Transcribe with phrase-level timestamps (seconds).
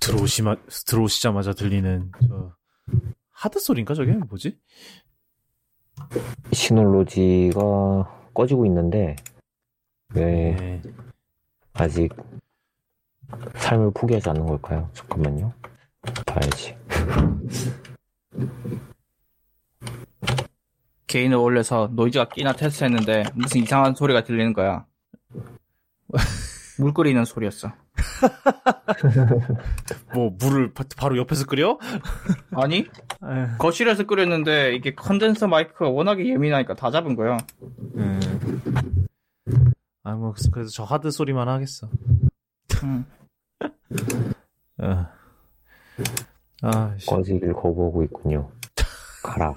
[0.00, 0.56] 들어오시마,
[0.86, 2.52] 들어오시자마자 들리는 저
[3.30, 4.58] 하드 소리인가 저게 뭐지?
[6.52, 9.16] 시놀로지가 꺼지고 있는데
[10.14, 10.82] 왜 네.
[11.72, 12.10] 아직
[13.54, 14.90] 삶을 포기하지 않는 걸까요?
[14.92, 15.52] 잠깐만요.
[16.26, 16.76] 봐야지.
[21.06, 24.86] 개인을 올려서 노이즈가 끼나 테스트했는데 무슨 이상한 소리가 들리는 거야.
[26.78, 27.72] 물 끓이는 소리였어.
[30.14, 31.78] 뭐 물을 바, 바로 옆에서 끓여?
[32.52, 32.86] 아니
[33.24, 37.38] 에휴, 거실에서 끓였는데 이게 컨덴서 마이크가 워낙에 예민하니까 다 잡은 거야.
[37.96, 38.20] 음.
[40.02, 41.88] 아, 뭐, 그래도 저 하드 소리만 하겠어.
[42.82, 43.04] 음.
[44.82, 45.06] 어.
[46.62, 47.06] 아, 씨.
[47.06, 48.50] 꺼지길 거부하고 있군요.
[49.22, 49.54] 가라.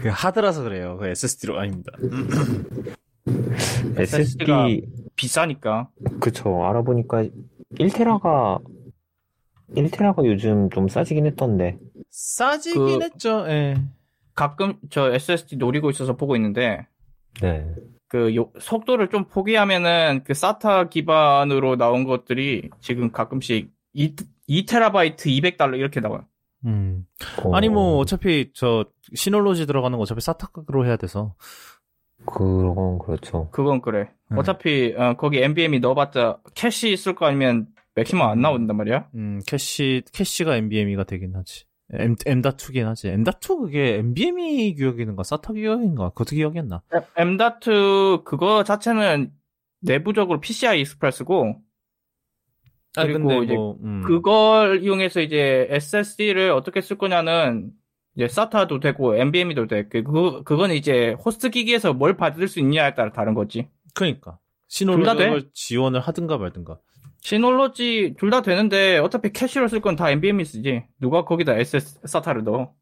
[0.00, 0.98] 그 하드라서 그래요.
[0.98, 1.92] 그 SSD로 아닙니다.
[3.96, 4.66] SSD 가
[5.16, 5.88] 비싸니까.
[6.20, 7.24] 그쵸 알아보니까
[7.78, 8.60] 1테라가
[9.74, 11.78] 1테라가 요즘 좀 싸지긴 했던데.
[12.10, 13.44] 싸지긴 그- 했죠.
[13.48, 13.76] 예.
[14.34, 16.86] 가끔 저 SSD 노리고 있어서 보고 있는데
[17.40, 17.66] 네.
[18.08, 24.14] 그 요- 속도를 좀 포기하면은 그 사타 기반으로 나온 것들이 지금 가끔씩 2,
[24.48, 26.24] 2테라바이트 200달러 이렇게 나와요.
[26.66, 27.06] 음.
[27.44, 31.34] 어, 아니 뭐 어차피 저 Synology 들어가는 거 어차피 SATA 걸로 해야 돼서.
[32.26, 33.48] 그건 그렇죠.
[33.50, 34.10] 그건 그래.
[34.32, 34.38] 음.
[34.38, 39.08] 어차피 어, 거기 NVMe 넣어봤자 캐시 있을 거 아니면 맥시멈 안 나온단 말이야.
[39.14, 41.64] 음, 캐시 캐시가 NVMe가 되긴 하지.
[41.92, 43.08] M M.2긴 하지.
[43.08, 46.82] M.2 그게 NVMe 규격인가 SATA 규격인가 그것도 기억이었나?
[47.16, 49.30] M.2 그거 자체는
[49.80, 51.60] 내부적으로 PCI Express고
[52.96, 54.02] 아 그리고 근데 이제 뭐 음.
[54.06, 57.70] 그걸 이용해서 이제 SSD를 어떻게 쓸 거냐는
[58.16, 59.86] 이제 SATA도 되고 NVMe도 돼.
[59.88, 63.68] 그, 그, 그건 이제 호스트 기기에서 뭘 받을 수 있냐에 따라 다른 거지.
[63.94, 64.38] 그러니까?
[64.68, 66.78] 시놀로지를 지원을 하든가 말든가.
[67.20, 70.84] 시놀로지 둘 다 되는데 어차피 캐시로 쓸 건 다 NVMe 쓰지.
[71.00, 72.72] 누가 거기다 SS, SATA를 넣어.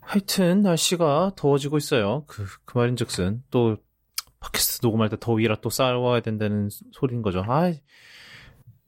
[0.00, 2.24] 하여튼 날씨가 더워지고 있어요.
[2.26, 3.76] 그, 그 말인즉슨 또
[4.40, 7.44] 팟캐스트 녹음할 때 더위라 또 싸워야 된다는 소리인 거죠.
[7.46, 7.72] 아,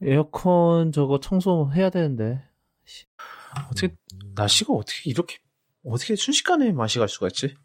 [0.01, 2.43] 에어컨 저거 청소해야 되는데
[2.85, 3.05] 씨,
[3.69, 3.95] 어떻게
[4.35, 5.37] 날씨가 어떻게 이렇게
[5.85, 7.55] 어떻게 순식간에 맛이 갈 수가 있지?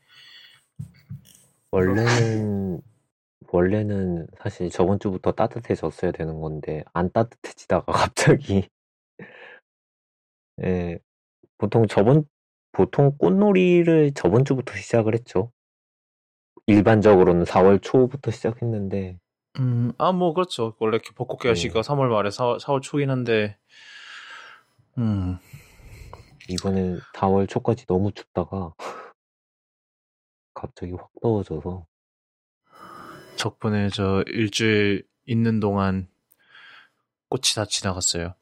[1.71, 2.81] 원래는
[3.49, 8.69] 원래는 사실 저번 주부터 따뜻해졌어야 되는 건데 안 따뜻해지다가 갑자기
[10.63, 10.99] 예,
[11.59, 12.25] 보통 저번
[12.73, 15.53] 보통 꽃놀이를 저번 주부터 시작을 했죠.
[16.67, 19.19] 일반적으로는 4월 초부터 시작했는데
[19.59, 20.75] 음, 아, 뭐, 그렇죠.
[20.79, 23.59] 원래 이렇게 벚꽃 개화시가 3월 말에 4, 4월 초긴 한데,
[24.99, 25.39] 음,
[26.49, 28.75] 이번엔 4월 초까지 너무 춥다가
[30.55, 31.87] 갑자기 확 더워져서
[33.39, 36.09] 덕분에 저 일주일 있는 동안
[37.29, 38.35] 꽃이 다 지나갔어요.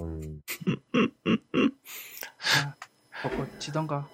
[0.00, 0.42] 음,
[3.22, 4.08] 벚꽃 지던가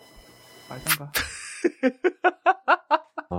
[0.69, 1.13] 말던가.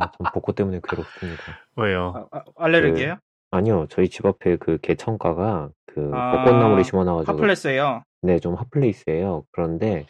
[0.01, 1.43] 아, 전 벚꽃 때문에 괴롭습니다.
[1.75, 2.27] 왜요?
[2.31, 3.17] 아, 아, 알레르기예요?
[3.51, 8.03] 아니요, 저희 집 앞에 그 개천가가 그 아, 벚꽃나무를 심어놔가지고 핫플레스예요.
[8.21, 9.43] 네, 좀 핫플레이스예요.
[9.51, 10.05] 그런데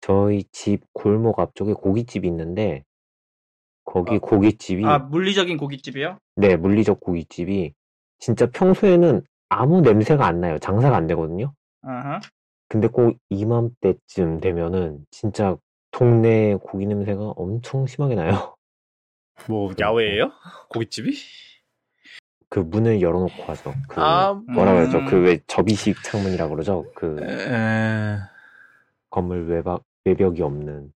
[0.00, 2.84] 저희 집 골목 앞쪽에 고깃집이 있는데
[3.84, 6.18] 거기 아, 고깃집이 아 물리적인 고깃집이요?
[6.36, 7.72] 네, 물리적 고깃집이
[8.18, 10.58] 진짜 평소에는 아무 냄새가 안 나요.
[10.58, 11.52] 장사가 안 되거든요.
[11.82, 12.20] 아하.
[12.68, 15.56] 근데 꼭 이맘때쯤 되면은 진짜
[15.92, 18.56] 동네 고기 냄새가 엄청 심하게 나요.
[19.48, 20.32] 뭐, 야외예요?
[20.70, 21.16] 고깃집이?
[22.48, 23.72] 그 문을 열어놓고 하죠.
[23.88, 24.98] 그 아, 뭐라 그러죠?
[24.98, 25.06] 음.
[25.06, 26.84] 그왜 접이식 창문이라 그러죠?
[26.94, 28.18] 그 에,
[29.08, 30.92] 건물 외박 외벽이 없는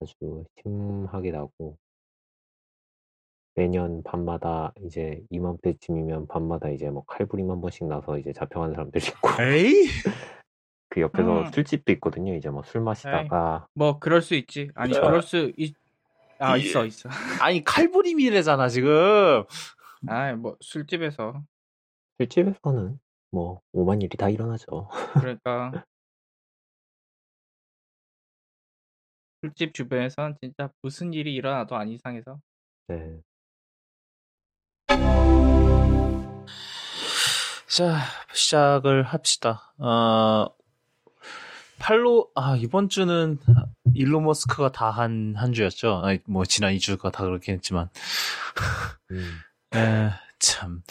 [0.00, 1.76] 아주 심하게 나고
[3.54, 9.42] 매년 밤마다 이제 이맘때쯤이면 밤마다 이제 뭐 칼부림 한 번씩 나서 이제 잡혀간 사람들이 있고
[9.42, 9.86] 에이?
[10.98, 11.52] 그 옆에서 음.
[11.52, 12.34] 술집도 있거든요.
[12.34, 14.70] 이제 뭐 술 마시다가 뭐 그럴 수 있지.
[14.74, 15.00] 아니 자.
[15.00, 15.74] 그럴 수 있.
[16.40, 17.08] 아 이- 있어 있어.
[17.42, 19.44] 아니, 칼부림이래잖아, 지금.
[20.06, 21.42] 아 뭐 술집에서
[22.18, 22.98] 술집에서는
[23.32, 24.88] 뭐 오만 일이 다 일어나죠.
[25.14, 25.72] 그러니까
[29.42, 32.38] 술집 주변에선 진짜 무슨 일이 일어나도 안 이상해서.
[32.88, 33.20] 네.
[37.68, 37.98] 자,
[38.32, 39.72] 시작을 합시다.
[39.78, 40.46] 어,
[41.78, 43.38] 팔로, 아, 이번 주는
[43.94, 46.00] 일론 머스크가 다 한, 한 주였죠.
[46.04, 47.88] 아니, 뭐, 지난 2주가 다 그렇긴 했지만.
[49.10, 49.38] 음.
[49.74, 50.82] 에, 참.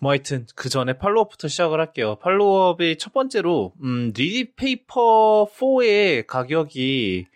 [0.00, 2.16] 뭐 하여튼 그 전에 follow-up부터 시작을 할게요.
[2.16, 7.26] follow-up이 첫 번째로 음, 리디 페이퍼 4의 가격이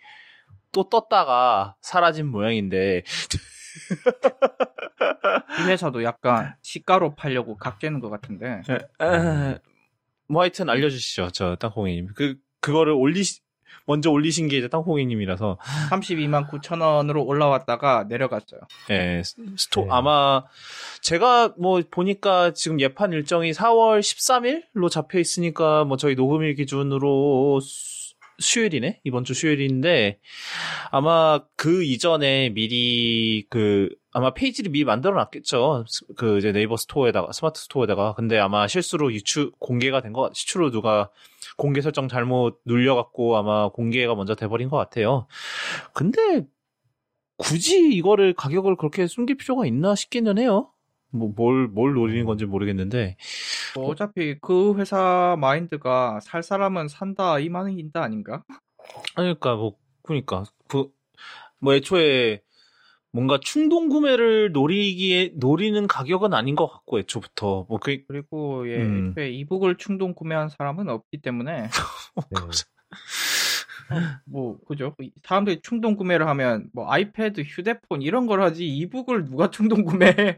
[0.73, 3.03] 또 떴다가 사라진 모양인데
[5.59, 8.61] 이 회사도 약간 시가로 팔려고 각재는 것 같은데.
[8.69, 9.59] 에,
[10.27, 12.09] 뭐 하여튼 알려주시죠, 저 땅콩이님.
[12.15, 13.23] 그 그거를 올리
[13.85, 15.57] 먼저 올리신 게 이제 땅콩이님이라서
[15.91, 18.59] 32만 9천 원으로 올라왔다가 내려갔어요.
[18.89, 19.21] 예,
[19.55, 19.87] 스토 네.
[19.91, 20.43] 아마
[21.01, 28.07] 제가 뭐 보니까 지금 예판 일정이 4월 13일로 잡혀 있으니까 뭐 저희 녹음일 기준으로 수-
[28.39, 30.19] 수요일이네 이번 주 수요일인데
[30.91, 35.85] 아마 그 이전에 미리 그 아마 페이지를 미리 만들어 놨겠죠
[36.17, 41.09] 그 이제 네이버 스토어에다가 스마트 스토어에다가 근데 아마 실수로 유출 공개가 된 거 실수로 누가
[41.57, 45.27] 공개 설정 잘못 눌려갖고 아마 공개가 먼저 돼버린 것 같아요
[45.93, 46.47] 근데
[47.37, 50.71] 굳이 이거를 가격을 그렇게 숨길 필요가 있나 싶기는 해요.
[51.09, 53.15] 뭐, 뭘, 뭘 노리는 건지 모르겠는데.
[53.75, 58.43] 뭐 어차피 그 회사 마인드가 살 사람은 산다 이 마인드 아닌가?
[59.15, 60.89] 그러니까, 뭐, 그러니까, 그,
[61.59, 62.41] 뭐, 애초에
[63.17, 67.65] 뭔가 충동 구매를 노리기에, 노리는 가격은 아닌 것 같고, 애초부터.
[67.67, 69.09] 뭐, 그, 그리고 예, 음.
[69.09, 71.63] 애초에 e-book을 충동 구매한 사람은 없기 때문에
[72.29, 72.37] 네.
[74.27, 74.93] 뭐 그죠?
[75.23, 79.49] 사람들이 충동 구매를 하면 뭐 아이패드, 휴대폰 이런 걸 하지 e-book을 누가
[79.81, 80.37] 충동 구매해?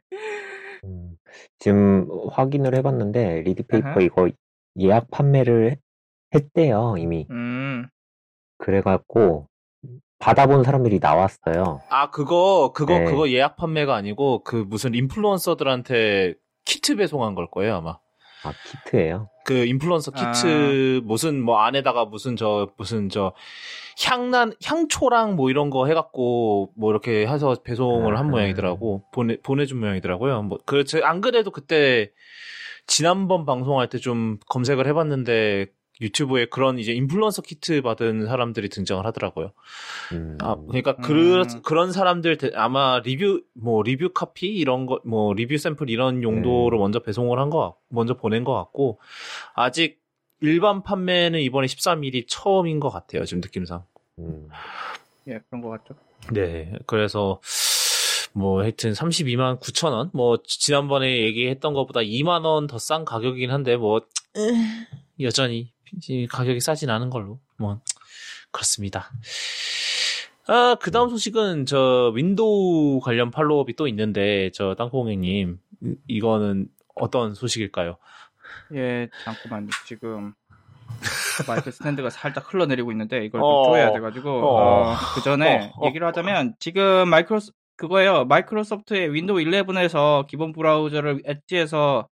[0.86, 1.18] 음,
[1.60, 4.00] 지금 확인을 해봤는데 리디 페이퍼.
[4.00, 4.30] 이거
[4.80, 5.82] 예약 판매를 했-
[6.34, 7.28] 했대요 이미.
[7.30, 7.90] 음,
[8.58, 9.49] 그래갖고
[10.20, 11.82] 받아본 사람들이 나왔어요.
[11.90, 13.06] 아, 그거, 그거, 네.
[13.06, 16.36] 그거 예약 판매가 아니고, 그 무슨 influencer들한테
[16.66, 17.98] 키트 배송한 걸 거예요, 아마.
[18.44, 18.54] 아
[18.86, 19.30] 키트예요.
[19.44, 23.34] 그 인플루언서 키트 무슨 뭐 안에다가 무슨 저 무슨 저
[24.02, 28.32] 향난 향초랑 뭐 이런 거 해갖고 뭐 이렇게 해서 배송을 한 아하.
[28.32, 30.44] 모양이더라고 보내 보내준 모양이더라고요.
[30.44, 32.12] 뭐그안 그래도 그때
[32.88, 35.66] 지난번 방송할 때 좀 검색을 해봤는데
[36.02, 39.52] 유튜브에 그런 이제 인플루언서 키트 받은 사람들이 등장을 하더라고요.
[40.14, 41.02] 음, 아, 그러니까 음.
[41.02, 46.24] 그 그런 사람들 대- 아마 리뷰 뭐 리뷰 카피 이런 거 뭐 리뷰 샘플 이런
[46.24, 46.80] 용도로 네.
[46.82, 49.00] 먼저 배송을 한 거 먼저 보낸 것 같고
[49.54, 50.00] 아직
[50.42, 53.84] 일반 판매는 이번에 13일이 처음인 것 같아요 지금 느낌상.
[54.20, 54.48] 음,
[55.28, 55.96] 예 그런 것 같죠.
[56.32, 57.42] 네, 그래서
[58.34, 60.10] 뭐 하여튼 32만 9천 원.
[60.14, 64.42] 뭐 지난번에 얘기했던 것보다 2만 원 더 싼 가격이긴 한데 뭐 에,
[65.22, 65.72] 여전히
[66.30, 67.80] 가격이 싸진 않은 걸로 뭐
[68.52, 69.12] 그렇습니다.
[70.48, 77.36] 아, 그 다음 소식은 저 윈도우 관련 follow-up이 또 있는데 저 땅콩이님 이- 이거는 어떤
[77.36, 77.98] 소식일까요?
[78.74, 80.34] 예 잠깐만요 지금
[81.48, 84.96] 마이크 스탠드가 살짝 흘러내리고 있는데 이걸 어, 좀 조여야 돼가지고 어.
[85.16, 92.08] 그 전에 어, 어, 얘기를 하자면 지금 마이크로스 그거예요 마이크로소프트의 윈도우 11에서 기본 브라우저를 엣지에서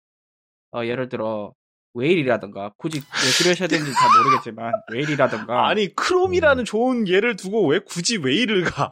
[0.75, 1.53] 어, 예를 들어
[1.93, 8.17] 웨일이라든가 굳이 왜 그러셔야 되는지 잘 모르겠지만 웨일이라든가 아니 크롬이라는 좋은 예를 두고 왜 굳이
[8.17, 8.89] 웨일을 가?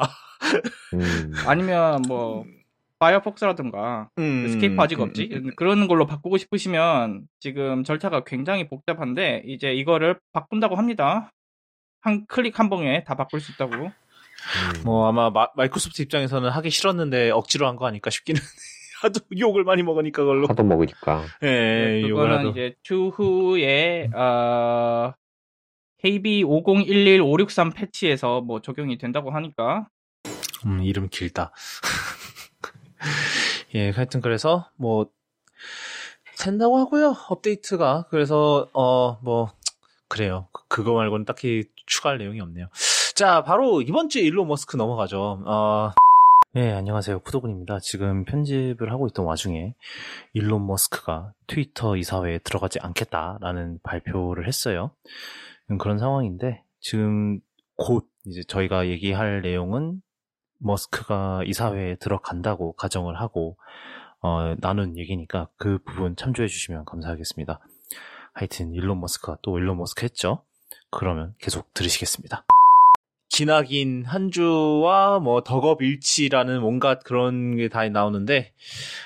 [0.94, 2.46] 음, 아니면 뭐
[3.00, 5.30] 파이어폭스라든가 음, 넷스케이프 아직 음, 없지?
[5.34, 5.52] 음.
[5.56, 11.32] 그런 걸로 바꾸고 싶으시면 지금 절차가 굉장히 복잡한데 이제 이거를 바꾼다고 합니다.
[12.02, 13.74] 한 클릭 한 번에 다 바꿀 수 있다고.
[13.76, 13.92] 음,
[14.84, 18.40] 뭐 아마 마, 마 이크로소프트 입장에서는 하기 싫었는데 억지로 한 거 아닐까 싶기는
[19.02, 20.48] 하도 욕을 많이 먹으니까 그걸로.
[20.48, 21.26] 하도 먹으니까.
[21.44, 22.50] 예 욕을 그거는 하도.
[22.50, 25.14] 이제 추후에 어,
[26.04, 29.88] KB 5011-563 패치에서 뭐 적용이 된다고 하니까.
[30.66, 31.52] 음 이름 길다.
[33.76, 35.08] 예 하여튼 그래서 뭐
[36.40, 38.06] 된다고 하고요 업데이트가.
[38.10, 39.52] 그래서 어 뭐
[40.08, 40.48] 그래요.
[40.52, 42.68] 그- 그거 말고는 딱히 추가할 내용이 없네요.
[43.16, 45.44] 자 바로 이번 주에 일론 머스크 넘어가죠.
[45.46, 45.92] 어
[46.54, 47.20] 네, 안녕하세요.
[47.20, 47.80] 푸도군입니다.
[47.80, 49.74] 지금 편집을 하고 있던 와중에
[50.34, 54.92] 일론 머스크가 트위터 이사회에 들어가지 않겠다라는 발표를 했어요.
[55.70, 57.40] 음, 그런 상황인데 지금
[57.78, 60.02] 곧 이제 저희가 얘기할 내용은
[60.58, 63.58] 머스크가 이사회에 들어간다고 가정을 하고
[64.20, 67.62] 어, 나눈 얘기니까 그 부분 참조해 주시면 감사하겠습니다.
[68.34, 70.44] 하여튼 일론 머스크가 또 일론 머스크 했죠.
[70.90, 72.46] 그러면 계속 들으시겠습니다.
[73.32, 78.52] 기나긴 한 주와 뭐 덕업 일치라는 뭔가 그런 게 다 나오는데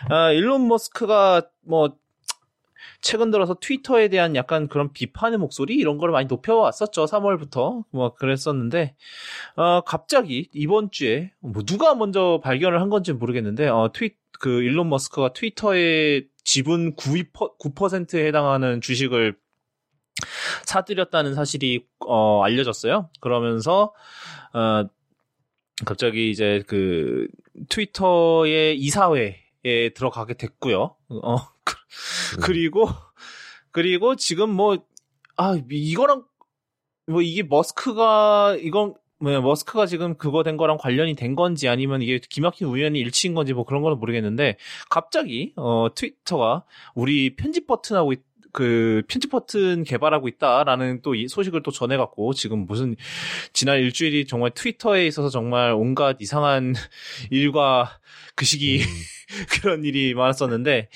[0.10, 1.96] 아, 일론 머스크가 뭐
[3.02, 7.84] 최근 들어서 트위터에 대한 약간 그런 비판의 목소리 이런 걸 많이 높여왔었죠 3월부터.
[7.92, 8.96] 뭐 그랬었는데
[9.58, 14.90] 어, 갑자기 이번 주에 뭐 누가 먼저 발견을 한 건지 모르겠는데 어, 트윗 그 일론
[14.90, 19.36] 머스크가 트위터의 지분 9%, 9%에 해당하는 주식을
[20.66, 23.10] 사들였다는 사실이 어, 알려졌어요.
[23.20, 23.94] 그러면서
[24.54, 24.86] 어,
[25.86, 27.28] 갑자기 이제 그
[27.70, 30.96] 트위터의 이사회에 들어가게 됐고요.
[31.10, 31.76] 어, 그-
[32.42, 32.88] 그리고
[33.72, 34.78] 그리고 지금 뭐
[35.38, 36.24] 아 이거랑
[37.08, 42.20] 뭐 이게 머스크가 이건 뭐 머스크가 지금 그거 된 거랑 관련이 된 건지 아니면 이게
[42.30, 44.56] 기막힌 우연히 일치인 건지 뭐 그런 건 모르겠는데
[44.90, 46.64] 갑자기 어 트위터가
[46.96, 48.24] 우리 편집 버튼하고 있-
[48.56, 52.96] 그 편집 버튼 개발하고 있다라는 또이 소식을 또 전해갖고 지금 무슨
[53.54, 56.74] 지난 일주일이 정말 트위터에 있어서 정말 온갖 이상한
[57.30, 58.00] 일과
[58.36, 58.86] 그 시기 음.
[59.62, 60.90] 그런 일이 많았었는데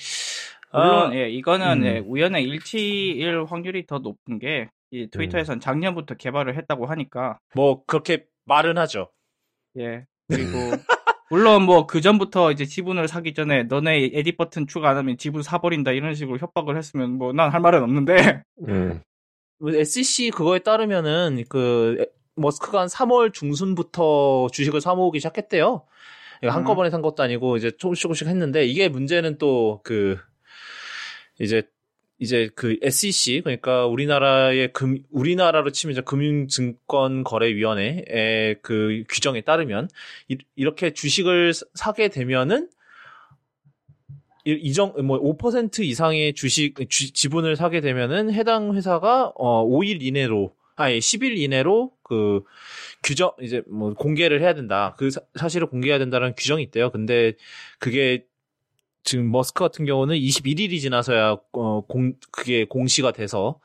[0.72, 1.86] 물론 아, 예, 이거는 음.
[1.86, 8.26] 예, 우연의 일치일 확률이 더 높은 게 이 트위터에선 작년부터 개발을 했다고 하니까 뭐 그렇게
[8.44, 9.10] 말은 하죠.
[9.78, 10.50] 예 그리고
[11.30, 15.42] 물론 뭐 그 전부터 이제 지분을 사기 전에 너네 에디 버튼 추가 안 하면 지분
[15.42, 19.00] 사버린다 이런 식으로 협박을 했으면 뭐 난 할 말은 없는데 음.
[19.60, 22.06] 뭐 SEC 그거에 따르면은 그 에-
[22.36, 25.82] 머스크가 한 3월 중순부터 주식을 사 모으기 시작했대요.
[26.42, 30.18] 이거 한꺼번에 산 것도 아니고 이제 조금씩 조금씩 했는데 이게 문제는 또 그
[31.38, 31.62] 이제
[32.20, 39.88] 이제 그 SEC 그러니까 우리나라의 금 우리나라로 치면 이제 금융증권거래위원회의 그 규정에 따르면
[40.28, 42.68] 이, 이렇게 주식을 사- 사게 되면은
[44.44, 50.98] 이- 이정 뭐5% 이상의 주식 주- 지분을 사게 되면은 해당 회사가 어 5일 이내로 아니
[50.98, 52.42] 10일 이내로 그
[53.02, 54.94] 규정 이제 뭐 공개를 해야 된다.
[54.98, 56.90] 그 사, 사실을 공개해야 된다는 규정이 있대요.
[56.90, 57.32] 근데
[57.78, 58.26] 그게
[59.02, 63.60] 지금 머스크 같은 경우는 21일이 지나서야 어, 공 그게 공시가 돼서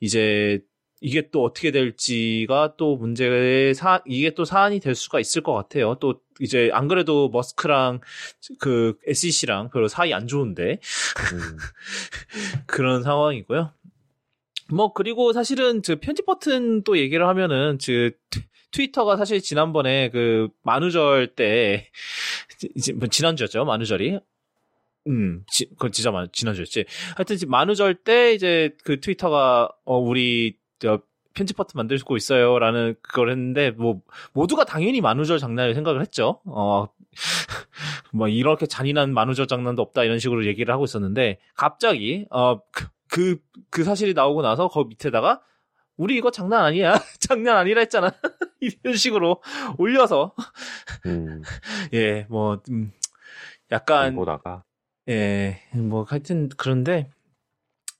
[0.00, 0.60] 이제
[1.00, 5.96] 이게 또 어떻게 될지가 또 문제의 사 이게 또 사안이 될 수가 있을 것 같아요.
[5.96, 8.00] 또 이제 안 그래도 머스크랑
[8.60, 10.78] 그 SEC랑 별로 사이 안 좋은데
[11.32, 11.56] 음.
[12.66, 13.72] 그런 상황이고요.
[14.70, 20.48] 뭐 그리고 사실은 저 편집 버튼 또 얘기를 하면은 그 트- 트위터가 사실 지난번에 그
[20.62, 21.90] 만우절 때
[22.76, 24.20] 이제 뭐 지난주였죠 만우절이
[25.08, 26.84] 음, 지, 그건 진짜 만, 지난주였지.
[27.16, 31.00] 하여튼 지금 만우절 때 이제 그 트위터가 어 우리 저
[31.34, 34.02] 편집 버튼 만들고 있어요 라는 그걸 했는데 뭐
[34.34, 36.40] 모두가 당연히 만우절 장난을 생각을 했죠.
[36.46, 36.86] 어.
[38.12, 43.36] 뭐 이렇게 잔인한 만우절 장난도 없다 이런 식으로 얘기를 하고 있었는데 갑자기 어 그 그,
[43.68, 45.42] 그 사실이 나오고 나서 그 밑에다가
[45.98, 48.10] 우리 이거 장난 아니야 장난 아니라 했잖아
[48.60, 49.42] 이런 식으로
[49.76, 50.34] 올려서
[51.04, 51.42] 음.
[51.92, 52.90] 예 뭐 음,
[53.70, 54.64] 약간 보다가
[55.08, 57.10] 예, 뭐, 하여튼, 그런데,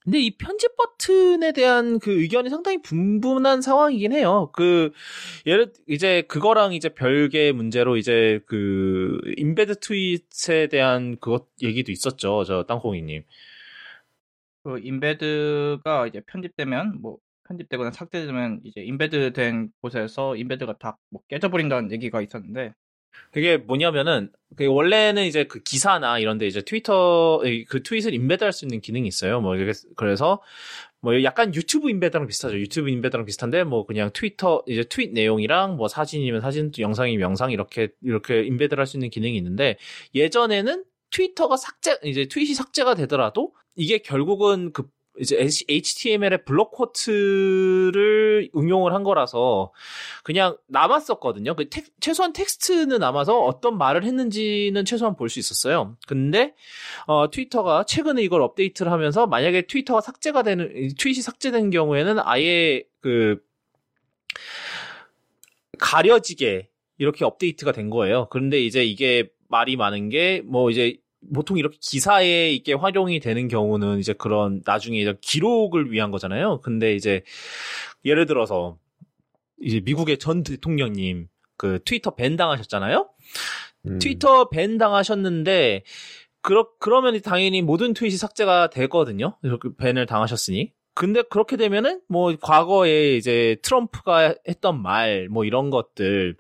[0.05, 4.51] 근데 이 편집 버튼에 대한 그 의견이 상당히 분분한 상황이긴 해요.
[4.53, 4.93] 그,
[5.47, 12.45] 예를, 이제 그거랑 이제 별개의 문제로 이제 그, 인베드 트윗에 대한 그것 얘기도 있었죠.
[12.45, 13.25] 저 땅콩이님.
[14.65, 17.19] 그 embed가 이제 편집되면 뭐
[17.49, 22.73] 편집되거나 삭제되면 이제 embed된 곳에서 embed가 다 뭐 깨져버린다는 얘기가 있었는데
[23.31, 28.65] 그게 뭐냐면은, 그 원래는 이제 그 기사나 이런데 이제 트위터, 이- 그 tweet을 embed할 수
[28.65, 29.41] 있는 기능이 있어요.
[29.41, 29.55] 뭐,
[29.97, 30.43] 그래서,
[31.01, 32.59] 뭐 약간 유튜브 embed랑 비슷하죠.
[32.59, 37.89] 유튜브 embed랑 비슷한데, 뭐 그냥 트위터, 이제 트윗 내용이랑 뭐 사진이면 사진, 영상이면 영상 이렇게,
[38.03, 39.77] 이렇게 embed를 할 수 있는 기능이 있는데,
[40.15, 44.85] 예전에는 트위터가 삭제, 이제 tweet이 삭제가 되더라도, 이게 결국은 그,
[45.21, 45.37] 이제
[45.69, 49.73] HTML의 blockquote를 응용을 한 거라서
[50.25, 51.55] 그냥 남았었거든요.
[51.55, 55.97] 그 텍- 최소한 텍스트는 남아서 어떤 말을 했는지는 최소한 볼 수 있었어요.
[56.09, 56.55] 근데
[57.07, 62.85] 어, 트위터가 최근에 이걸 업데이트를 하면서 만약에 트위터가 삭제가 되는 이 트윗이 삭제된 경우에는 아예
[63.01, 63.39] 그
[65.79, 68.29] 가려지게 이렇게 업데이트가 된 거예요.
[68.31, 70.97] 그런데 이제 이게 말이 많은 게 뭐 이제
[71.35, 76.61] 보통 이렇게 기사에 이게 활용이 되는 경우는 이제 그런 나중에 이제 기록을 위한 거잖아요.
[76.63, 77.23] 근데 이제
[78.05, 78.77] 예를 들어서
[79.61, 83.09] 이제 미국의 전 대통령님 그 트위터 밴 당하셨잖아요.
[83.87, 83.99] 음.
[83.99, 85.85] 트위터 밴 당하셨는데
[86.41, 89.37] 그러 그러면 당연히 모든 트윗이 삭제가 되거든요.
[89.43, 90.73] 이렇게 밴을 당하셨으니.
[90.95, 96.37] 근데 그렇게 되면은 뭐 과거에 이제 트럼프가 했던 말 뭐 이런 것들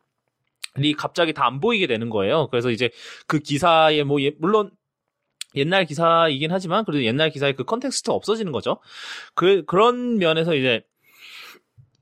[0.79, 2.49] 이 갑자기 다 안 보이게 되는 거예요.
[2.50, 2.91] 그래서 이제
[3.26, 4.71] 그 기사에 뭐 예- 물론
[5.55, 8.79] 옛날 기사이긴 하지만 그래도 옛날 기사의 그 context가 없어지는 거죠.
[9.35, 10.83] 그 그런 면에서 이제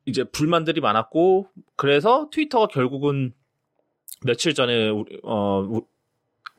[0.06, 3.32] 이제 불만들이 많았고 그래서 트위터가 결국은
[4.24, 5.86] 며칠 전에 우리- 어 우-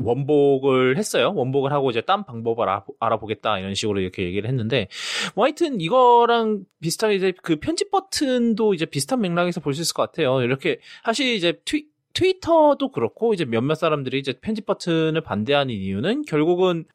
[0.03, 1.32] 원복을 했어요.
[1.36, 4.88] 원복을 하고 이제 딴 방법을 알아, 알아보 겠다 이런 식으로 이렇게 얘기를 했는데
[5.36, 10.01] 뭐 하여튼 이거랑 비슷하게 이제 그 편집 버튼도 이제 비슷한 맥락에서 볼 수 있을 것
[10.03, 10.41] 같아요.
[10.41, 16.86] 이렇게 사실 이제 트위, 트위터도 그렇고 이제 몇몇 사람들이 이제 편집 버튼을 반대하는 이유는 결국은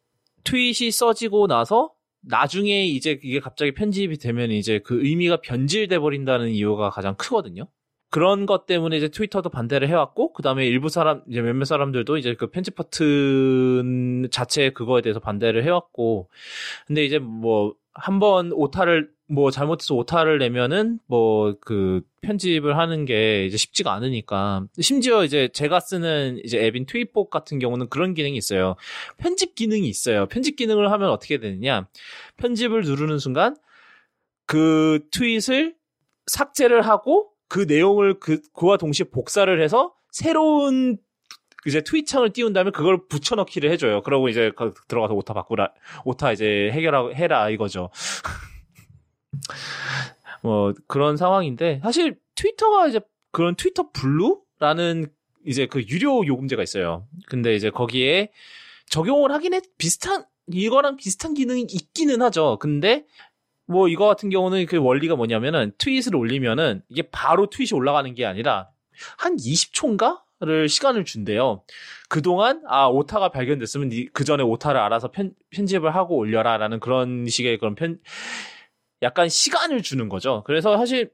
[0.45, 1.93] 트윗이 써지고 나서
[2.23, 7.69] 나중에 이제 이게 갑자기 편집이 되면 이제 그 의미가 변질돼 버린다는 이유가 가장 크거든요.
[8.11, 12.35] 그런 것 때문에 이제 트위터도 반대를 해왔고, 그 다음에 일부 사람, 이제 몇몇 사람들도 이제
[12.35, 16.31] 그 편집 버튼 자체 그거에 대해서 반대를 해왔고,
[16.87, 23.57] 근데 이제 뭐, 한번 오타를 뭐 잘못해서 오타를 내면은 뭐 그 편집을 하는 게 이제
[23.57, 28.77] 쉽지가 않으니까 심지어 이제 제가 쓰는 이제 앱인 트윗복 같은 경우는 그런 기능이 있어요.
[29.17, 30.27] 편집 기능이 있어요.
[30.27, 31.89] 편집 기능을 하면 어떻게 되느냐?
[32.37, 33.57] 편집을 누르는 순간
[34.47, 35.75] 그 tweet을
[36.27, 40.99] 삭제를 하고 그 내용을 그 그와 동시에 복사를 해서 새로운
[41.67, 44.03] 이제 트윗 창을 띄운 다음에 그걸 붙여넣기를 해줘요.
[44.03, 45.73] 그러고 이제 그 들어가서 오타 바꾸라,
[46.05, 47.91] 오타 이제 해결하고 해라 이거죠.
[50.43, 53.01] 뭐 그런 상황인데 사실 트위터가 이제
[53.33, 55.09] 그런 트위터 블루라는
[55.45, 57.07] 이제 그 유료 요금제가 있어요.
[57.27, 58.31] 근데 이제 거기에
[58.89, 62.59] 적용을 하긴 해 비슷한 이거랑 비슷한 기능이 있기는 하죠.
[62.61, 63.05] 근데
[63.67, 68.71] 뭐 이거 같은 경우는 그 원리가 뭐냐면은 트윗을 올리면은 이게 바로 트윗이 올라가는 게 아니라
[69.19, 70.21] 한 20초인가?
[70.39, 71.63] 를 시간을 준대요.
[72.11, 77.75] 그동안 아 오타가 발견됐으면 그 전에 오타를 알아서 편, 편집을 하고 올려라라는 그런 식의 그런
[77.75, 77.99] 편
[79.01, 80.43] 약간 시간을 주는 거죠.
[80.45, 81.11] 그래서 사실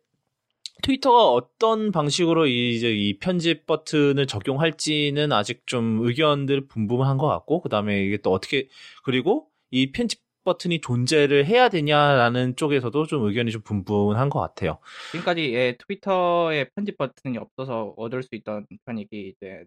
[0.83, 7.69] 트위터가 어떤 방식으로 이제 이 편집 버튼을 적용할지는 아직 좀 의견들 분분한 것 같고 그
[7.69, 8.69] 다음에 이게 또 어떻게
[9.05, 14.78] 그리고 이 편집 버튼이 존재를 해야 되냐라는 쪽에서도 좀 의견이 좀 분분한 것 같아요.
[15.12, 19.64] 지금까지 예, 트위터에 편집 버튼이 없어서 얻을 수 있던 편익이 이제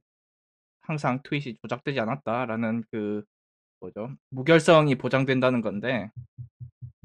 [0.81, 3.23] 항상 트윗이 조작되지 않았다라는 그
[3.79, 6.09] 뭐죠 무결성이 보장된다는 건데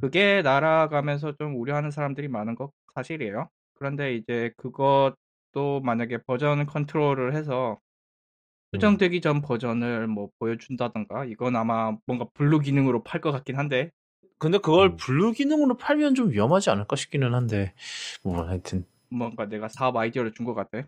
[0.01, 3.49] 그게 날아가면서 좀 우려하는 사람들이 많은 것 사실이에요.
[3.75, 7.79] 그런데 이제 그것도 만약에 버전 컨트롤을 해서
[8.75, 13.91] 수정되기 전 버전을 뭐 보여준다던가 이건 아마 뭔가 블루 기능으로 팔 것 같긴 한데
[14.39, 14.97] 근데 그걸 음.
[14.97, 17.75] 블루 기능으로 팔면 좀 위험하지 않을까 싶기는 한데
[18.23, 20.87] 뭐 하여튼 뭔가 내가 사업 아이디어를 준 것 같아.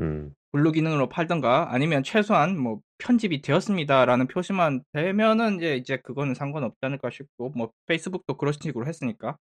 [0.00, 0.34] 음.
[0.52, 7.10] 블루 기능으로 팔던가 아니면 최소한 뭐 편집이 되었습니다라는 표시만 되면은 이제 이제 그거는 상관없지 않을까
[7.10, 9.36] 싶고 뭐 페이스북도 그런 식으로 했으니까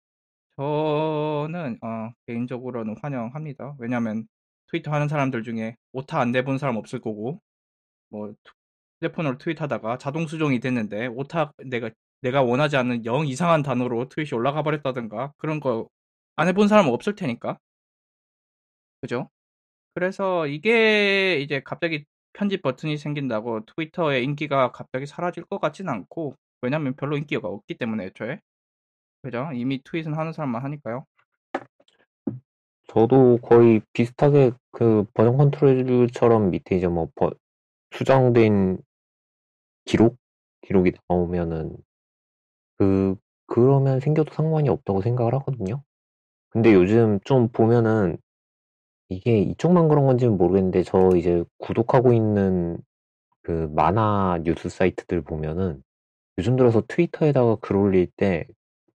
[0.57, 3.75] 저는 어, 개인적으로는 환영합니다.
[3.79, 4.27] 왜냐하면
[4.67, 7.41] 트위터 하는 사람들 중에 오타 안 내본 사람 없을 거고
[8.09, 8.53] 뭐 투-
[9.03, 11.89] 휴대폰으로 트윗하다가 자동 수정이 됐는데 오타 내가
[12.21, 15.89] 내가 원하지 않는 영 이상한 단어로 트윗이 올라가 버렸다든가 그런 거
[16.39, 17.59] 안 해본 사람 없을 테니까
[19.01, 19.29] 그죠?
[19.95, 26.95] 그래서 이게 이제 갑자기 편집 버튼이 생긴다고 트위터의 인기가 갑자기 사라질 것 같진 않고 왜냐면
[26.95, 28.41] 별로 인기가 없기 때문에 애초에
[29.23, 29.51] 그죠?
[29.53, 31.05] 이미 트윗은 하는 사람만 하니까요.
[32.87, 37.31] 저도 거의 비슷하게 그 버전 컨트롤처럼 밑에 이제 뭐 버-
[37.91, 38.79] 수정된
[39.85, 40.17] 기록?
[40.61, 41.77] 기록이 나오면은
[42.77, 43.15] 그,
[43.47, 45.83] 그러면 생겨도 상관이 없다고 생각을 하거든요.
[46.49, 48.17] 근데 요즘 좀 보면은
[49.09, 52.79] 이게 이쪽만 그런 건지는 모르겠는데 저 이제 구독하고 있는
[53.43, 55.83] 그 만화 뉴스 사이트들 보면은
[56.39, 58.47] 요즘 들어서 트위터에다가 글 올릴 때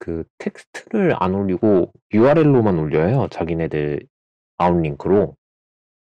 [0.00, 3.28] 그 텍스트를 안 올리고 URL로만 올려요.
[3.30, 4.08] 자기네들
[4.56, 5.36] outlink로.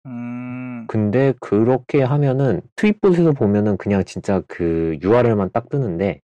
[0.05, 6.21] 음, 근데 그렇게 하면은 트윗봇에서 보면은 그냥 진짜 그 URL만 딱 뜨는데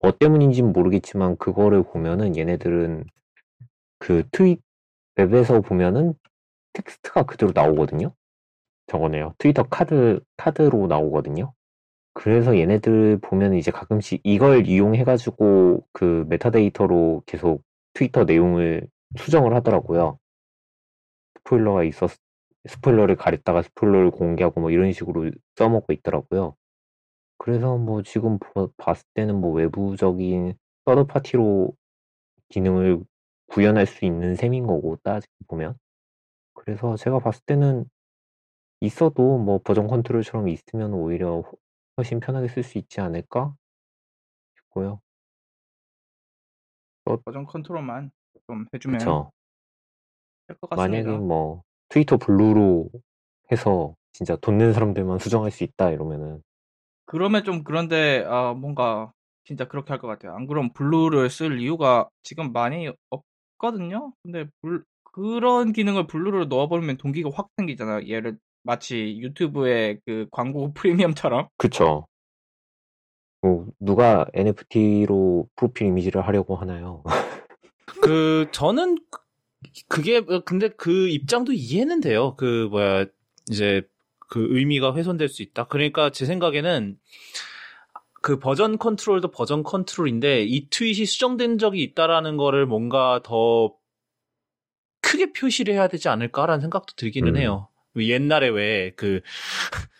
[0.00, 3.04] 뭐 때문인지는 모르겠지만 그거를 보면은 얘네들은
[3.98, 4.60] 그 트윗
[5.16, 6.14] 웹에서 보면은
[6.72, 8.14] 텍스트가 그대로 나오거든요.
[8.86, 9.34] 저거네요.
[9.38, 11.52] 트위터 카드 카드로 나오거든요.
[12.14, 17.62] 그래서 얘네들 보면 이제 가끔씩 이걸 이용해가지고 그 메타데이터로 계속
[17.94, 18.86] 트위터 내용을
[19.18, 20.18] 수정을 하더라고요.
[21.38, 22.10] 스포일러가 있었,
[22.68, 26.56] 스포일러를 가렸다가 스포일러를 공개하고 뭐 이런 식으로 써먹고 있더라고요.
[27.38, 30.54] 그래서 뭐 지금 보- 봤을 때는 뭐 외부적인
[30.86, 31.72] 서드 파티로
[32.50, 33.02] 기능을
[33.48, 35.76] 구현할 수 있는 셈인 거고 따지고 보면.
[36.54, 37.86] 그래서 제가 봤을 때는
[38.80, 41.42] 있어도 뭐 버전 컨트롤처럼 있으면 오히려
[41.98, 43.54] 훨씬 편하게 쓸 수 있지 않을까
[44.56, 45.00] 싶고요.
[47.24, 48.10] 버전 컨트롤만
[48.46, 49.32] 좀 해주면 그쵸.
[50.46, 51.10] 될것 같습니다.
[51.10, 52.90] 만약에 뭐 트위터 블루로
[53.52, 56.42] 해서 진짜 돈 낸 사람들만 수정할 수 있다 이러면은
[57.06, 59.12] 그러면 좀 그런데 아 뭔가
[59.44, 60.34] 진짜 그렇게 할 것 같아요.
[60.34, 64.12] 안 그럼 블루를 쓸 이유가 지금 많이 없거든요.
[64.22, 68.08] 근데 블- 그런 기능을 블루로 넣어버리면 동기가 확 생기잖아요.
[68.08, 71.48] 얘를 마치 유튜브의 그 광고 프리미엄처럼.
[71.56, 72.06] 그쵸.
[73.42, 77.04] 뭐 누가 NFT로 프로필 이미지를 하려고 하나요?
[78.02, 78.98] 그 저는
[79.88, 82.34] 그게 근데 그 입장도 이해는 돼요.
[82.36, 83.06] 그 뭐야
[83.50, 83.82] 이제
[84.18, 85.64] 그 의미가 훼손될 수 있다.
[85.64, 86.98] 그러니까 제 생각에는
[88.22, 93.74] 그 버전 컨트롤도 버전 컨트롤인데 이 트윗이 수정된 적이 있다라는 거를 뭔가 더
[95.02, 97.40] 크게 표시를 해야 되지 않을까라는 생각도 들기는 음.
[97.40, 97.68] 해요.
[97.96, 99.20] 옛날에 왜그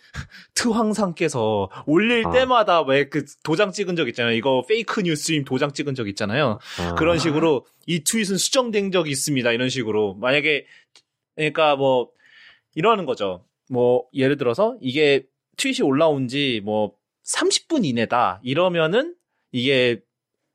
[0.54, 2.30] 트황상께서 올릴 아.
[2.30, 4.34] 때마다 왜 그 도장 찍은 적 있잖아요.
[4.34, 6.58] 이거 페이크 뉴스임 도장 찍은 적 있잖아요.
[6.78, 9.52] 아, 그런 식으로 이 트윗은 수정된 적이 있습니다.
[9.52, 10.66] 이런 식으로 만약에
[11.36, 12.10] 그러니까 뭐
[12.74, 13.44] 이러는 거죠.
[13.70, 15.26] 뭐 예를 들어서 이게
[15.56, 16.92] 트윗이 올라온 지 뭐
[17.24, 19.14] 30분 이내다 이러면은
[19.50, 20.00] 이게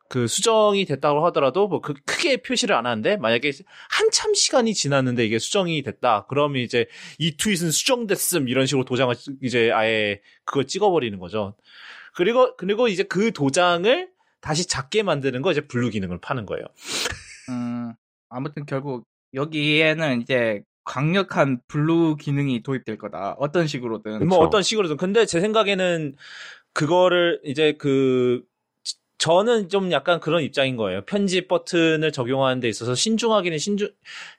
[0.10, 3.52] 그 수정이 됐다고 하더라도 뭐 그 크게 표시를 안 하는데 만약에
[3.90, 6.88] 한참 시간이 지났는데 이게 수정이 됐다 그러면 이제
[7.20, 11.56] 이 트윗은 수정됐음 이런 식으로 도장을 쓰- 이제 아예 그걸 찍어버리는 거죠.
[12.16, 14.10] 그리고 그리고 이제 그 도장을
[14.42, 16.66] 다시 작게 만드는 거 이제 블루 기능을 파는 거예요.
[17.50, 17.94] 음,
[18.30, 23.36] 아무튼 결국 여기에는 이제 강력한 블루 기능이 도입될 거다.
[23.38, 24.28] 어떤 식으로든.
[24.28, 24.48] 뭐 그쵸.
[24.48, 24.98] 어떤 식으로든.
[24.98, 26.16] 근데 제 생각에는
[26.74, 28.49] 그거를 이제 그 지-
[29.20, 31.02] 저는 좀 약간 그런 입장인 거예요.
[31.06, 33.90] 편집 버튼을 적용하는 데 있어서 신중하기는 신중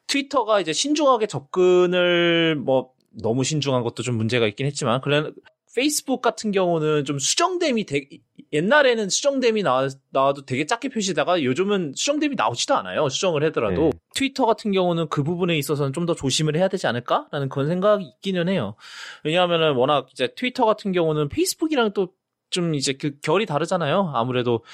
[0.06, 5.30] 트위터가 이제 신중하게 접근을 뭐 너무 신중한 것도 좀 문제가 있긴 했지만 그래
[5.74, 8.18] 페이스북 같은 경우는 좀 수정됨이 되게
[8.52, 13.08] 옛날에는 수정됨이 나와, 나와도 되게 작게 표시다가 요즘은 수정됨이 나오지도 않아요.
[13.08, 13.98] 수정을 하더라도 네.
[14.14, 18.48] 트위터 같은 경우는 그 부분에 있어서는 좀 더 조심을 해야 되지 않을까라는 그런 생각이 있기는
[18.48, 18.74] 해요.
[19.22, 22.08] 왜냐하면은 워낙 이제 트위터 같은 경우는 페이스북이랑 또
[22.50, 24.12] 좀 이제 그 결이 다르잖아요.
[24.14, 24.64] 아무래도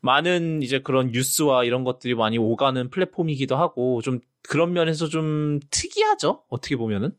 [0.00, 6.44] 많은 이제 그런 뉴스와 이런 것들이 많이 오가는 플랫폼이기도 하고 좀 그런 면에서 좀 특이하죠.
[6.48, 7.12] 어떻게 보면은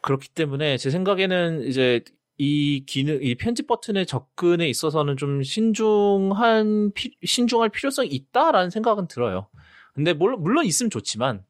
[0.00, 2.02] 그렇기 때문에 제 생각에는 이제
[2.38, 9.48] 이 기능, 이 편집 버튼의 접근에 있어서는 좀 신중한, 피- 신중할 필요성이 있다라는 생각은 들어요.
[9.92, 11.42] 근데 물론, 물론 있으면 좋지만,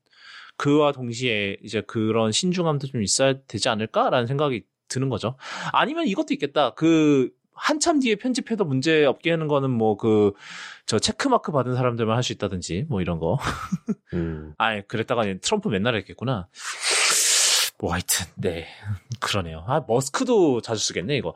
[0.57, 5.37] 그와 동시에 이제 그런 신중함도 좀 있어야 되지 않을까라는 생각이 드는 거죠.
[5.73, 6.71] 아니면 이것도 있겠다.
[6.71, 10.33] 그, 한참 뒤에 편집해도 문제 없게 하는 거는 뭐 그,
[10.87, 13.38] 저 체크마크 받은 사람들만 할 수 있다든지, 뭐 이런 거.
[14.14, 16.49] 음, 아, 그랬다가 트럼프 맨날 했겠구나.
[17.81, 18.66] 뭐 하여튼 네
[19.21, 19.64] 그러네요.
[19.68, 21.35] 아 머스크도 자주 쓰겠네 이거.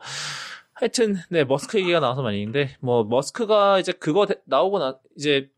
[0.73, 5.49] 하여튼 네 머스크 얘기가 나와서 말인데 뭐 머스크가 이제 그거 대- 나오고 나 이제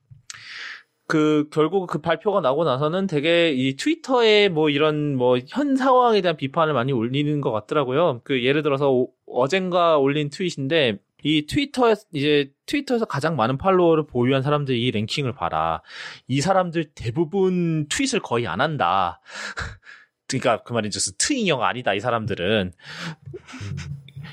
[1.08, 6.36] 그 결국 그 발표가 나오고 나서는 되게 이 트위터에 뭐 이런 뭐 현 상황에 대한
[6.38, 8.22] 비판을 많이 올리는 것 같더라고요.
[8.24, 14.42] 그 예를 들어서 오- 어젠가 올린 트윗인데 이 트위터에 이제 트위터에서 가장 많은 팔로워를 보유한
[14.44, 15.82] 사람들이 이 랭킹을 봐라.
[16.28, 19.22] 이 사람들 대부분 트윗을 거의 안 한다.
[20.28, 22.74] 그러니까 그 말인 즉슨 트잉형 아니다 이 사람들은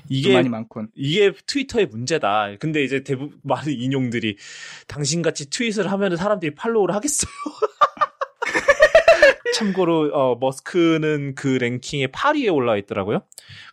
[0.09, 0.89] 이게 많이 많군.
[0.95, 2.57] 이게 트위터의 문제다.
[2.59, 4.37] 근데 이제 대부분 많은 인용들이
[4.87, 7.31] 당신같이 트윗을 하면 사람들이 팔로우를 하겠어요.
[9.55, 13.23] 참고로 어, 머스크는 그 랭킹에 8위에 올라 있더라고요.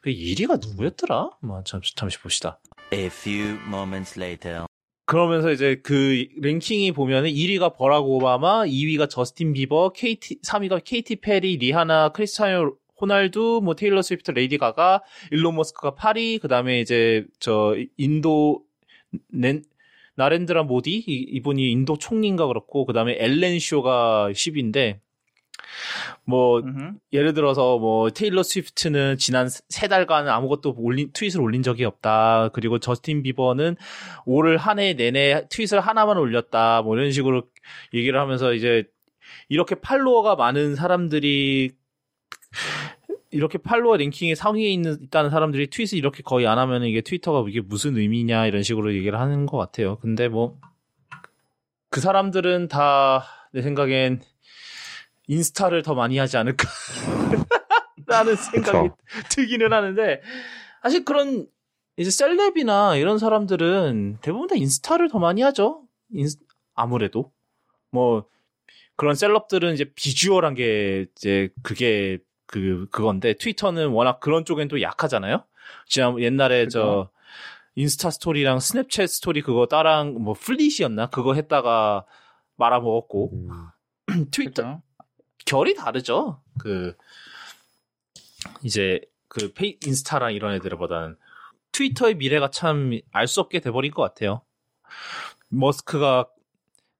[0.01, 1.31] 그 1위가 누구였더라?
[1.41, 2.59] 뭐 잠시, 잠시 봅시다.
[2.93, 4.65] A few moments later.
[5.05, 11.57] 그러면서 이제 그 랭킹이 보면은 1위가 버락 오바마, 2위가 저스틴 비버, KT, 3위가 케이티 페리,
[11.57, 18.63] 리하나, 크리스티아노 호날두, 뭐 테일러 스위프트, 레이디 가가, 일론 머스크가 8위, 그다음에 이제 저 인도
[19.31, 19.63] 넨
[20.15, 24.99] 나렌드라 모디 이- 이분이 인도 총리인가 그렇고 그 다음에 엘렌 쇼가 10위인데
[26.25, 26.93] 뭐 음흠.
[27.13, 32.49] 예를 들어서 뭐 테일러 스위프트는 지난 세 달간 아무것도 올린 트윗을 올린 적이 없다.
[32.53, 33.77] 그리고 저스틴 비버는
[34.25, 36.81] 올한해 내내 트윗을 하나만 올렸다.
[36.81, 37.43] 뭐 이런 식으로
[37.93, 38.83] 얘기를 하면서 이제
[39.47, 41.71] 이렇게 팔로워가 많은 사람들이
[43.31, 47.61] 이렇게 팔로워 랭킹에 상위에 있는 있다는 사람들이 트윗을 이렇게 거의 안 하면 이게 트위터가 이게
[47.61, 49.97] 무슨 의미냐 이런 식으로 얘기를 하는 것 같아요.
[49.99, 50.59] 근데 뭐
[51.91, 54.21] 그 사람들은 다 내 생각엔
[55.27, 56.69] 인스타를 더 많이 하지 않을까
[58.05, 58.89] 라는 생각이.
[59.31, 60.21] 들기는 하는데
[60.83, 61.47] 사실 그런
[61.97, 65.83] 이제 셀럽이나 이런 사람들은 대부분 다 인스타를 더 많이 하죠.
[66.13, 66.37] 인스-
[66.75, 67.31] 아무래도
[67.91, 68.27] 뭐
[68.95, 72.19] 그런 셀럽들은 이제 비주얼한 게 이제 그게
[72.51, 75.43] 그 그건데 트위터는 워낙 그런 쪽엔 또 약하잖아요.
[75.87, 77.09] 지난 옛날에 저
[77.75, 82.05] 인스타 스토리랑 스냅챗 스토리 그거 따라 뭐 플릿이었나 그거 했다가
[82.55, 83.49] 말아먹었고 음,
[84.31, 84.81] 트위터 그죠?
[85.45, 86.41] 결이 다르죠.
[86.59, 86.95] 그
[88.63, 91.17] 이제 그 페이 인스타랑 이런 애들보다는
[91.71, 94.41] 트위터의 미래가 참 알 수 없게 돼버린 것 같아요.
[95.49, 96.27] 머스크가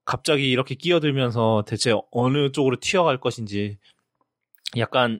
[0.05, 3.79] 갑자기 이렇게 끼어들면서 대체 어느 쪽으로 튀어갈 것인지
[4.77, 5.19] 약간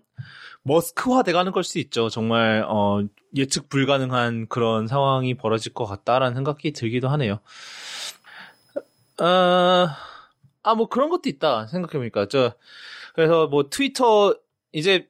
[0.63, 2.09] 머스크화 돼가는 걸 수 있죠.
[2.09, 3.03] 정말 어,
[3.35, 7.39] 예측 불가능한 그런 상황이 벌어질 것 같다라는 생각이 들기도 하네요.
[9.17, 9.97] 아,
[10.63, 11.67] 아, 뭐 그런 것도 있다.
[11.67, 12.27] 생각해보니까.
[12.27, 12.53] 저,
[13.13, 14.35] 그래서 뭐 트위터,
[14.71, 15.07] 이제,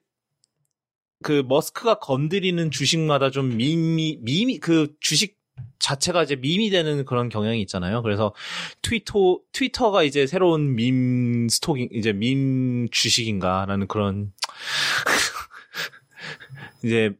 [1.23, 5.37] 그 머스크가 건드리는 주식마다 좀 밈이, 밈이, 그 주식
[5.79, 8.01] 자체가 이제 밈이 되는 그런 경향이 있잖아요.
[8.01, 8.33] 그래서
[8.81, 14.33] 트위터, 트위터가 이제 새로운 밈 스토킹, 이제 밈 주식인가라는 그런,
[16.83, 17.15] 이제,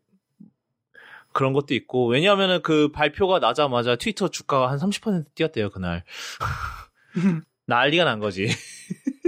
[1.32, 6.04] 그런 것도 있고 왜냐하면은 그 발표가 나자마자 트위터 주가가 한 30% 뛰었대요 그날
[7.67, 8.49] 난리가 난 거지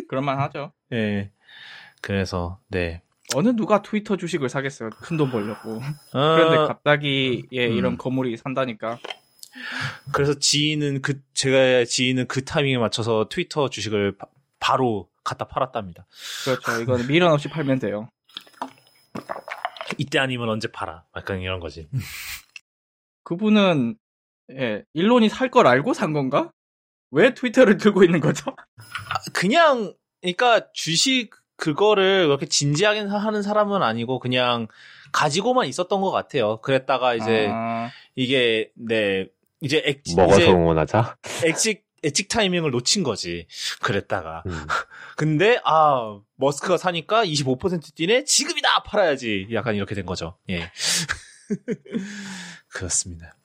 [0.09, 0.73] 그럴만 하죠.
[0.91, 1.31] 예
[2.01, 3.01] 그래서 네
[3.35, 4.89] 어느 누가 트위터 주식을 사겠어요.
[4.91, 5.75] 큰 돈 벌려고.
[5.75, 7.97] 어, 그런데 갑자기 예, 이런 음.
[7.97, 8.99] 거물이 산다니까.
[10.13, 14.27] 그래서 지인은 그 제가 지인은 그 타이밍에 맞춰서 트위터 주식을 바,
[14.59, 16.05] 바로 갖다 팔았답니다
[16.45, 16.81] 그렇죠.
[16.81, 18.09] 이거는 미련 없이 팔면 돼요.
[19.97, 21.89] 이때 아니면 언제 팔아 약간 이런 거지
[23.23, 23.95] 그분은
[24.53, 26.51] 예, 일론이 살 걸 알고 산 건가?
[27.11, 28.55] 왜 트위터를 들고 있는 거죠?
[29.33, 34.67] 그냥 그러니까 주식 그거를 그렇게 진지하게 하는 사람은 아니고 그냥
[35.11, 36.59] 가지고만 있었던 것 같아요.
[36.61, 39.27] 그랬다가 이제 아, 이게 네
[39.61, 41.17] 이제 액 먹어서 이제 응원하자.
[41.45, 43.45] 엑직 엑직 타이밍을 놓친 거지.
[43.79, 44.51] 그랬다가 음.
[45.17, 49.49] 근데 아 머스크가 사니까 25% 뛰네 지금이다 팔아야지.
[49.53, 50.39] 약간 이렇게 된 거죠.
[50.49, 50.71] 예
[52.73, 53.35] 그렇습니다.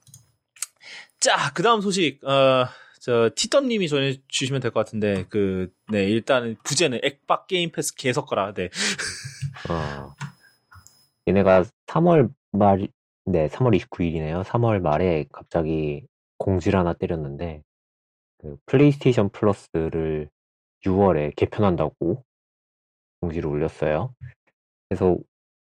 [1.21, 2.67] 자 그 다음 소식 어.
[3.07, 8.27] 저 티덤님이 전해 주시면 될 것 같은데 그 네 일단은 부제는 액박 게임 패스 게
[8.27, 8.71] 섰거라 네
[9.71, 10.15] 어.
[11.29, 12.89] 얘네가 3월 말,
[13.25, 14.45] 네, 3월 29일이네요.
[14.45, 16.05] 3월 말에 갑자기
[16.39, 17.63] 공지를 하나 때렸는데,
[18.39, 20.29] 그 플레이스테이션 플러스를
[20.85, 22.25] 6월에 개편한다고
[23.21, 24.15] 공지를 올렸어요.
[24.89, 25.17] 그래서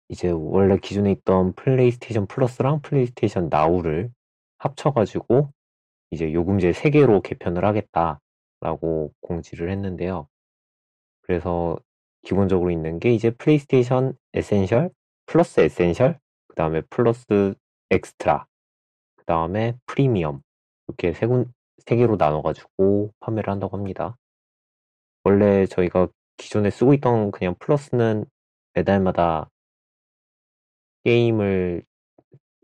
[0.09, 4.11] 이제 원래 기존에 있던 PlayStation Plus랑 PlayStation Now를
[4.59, 5.51] 합쳐가지고
[6.11, 10.27] 이제 요금제 3개로 개편을 하겠다라고 공지를 했는데요.
[11.21, 11.77] 그래서
[12.23, 14.91] 기본적으로 있는 게 이제 PlayStation Essential,
[15.25, 17.55] Plus Essential, 그 다음에 Plus
[17.89, 18.45] Extra,
[19.15, 20.41] 그 다음에 Premium
[20.87, 21.51] 이렇게 세, 군,
[21.85, 24.17] 세 개로 나눠가지고 판매를 한다고 합니다.
[25.23, 28.25] 원래 저희가 기존에 쓰고 있던 그냥 Plus는
[28.73, 29.49] 매달마다
[31.03, 31.83] 게임을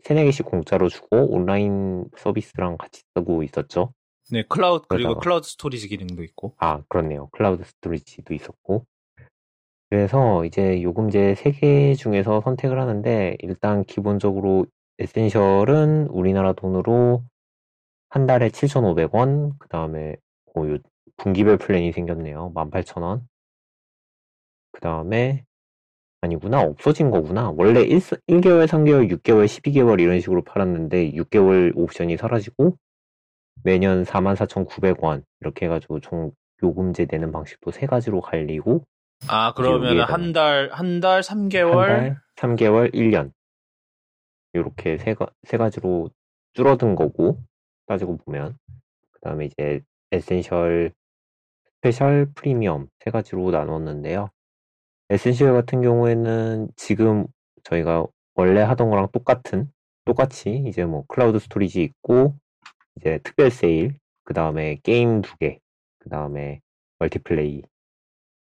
[0.02, 3.94] 세네 개씩 공짜로 주고 온라인 서비스랑 같이 쓰고 있었죠.
[4.30, 5.18] 네, 클라우드 그리고.
[5.18, 6.54] cloud storage 기능도 있고.
[6.58, 7.28] 아, 그렇네요.
[7.32, 8.86] cloud storage도 있었고.
[9.90, 14.66] 그래서 이제 요금제 3개 중에서 선택을 하는데, 일단 기본적으로
[14.98, 17.24] Essential은 우리나라 돈으로
[18.08, 20.16] 한 달에 7,500원, 그 다음에
[20.56, 20.78] 요
[21.18, 22.52] 분기별 플랜이 생겼네요.
[22.54, 23.22] 18,000원.
[24.72, 25.44] 그 다음에,
[26.22, 26.62] 아니구나.
[26.62, 27.50] 없어진 거구나.
[27.50, 32.78] 원래 1, 1개월, 3개월, 6개월, 12개월 이런 식으로 팔았는데, 6개월 옵션이 사라지고,
[33.64, 36.32] 매년 44,900원 이렇게 해가지고 총
[36.62, 38.84] 요금제 내는 방식도 세 가지로 갈리고
[39.28, 40.00] 아, 그러면.
[40.00, 41.76] 한 달, 한 달, 3개월.
[41.76, 43.32] 한 달, 3개월, 1년
[44.52, 46.10] 이렇게 세, 가, 세 가지로
[46.54, 47.40] 줄어든 거고
[47.86, 48.58] 따지고 보면
[49.12, 50.92] 그 다음에 이제 Essential,
[51.64, 54.30] Special, Premium 세 가지로 나눴는데요.
[55.10, 57.26] Essential 같은 경우에는 지금
[57.64, 59.70] 저희가 원래 하던 거랑 똑같은
[60.04, 62.34] 똑같이 이제 뭐 cloud storage 있고
[62.96, 65.58] 이제 특별 세일 그 다음에 게임 두 개,
[65.98, 66.60] 그 다음에
[66.98, 67.62] multiplay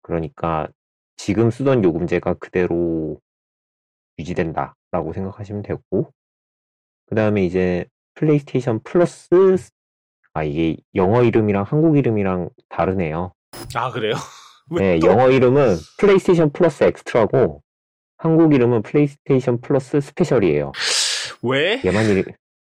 [0.01, 0.67] 그러니까
[1.17, 3.19] 지금 쓰던 요금제가 그대로
[4.17, 6.13] 유지된다라고 생각하시면 되고
[7.07, 9.27] 그 다음에 이제 PlayStation Plus
[10.33, 13.33] 아 이게 영어 이름이랑 한국 이름이랑 다르네요.
[13.75, 14.15] 아, 그래요?
[14.69, 15.07] 왜 네, 또?
[15.07, 17.61] 영어 이름은 PlayStation Plus Extra고
[18.17, 20.71] 한국 이름은 PlayStation Plus Special이에요.
[21.43, 21.81] 왜?
[21.83, 22.23] 얘만 이름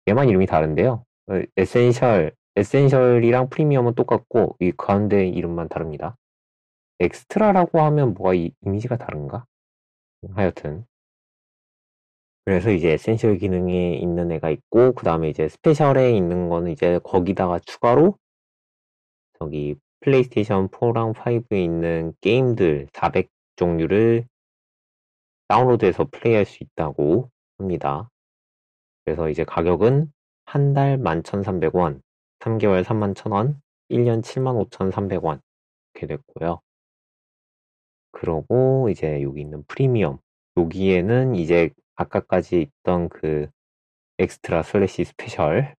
[0.08, 1.04] 얘만 이름이 다른데요.
[1.28, 6.16] 어, Essential Essential이랑 Premium은 똑같고 이 가운데 이름만 다릅니다.
[7.00, 9.44] Extra라고 하면 뭐가 이, 이미지가 다른가?
[10.34, 10.84] 하여튼
[12.44, 17.58] 그래서 이제 Essential 기능에 있는 애가 있고 그 다음에 이제 Special에 있는 거는 이제 거기다가
[17.60, 18.18] 추가로
[19.38, 24.26] 저기 플레이스테이션 4랑 5에 있는 게임들 400 종류를
[25.48, 28.08] 다운로드해서 플레이할 수 있다고 합니다.
[29.04, 30.12] 그래서 이제 가격은
[30.44, 32.00] 한 달 11,300원,
[32.40, 33.56] 3개월 31,000원,
[33.90, 35.40] 1년 75,300원
[35.94, 36.60] 이렇게 됐고요.
[38.10, 40.18] 그러고 이제 여기 있는 Premium
[40.56, 43.48] 여기에는 이제 아까까지 있던 그
[44.18, 45.74] Extra slash Special까지에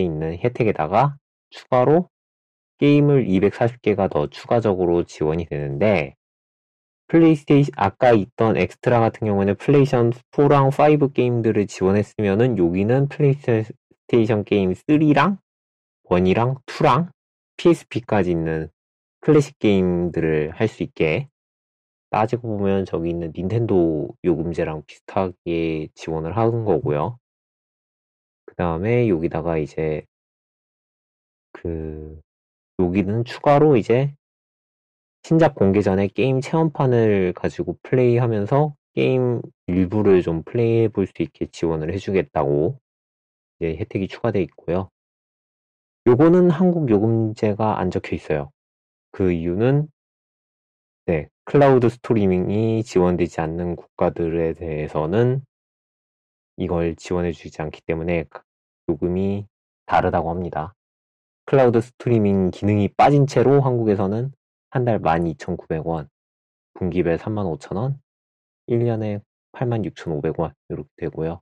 [0.00, 1.16] 있는 혜택에다가
[1.50, 2.08] 추가로
[2.78, 6.14] 게임을 240개가 더 추가적으로 지원이 되는데
[7.08, 15.38] 플레이스테이션 아까 있던 엑스트라 같은 경우에는 플레이스테이션 4랑 5 게임들을 지원했으면은 여기는 플레이스테이션 게임 3랑
[16.08, 17.10] 1이랑 2랑
[17.56, 18.68] PSP까지 있는
[19.20, 21.28] 클래식 게임들을 할 수 있게
[22.10, 27.18] 따지고 보면 저기 있는 닌텐도 요금제랑 비슷하게 지원을 하는 거고요.
[28.46, 30.04] 그 다음에 여기다가 이제
[31.52, 32.20] 그
[32.78, 34.14] 여기는 추가로 이제
[35.22, 41.92] 신작 공개 전에 게임 체험판을 가지고 플레이하면서 게임 일부를 좀 플레이해 볼 수 있게 지원을
[41.94, 42.78] 해주겠다고
[43.60, 44.90] 이제 혜택이 추가돼 있고요.
[46.06, 48.50] 요거는 한국 요금제가 안 적혀 있어요.
[49.10, 49.88] 그 이유는
[51.06, 55.44] 네, cloud streaming이 지원되지 않는 국가들에 대해서는
[56.56, 58.24] 이걸 지원해 주지 않기 때문에
[58.88, 59.46] 요금이
[59.86, 60.75] 다르다고 합니다.
[61.46, 64.32] cloud streaming 기능이 빠진 채로 한국에서는
[64.70, 66.08] 한 달 12,900원,
[66.74, 67.98] 분기별 35,000원,
[68.68, 71.40] 1년에 86,500원 이렇게 되고요.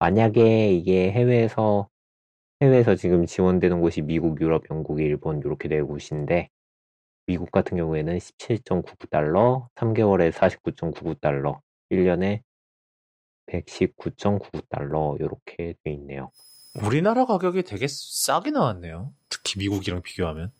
[0.00, 1.88] 만약에 이게 해외에서
[2.62, 6.48] 해외에서 지금 지원되는 곳이 미국, 유럽, 영국, 일본 이렇게 네 곳인데
[7.26, 12.42] 미국 같은 경우에는 17.99달러, 3개월에 49.99달러, 1년에
[13.48, 16.30] 119.99달러 이렇게 돼 있네요.
[16.74, 19.12] 우리나라 가격이 되게 싸게 나왔네요.
[19.28, 20.52] 특히 미국이랑 비교하면.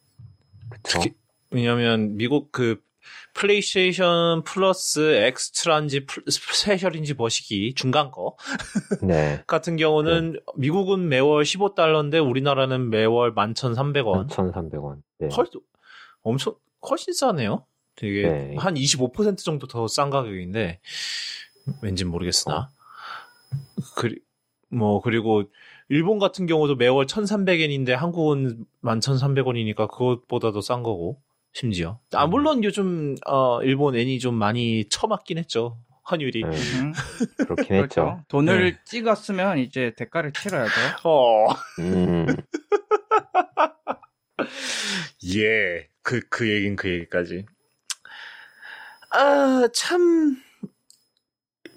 [0.68, 1.00] 그쵸?
[1.00, 1.14] 특히
[1.50, 2.82] 왜냐면 미국 그
[3.34, 8.36] PlayStation Plus Extra인지 플- Special인지 뭐시기 중간 거
[9.02, 9.42] 네.
[9.46, 14.28] 같은 경우는 미국은 매월 15달러인데 우리나라는 매월 11,300원.
[14.28, 15.02] 1,300원.
[15.18, 15.28] 네.
[15.34, 15.46] 헐,
[16.22, 16.54] 엄청
[16.88, 17.66] 훨씬 싸네요.
[17.96, 18.56] 되게 네.
[18.56, 20.80] 한25% 정도 더 싼 가격인데
[21.82, 22.70] 왠진 모르겠으나.
[23.96, 24.20] 그리
[24.70, 25.44] 뭐 그리고
[25.92, 31.20] 일본 같은 경우도 매월 1,300엔인데 한국은 11,300원이니까 그것보다 더싼 거고
[31.52, 31.98] 심지어.
[32.14, 35.76] 아 물론 요즘 어 일본 엔이 좀 많이 처맞긴 했죠.
[36.04, 36.44] 환율이.
[36.44, 36.92] 네, 음,
[37.36, 38.04] 그렇긴 했죠.
[38.04, 38.24] 그렇죠.
[38.28, 40.72] 돈을 찍었으면 이제 대가를 치러야죠.
[41.04, 41.48] 어.
[41.80, 42.26] 음,
[45.36, 45.88] 예.
[46.00, 47.44] 그, 그 얘긴 그 얘기까지.
[49.10, 50.42] 아, 참.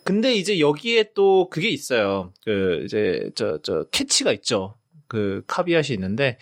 [0.05, 2.31] 근데 이제 여기에 또 그게 있어요.
[2.45, 4.75] 그, 이제, 저, 저, 캐치가 있죠.
[5.07, 6.37] 그, caveat이 있는데,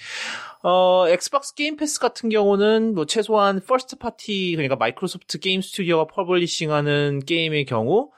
[0.63, 7.21] 어, Xbox Game Pass 같은 경우는 뭐 최소한 first party, 그러니까 Microsoft Game Studio가 publishing하는
[7.25, 8.11] 게임의 경우,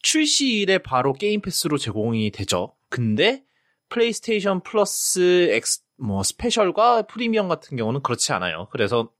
[0.00, 2.74] 출시일에 바로 Game Pass로 제공이 되죠.
[2.88, 3.44] 근데,
[3.90, 8.68] PlayStation Plus Ex, 뭐, Special과 Premium 같은 경우는 그렇지 않아요.
[8.72, 9.10] 그래서,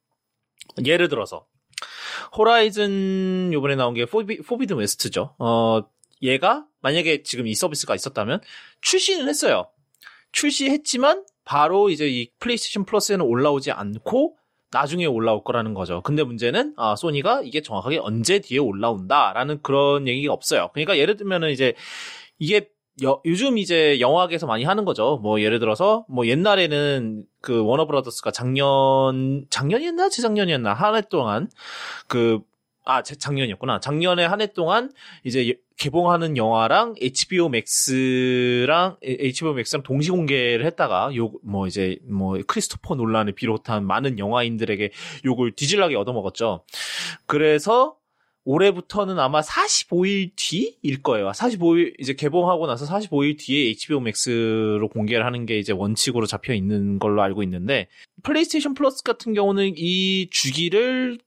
[0.83, 1.47] 예를 들어서,
[2.37, 5.35] Horizon 요번에 나온 게 포비, 포비드 웨스트죠.
[5.39, 5.83] 어,
[6.23, 8.41] 얘가 만약에 지금 이 서비스가 있었다면
[8.81, 9.69] 출시는 했어요.
[10.33, 14.37] 출시했지만 바로 이제 이 PlayStation Plus에는 올라오지 않고
[14.71, 16.01] 나중에 올라올 거라는 거죠.
[16.03, 20.71] 근데 문제는 아 Sony가 이게 정확하게 언제 뒤에 올라온다라는 그런 얘기가 없어요.
[20.73, 21.75] 그러니까 예를 들면은 이제
[22.39, 22.69] 이게
[23.03, 25.19] 여- 요즘 이제 영화계에서 많이 하는 거죠.
[25.23, 31.49] 뭐 예를 들어서 뭐 옛날에는 그 Warner Brothers가 작년 작년이었나 재작년이었나 한 해 동안
[32.07, 32.41] 그
[32.85, 33.79] 아, 재- 작년이었구나.
[33.81, 34.91] 작년에 한 해 동안
[35.25, 37.49] 이제 예- 개봉하는 영화랑 HBO
[39.05, 44.91] 에- HBO Max랑 동시 공개를 했다가 요 뭐 이제 뭐 크리스토퍼 놀란을 비롯한 많은 영화인들에게
[45.25, 46.65] 욕을 뒤질나게 얻어먹었죠.
[47.27, 47.97] 그래서
[48.45, 51.31] 올해부터는 아마 45일 뒤일 거예요.
[51.31, 56.99] 45일 이제 개봉하고 나서 45일 뒤에 HBO Max로 공개를 하는 게 이제 원칙으로 잡혀 있는
[56.99, 57.89] 걸로 알고 있는데
[58.25, 61.19] PlayStation Plus 같은 경우는 이 주기를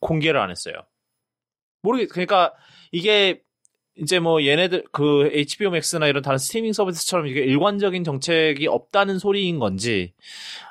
[0.00, 0.74] 공개를 안 했어요.
[1.82, 2.52] 모르겠, 그러니까
[2.90, 3.42] 이게
[3.98, 9.58] 이제 뭐 얘네들 그 HBO Max나 이런 다른 스트리밍 서비스처럼 이게 일관적인 정책이 없다는 소리인
[9.58, 10.12] 건지,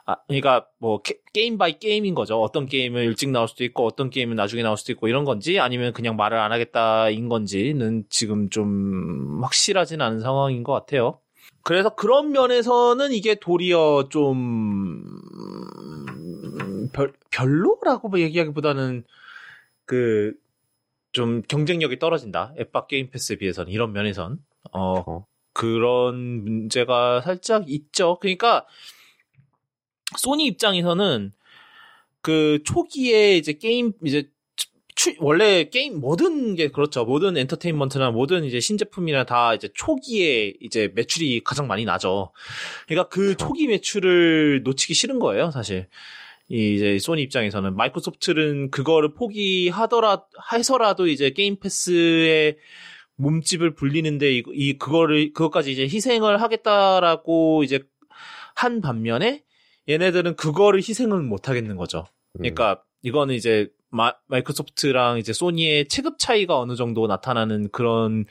[0.06, 2.40] 아, 그러니까 뭐 게, game by game인 거죠.
[2.40, 5.92] 어떤 게임은 일찍 나올 수도 있고 어떤 게임은 나중에 나올 수도 있고 이런 건지 아니면
[5.94, 11.20] 그냥 말을 안 하겠다인 건지는 지금 좀 확실하진 않은 상황인 것 같아요.
[11.64, 15.04] 그래서 그런 면에서는 이게 도리어 좀
[15.40, 19.04] 음, 별, 별로라고 뭐 얘기하기보다는
[19.86, 20.34] 그
[21.16, 22.54] 좀 경쟁력이 떨어진다.
[22.60, 24.38] 앱박 게임 패스에 비해서는 이런 면에선
[24.74, 25.26] 어 어.
[25.54, 28.18] 그런 문제가 살짝 있죠.
[28.20, 28.66] 그러니까
[30.18, 31.32] 소니 입장에서는
[32.22, 34.30] 그 초기에 이제 게임 이제
[34.96, 37.06] 추- 원래 게임 모든 게 그렇죠.
[37.06, 42.34] 모든 엔터테인먼트나 모든 이제 신제품이나 다 이제 초기에 이제 매출이 가장 많이 나죠.
[42.88, 43.38] 그러니까 그 그렇죠.
[43.48, 45.88] 초기 매출을 놓치기 싫은 거예요, 사실.
[46.48, 52.58] 이 이제 소니 입장에서는 마이크로소프트는 그거를 포기하더라 해서라도 이제 게임 패스의
[53.16, 57.80] 몸집을 불리는데 이, 이 그거를 그것까지 이제 희생을 하겠다라고 이제
[58.56, 59.44] 한 반면에
[59.90, 62.06] 얘네들은 그거를 희생을 못 하겠는 거죠.
[62.34, 68.26] 음, 그러니까 이거는 이제 마, 마이크로소프트랑 이제 소니의 체급 차이가 어느 정도 나타나는 그런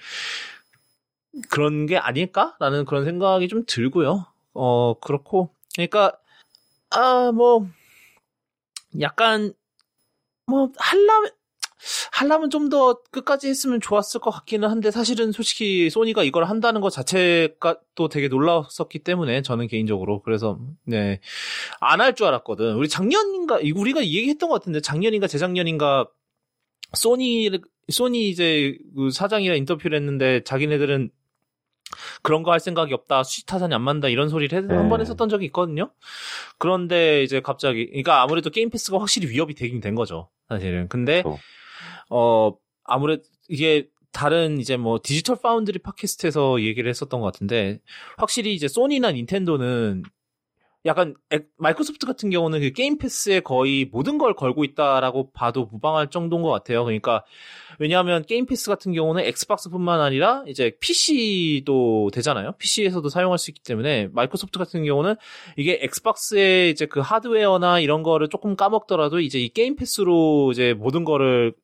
[1.49, 4.27] 그런 게 아닐까라는 그런 생각이 좀 들고요.
[4.53, 6.13] 어 그렇고 그러니까
[6.91, 7.67] 아 뭐
[9.01, 9.53] 약간
[10.47, 11.31] 뭐 할라면
[12.13, 16.89] 할라면 좀 더 끝까지 했으면 좋았을 것 같기는 한데 사실은 솔직히 소니가 이걸 한다는 것
[16.91, 21.21] 자체가 또 되게 놀라웠었기 때문에 저는 개인적으로 그래서 네
[21.81, 22.77] 안 할 줄 알았거든.
[22.77, 26.09] 우리 작년인가, 이- 우리가 이 얘기 했던 것 같은데, 작년인가 재작년인가,
[26.95, 27.51] 소니,
[27.91, 31.11] 소니 이제 그 사장이랑 인터뷰를 했는데 자기네들은
[32.23, 33.23] 그런 거 할 생각이 없다.
[33.25, 34.09] 수지 타산이 안 맞는다.
[34.09, 34.75] 이런 소리를 네.
[34.75, 35.91] 한번 했었던 적이 있거든요.
[36.59, 40.29] 그런데 이제 갑자기, 그러니까 아무래도 게임 패스가 확실히 위협이 되긴 된 거죠.
[40.49, 40.89] 사실은.
[40.89, 41.41] 근데, 그렇죠.
[42.11, 47.81] 어, 아무래도 이게 다른 이제 뭐 디지털 파운드리 팟캐스트에서 얘기를 했었던 것 같은데,
[48.17, 50.03] 확실히 이제 소니나 닌텐도는
[50.87, 56.11] 약간 엑- 마이크로소프트 같은 경우는 그 게임 패스에 거의 모든 걸 걸고 있다라고 봐도 무방할
[56.11, 56.85] 정도인 것 같아요.
[56.85, 57.25] 그러니까
[57.79, 62.53] 왜냐하면 게임 패스 같은 경우는 엑스박스뿐만 아니라 이제 PC도 되잖아요.
[62.59, 65.15] PC에서도 사용할 수 있기 때문에 마이크로소프트 같은 경우는
[65.57, 71.05] 이게 엑스박스의 이제 그 하드웨어나 이런 거를 조금 까먹더라도 이제 이 게임 패스로 이제 모든
[71.05, 71.55] 거를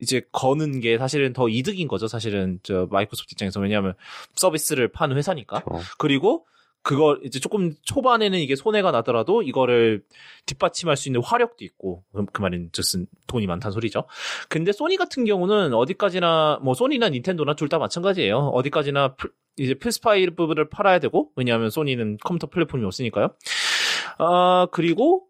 [0.00, 2.06] 이제 거는 게 사실은 더 이득인 거죠.
[2.06, 3.94] 사실은 저 마이크로소프트 입장에서 왜냐하면
[4.34, 5.60] 서비스를 파는 회사니까.
[5.64, 5.82] 그렇죠.
[5.98, 6.46] 그리고
[6.86, 10.04] 그걸 이제 조금 초반에는 이게 손해가 나더라도 이거를
[10.46, 14.04] 뒷받침할 수 있는 화력도 있고 그- 그 말인 즉슨 돈이 많다는 소리죠.
[14.48, 18.38] 근데 소니 같은 경우는 어디까지나 뭐 소니나 닌텐도나 둘 다 마찬가지예요.
[18.54, 23.34] 어디까지나 플- 이제 플스5를 팔아야 되고 왜냐하면 소니는 컴퓨터 플랫폼이 없으니까요.
[24.18, 25.26] 아 그리고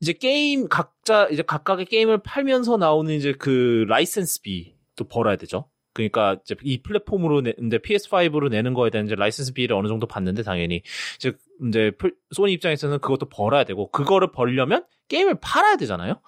[0.00, 5.68] 이제 게임 각자 이제 각각의 게임을 팔면서 나오는 이제 그 라이센스비도 벌어야 되죠.
[5.94, 10.82] 그러니까 이제 이 플랫폼으로 내는데 PS5로 내는 거에 대한 이제 라이센스비를 어느 정도 받는데 당연히
[11.16, 11.32] 이제
[11.68, 16.20] 이제 플- 소니 입장에서는 그것도 벌어야 되고 그거를 벌려면 게임을 팔아야 되잖아요.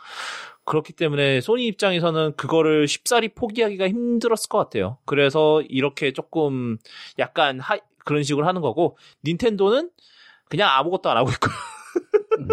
[0.67, 4.99] 그렇기 때문에 소니 입장에서는 그거를 쉽사리 포기하기가 힘들었을 것 같아요.
[5.07, 6.79] 그래서 이렇게 조금
[7.19, 9.91] 약간 하, 그런 식으로 하는 거고 닌텐도는
[10.49, 11.49] 그냥 아무것도 안 하고 있고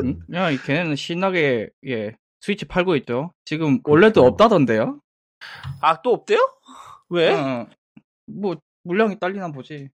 [0.03, 0.19] 음.
[0.33, 3.33] 야, 이 걔네는 신나게 예 스위치 팔고 있죠.
[3.45, 4.31] 지금 원래도 그렇죠.
[4.33, 4.99] 없다던데요.
[5.81, 6.39] 아 또 없대요?
[7.11, 7.31] 왜?
[7.33, 7.67] 어,
[8.25, 9.89] 뭐 물량이 딸리나 보지.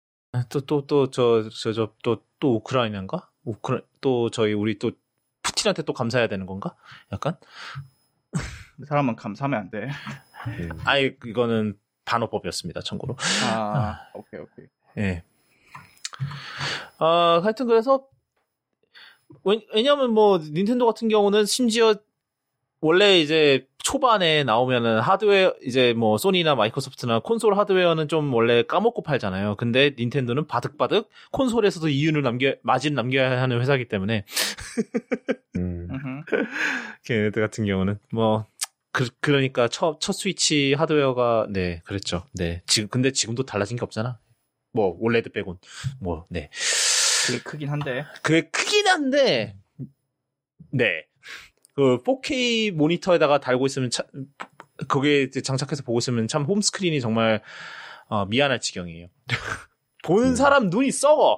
[0.49, 3.29] 또 또 또 저 저 저 또 또 우크라이나인가?
[3.43, 4.91] 우크라 또 저희 우리 또
[5.41, 6.75] 푸틴한테 또 감사해야 되는 건가?
[7.11, 7.35] 약간?
[8.77, 9.87] 그 사람은 감사하면 안 돼.
[10.47, 10.69] 음.
[10.85, 12.81] 아예 이거는 반어법이었습니다.
[12.81, 13.15] 참고로.
[13.51, 14.65] 아, 오케이 오케이.
[14.97, 15.23] 예.
[16.99, 18.07] 아, 하여튼 그래서
[19.43, 21.95] 왜, 왜냐면 뭐 닌텐도 같은 경우는 심지어
[22.81, 29.55] 원래 이제 초반에 나오면은 하드웨어 이제 뭐 소니나 마이크로소프트나 콘솔 하드웨어는 좀 원래 까먹고 팔잖아요.
[29.55, 34.25] 근데 닌텐도는 바득바득 콘솔에서도 이윤을 남겨 마진 남겨야 하는 회사이기 때문에
[35.55, 35.87] 음.
[37.05, 38.45] 걔네들 같은 경우는 뭐
[38.91, 42.25] 그, 그러니까 첫, 첫 스위치 하드웨어가 네 그랬죠.
[42.33, 44.19] 네 지금 근데 지금도 달라진 게 없잖아.
[44.73, 45.59] 뭐 올레드 빼곤
[46.01, 46.49] 뭐 네.
[47.25, 48.05] 되게 크긴 한데.
[48.21, 49.55] 그게 크긴 한데,
[50.71, 51.05] 네.
[51.77, 54.07] 그 4K 모니터에다가 달고 있으면 참,
[54.87, 57.43] 거기에 장착해서 보고 있으면 참 홈스크린이 정말,
[58.09, 59.07] 어, 미안할 지경이에요.
[60.03, 60.35] 보는 음.
[60.35, 61.37] 사람 눈이 썩어.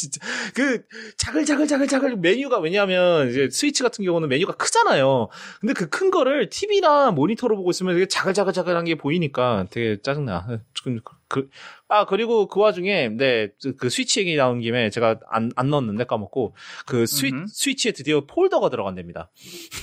[0.00, 0.20] 진짜.
[0.54, 0.82] 그,
[1.16, 5.28] 자글자글자글자글 메뉴가, 왜냐하면, 이제 스위치 같은 경우는 메뉴가 크잖아요.
[5.60, 10.60] 근데 그 큰 거를 TV나 모니터로 보고 있으면 되게 자글자글자글한 게 보이니까 되게 짜증나.
[10.82, 11.48] 그, 그,
[11.88, 16.04] 아, 그리고 그 와중에, 네, 그- 그 스위치 얘기 나온 김에 제가 안, 안 넣었는데
[16.04, 16.54] 까먹고,
[16.86, 17.44] 그 스위, 음흠.
[17.48, 19.30] 스위치에 드디어 폴더가 들어간답니다.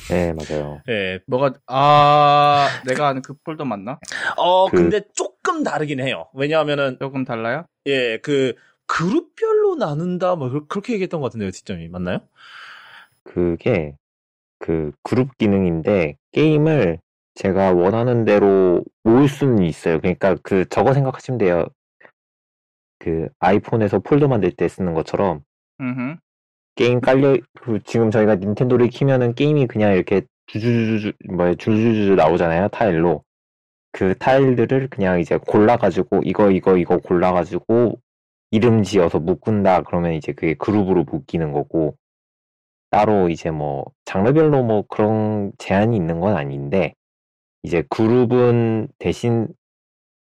[0.09, 0.81] 네, 맞아요.
[0.89, 1.19] 예.
[1.27, 3.99] 뭐가 아 내가 아는 그 폴더 맞나?
[4.37, 6.27] 어, 그- 근데 조금 다르긴 해요.
[6.33, 7.65] 왜냐하면은, 조금 달라요?
[7.85, 8.55] 예, 그,
[8.87, 11.89] 그룹별로 나눈다, 뭐, 그- 그렇게 얘기했던 것 같은데요, 뒷점이.
[11.89, 12.19] 맞나요?
[13.23, 13.95] 그게
[14.59, 16.99] 그 그룹 기능인데 게임을
[17.35, 19.99] 제가 원하는 대로 모을 수는 있어요.
[19.99, 21.67] 그러니까 그 저거 생각하시면 돼요.
[22.99, 25.41] 그 아이폰에서 폴더 만들 때 쓰는 것처럼
[25.81, 26.17] 음.
[26.75, 33.23] 게임 깔려 그 지금 저희가 닌텐도를 키면은 게임이 그냥 이렇게 주주주주 뭐 줄줄줄 나오잖아요 타일로
[33.91, 37.99] 그 타일들을 그냥 이제 골라가지고 이거 이거 이거 골라가지고
[38.51, 41.95] 이름 지어서 묶은다 그러면 이제 그게 그룹으로 묶이는 거고
[42.91, 46.93] 따로 이제 뭐 장르별로 뭐 그런 제한이 있는 건 아닌데
[47.63, 49.47] 이제 그룹은 대신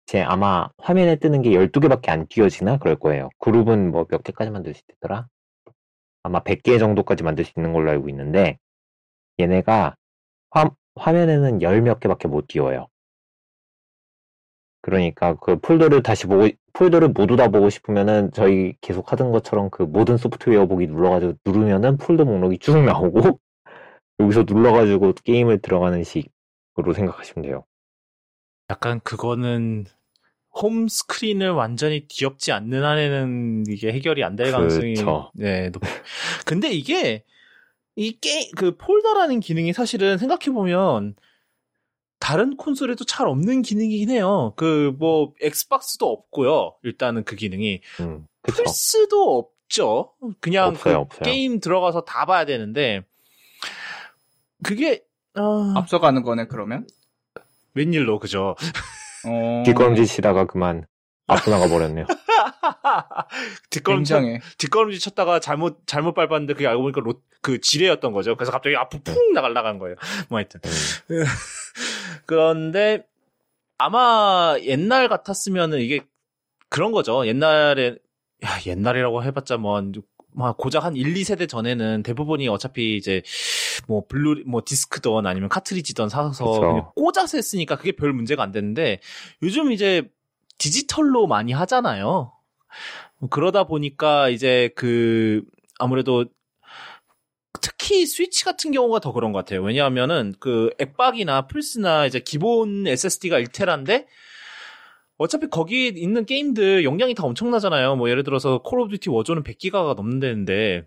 [0.07, 3.31] 제 아마 화면에 뜨는 게 12개밖에 안 띄어지나 그럴 거예요.
[3.39, 5.27] 그룹은 뭐 몇 개까지 만들 수 있더라?
[6.23, 8.59] 아마 100개 정도까지 만들 수 있는 걸로 알고 있는데
[9.41, 9.97] 얘네가
[10.51, 12.89] 화, 화면에는 열 몇 개밖에 못 띄워요.
[14.85, 19.82] 그러니까 그 폴더를 다시 보고 폴더를 모두 다 보고 싶으면은 저희 계속 하던 것처럼 그
[19.82, 23.41] 모든 소프트웨어 보기 눌러가지고 누르면은 폴더 목록이 쭉 나오고
[24.20, 27.64] 여기서 눌러가지고 게임을 들어가는 식으로 생각하시면 돼요.
[28.68, 29.87] 약간 그거는
[30.55, 35.30] home screen을 완전히 뒤엎지 않는 한에는 이게 해결이 안 될 가능성이 그쵸.
[35.35, 35.80] 네 높.
[36.45, 37.24] 근데 이게
[37.97, 41.14] 이 게임 그 폴더라는 기능이 사실은 생각해 보면
[42.25, 44.55] 다른 콘솔에도 잘 없는 기능이긴 해요.
[44.57, 46.75] 그 뭐 엑스박스도 없고요.
[46.83, 48.62] 일단은 그 기능이 음, 그쵸.
[48.64, 50.12] 플스도 없죠.
[50.41, 51.22] 그냥 없어요, 그 없어요.
[51.25, 53.03] 게임 들어가서 다 봐야 되는데
[54.62, 55.05] 그게
[55.37, 56.87] 어, 앞서가는 거네 그러면?
[57.75, 58.57] 웬일로 그죠?
[59.27, 60.87] 어, 뒷걸음질 치다가 그만
[61.27, 62.07] 앞으로 나가 버렸네요.
[63.70, 64.41] 뒷걸음질.
[64.59, 68.37] 뒷걸음질 쳤다가 잘못 잘못 밟았는데 그게 알고 보니까 로, 그 지뢰였던 거죠.
[68.37, 69.97] 그래서 갑자기 앞으로 푹 나갈 나간 거예요.
[70.29, 71.25] 뭐 하여튼 음.
[72.27, 73.07] 그런데
[73.79, 76.01] 아마 옛날 같았으면은 이게
[76.69, 77.27] 그런 거죠.
[77.27, 77.97] 옛날에
[78.45, 79.93] 야, 옛날이라고 해봤자 뭐, 한-
[80.33, 83.23] 뭐 고작 한 1, 2세대 전에는 대부분이 어차피 이제
[83.87, 86.45] 뭐 블루 뭐 디스크던 아니면 카트리지던 사서
[86.97, 89.01] 꽂아서 했으니까 그게 별 문제가 안 됐는데
[89.43, 90.11] 요즘 이제
[90.59, 92.33] 디지털로 많이 하잖아요.
[93.31, 95.43] 그러다 보니까 이제 그
[95.79, 96.27] 아무래도
[97.85, 99.62] 특히 스위치 같은 경우가 더 그런 것 같아요.
[99.62, 104.07] 왜냐하면은 그 엑박이나 플스나 이제 기본 SSD가 1테라인데
[105.18, 107.97] 어차피 거기 있는 게임들 용량이 다 엄청나잖아요.
[107.97, 110.87] 뭐 예를 들어서 콜 오브 듀티 워존은 100기가가 넘는다는데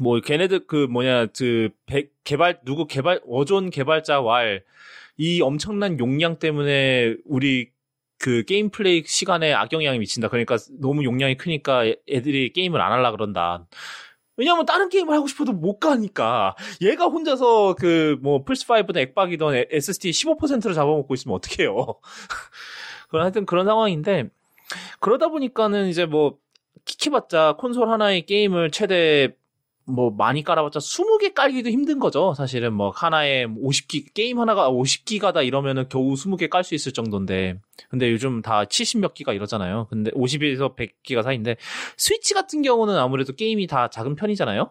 [0.00, 4.62] 뭐 걔네들 그 뭐냐 그 백- 개발 누구 개발 워존 개발자 왈
[5.20, 7.70] 이 엄청난 용량 때문에 우리
[8.20, 10.28] 그 게임 플레이 시간에 악영향이 미친다.
[10.28, 13.66] 그러니까 너무 용량이 크니까 애- 애들이 게임을 안 하려 그런다.
[14.38, 20.74] 왜냐면 다른 게임을 하고 싶어도 못 가니까 얘가 혼자서 그 뭐 플스5든 엑박이든 SSD 15%를
[20.74, 21.94] 잡아먹고 있으면 어떡해요.
[23.10, 24.28] 그런 하여튼 그런 상황인데
[25.00, 26.38] 그러다 보니까는 이제 뭐
[26.84, 29.34] 키키봤자 콘솔 하나의 게임을 최대
[29.88, 32.34] 뭐 많이 깔아봤자 20개 깔기도 힘든 거죠.
[32.34, 37.58] 사실은 뭐 하나에 50기 게임 하나가 50기가다 이러면은 겨우 20개 깔 수 있을 정도인데
[37.88, 39.86] 근데 요즘 다 70몇 기가 이러잖아요.
[39.88, 41.56] 근데 50에서 100기가 사이인데
[41.96, 44.70] 스위치 같은 경우는 아무래도 게임이 다 작은 편이잖아요.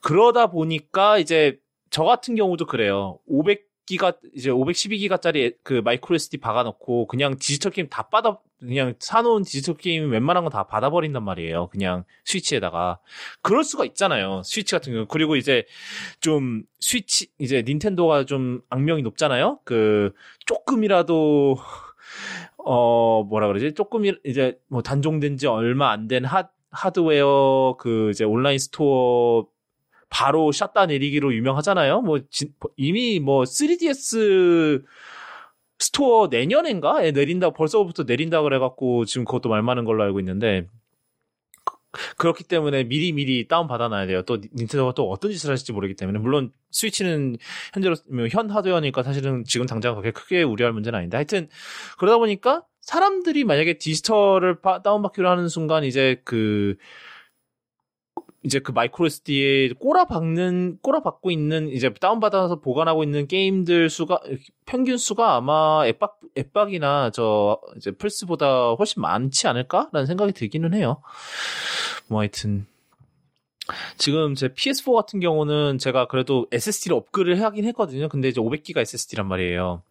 [0.00, 1.58] 그러다 보니까 이제
[1.90, 3.18] 저 같은 경우도 그래요.
[3.26, 9.42] 500 기가 이제 512기가짜리 그 micro SD 박아놓고 그냥 디지털 게임 다 받아 그냥 사놓은
[9.42, 11.68] 디지털 게임 웬만한 거 다 받아버린단 말이에요.
[11.68, 13.00] 그냥 스위치에다가
[13.42, 14.42] 그럴 수가 있잖아요.
[14.44, 15.66] 스위치 같은 경우 그리고 이제
[16.20, 19.60] 좀 스위치 이제 닌텐도가 좀 악명이 높잖아요.
[19.64, 20.12] 그
[20.46, 21.58] 조금이라도
[22.56, 23.74] 어 뭐라 그러지?
[23.74, 29.46] 조금 이제 뭐 단종된 지 얼마 안된 하 하드웨어 그 이제 온라인 스토어
[30.14, 32.00] 바로 샷다 내리기로 유명하잖아요.
[32.02, 34.84] 뭐 진- 이미 뭐 3DS
[35.80, 40.68] 스토어 내년엔가 에 내린다 벌써부터 내린다 그래갖고 지금 그것도 말 많은 걸로 알고 있는데
[41.90, 44.22] 그- 그렇기 때문에 미리 미리 다운 받아놔야 돼요.
[44.22, 47.36] 또 닌텐도가 또 어떤 짓을 하실지 모르기 때문에 물론 스위치는
[47.72, 51.48] 현재로 뭐현 하드웨어니까 사실은 지금 당장 그렇게 크게 우려할 문제는 아닌데 하여튼
[51.98, 56.76] 그러다 보니까 사람들이 만약에 디지털을 바- 다운 받기로 하는 순간 이제 그
[58.44, 64.20] 이제 그 마이크로 SD에 꼬라박는 꼬라박고 있는 이제 다운받아서 보관하고 있는 게임들 수가
[64.66, 71.00] 평균 수가 아마 앱박 앱박이나 저 이제 플스보다 훨씬 많지 않을까라는 생각이 들기는 해요.
[72.06, 72.66] 뭐 하여튼
[73.96, 78.08] 지금 제 PS4 같은 경우는 제가 그래도 SSD를 업그레이드 하긴 했거든요.
[78.08, 79.82] 근데 이제 500기가 SSD란 말이에요.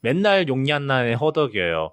[0.00, 1.92] 맨날 용량난에 허덕여요.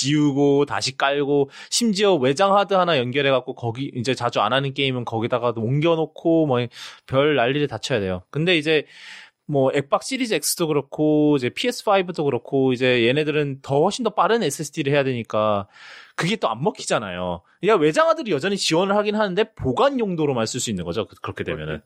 [0.00, 5.04] 지우고 다시 깔고 심지어 외장 하드 하나 연결해 갖고 거기 이제 자주 안 하는 게임은
[5.04, 6.58] 거기다가 옮겨놓고 뭐
[7.06, 8.22] 별 난리를 다 쳐야 돼요.
[8.30, 8.84] 근데 이제
[9.48, 14.92] 뭐 엑박 시리즈 X도 그렇고 이제 PS5도 그렇고 이제 얘네들은 더 훨씬 더 빠른 SSD를
[14.92, 15.68] 해야 되니까
[16.16, 17.42] 그게 또 안 먹히잖아요.
[17.60, 21.06] 그러니까 외장 하드를 여전히 지원을 하긴 하는데 보관 용도로만 쓸 수 있는 거죠.
[21.06, 21.80] 그- 그렇게 되면은.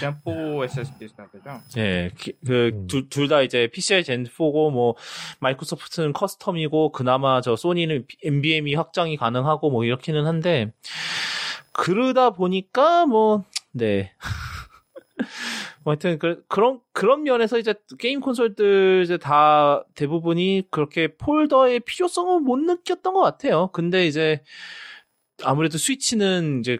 [0.00, 1.60] Gen4 SSD 써야 되죠.
[1.78, 2.86] 예, 기- 음.
[2.90, 4.94] 그, 둘다 이제 PCI Gen 4고, 뭐,
[5.40, 10.72] 마이크로소프트는 custom이고, 그나마 저 소니는 NVMe 확장이 가능하고, 뭐, 이렇게는 한데,
[11.72, 14.12] 그러다 보니까, 뭐, 네.
[15.82, 22.40] 뭐 하여튼, 그, 그런, 그런 면에서 이제 게임 콘솔들 이제 다 대부분이 그렇게 폴더의 필요성을
[22.40, 23.68] 못 느꼈던 것 같아요.
[23.72, 24.42] 근데 이제,
[25.42, 26.78] 아무래도 스위치는 이제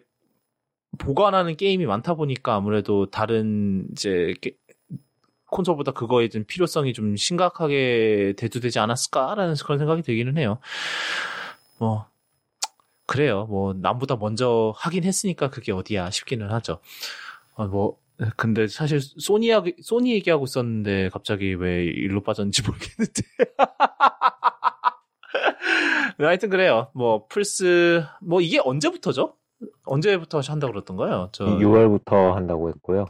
[0.98, 4.56] 보관하는 게임이 많다 보니까 아무래도 다른 이제 게-
[5.46, 10.58] 콘솔보다 그거에 좀 필요성이 좀 심각하게 대두되지 않았을까라는 그런 생각이 들기는 해요.
[11.78, 12.06] 뭐
[13.06, 13.46] 그래요.
[13.46, 16.80] 뭐 남보다 먼저 하긴 했으니까 그게 어디야 싶기는 하죠.
[17.56, 17.98] 아, 뭐
[18.36, 23.22] 근데 사실 소니 야 소니 얘기하고 있었는데 갑자기 왜 일로 빠졌는지 모르겠는데.
[26.18, 26.90] 네, 하여튼 그래요.
[26.94, 29.36] 뭐 플스 뭐 이게 언제부터죠?
[29.84, 31.28] 언제부터 한다 고 그랬던가요?
[31.32, 33.06] 저 6월부터 한다고 했고요.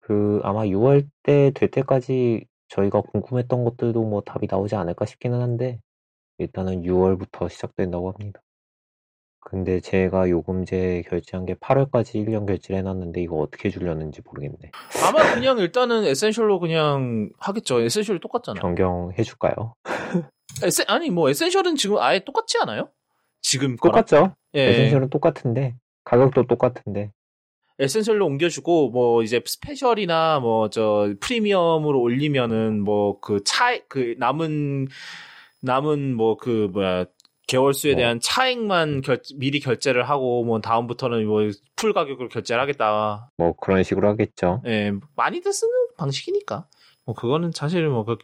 [0.00, 5.80] 그 아마 6월 때 될 때까지 저희가 궁금했던 것들도 뭐 답이 나오지 않을까 싶기는 한데
[6.38, 8.40] 일단은 6월부터 시작된다고 합니다.
[9.44, 14.70] 근데 제가 요금제 결제한 게 8월까지 1년 결제를 해놨는데 이거 어떻게 주려는지 모르겠네.
[15.04, 17.80] 아마 그냥 일단은 에센셜로 그냥 하겠죠.
[17.80, 18.62] 에센셜이 똑같잖아요.
[18.62, 19.74] 변경해 줄까요?
[20.62, 22.88] 에센 아니 뭐 Essential은 지금 아예 똑같지 않아요?
[23.42, 23.76] 지금?
[23.76, 24.34] 똑같죠?
[24.54, 24.68] 예.
[24.70, 25.74] Essential은 똑같은데
[26.04, 27.12] 가격도 똑같은데
[27.78, 34.88] Essential로 옮겨주고 뭐 이제 Special이나 뭐 저 프리미엄으로 올리면은 뭐 그 차그 남은
[35.62, 37.06] 남은 뭐 그 뭐야
[37.52, 37.98] 개월수에 뭐.
[37.98, 43.28] 대한 차액만 결, 미리 결제를 하고 뭐 다음부터는 뭐 full 가격으로 결제를 하겠다.
[43.36, 44.62] 뭐 그런 식으로 하겠죠.
[44.66, 46.68] 예, 많이들 쓰는 방식이니까.
[47.04, 48.16] 뭐 그거는 사실 뭐 그,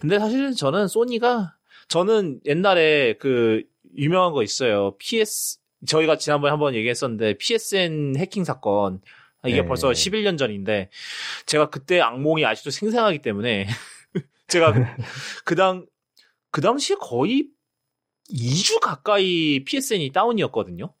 [0.00, 1.54] 근데 사실은 저는 소니가
[1.86, 3.62] 저는 옛날에 그
[3.96, 4.96] 유명한 거 있어요.
[4.98, 9.00] PS 저희가 지난번에 한번 얘기했었는데 PSN 해킹 사건
[9.46, 9.66] 이게 네.
[9.66, 10.90] 벌써 11년 전인데
[11.46, 13.68] 제가 그때 악몽이 아직도 생생하기 때문에
[14.48, 14.72] 제가
[15.44, 15.86] 그당
[16.50, 17.46] 그 당시에 거의
[18.30, 20.92] 2주 가까이 PSN이 다운이었거든요.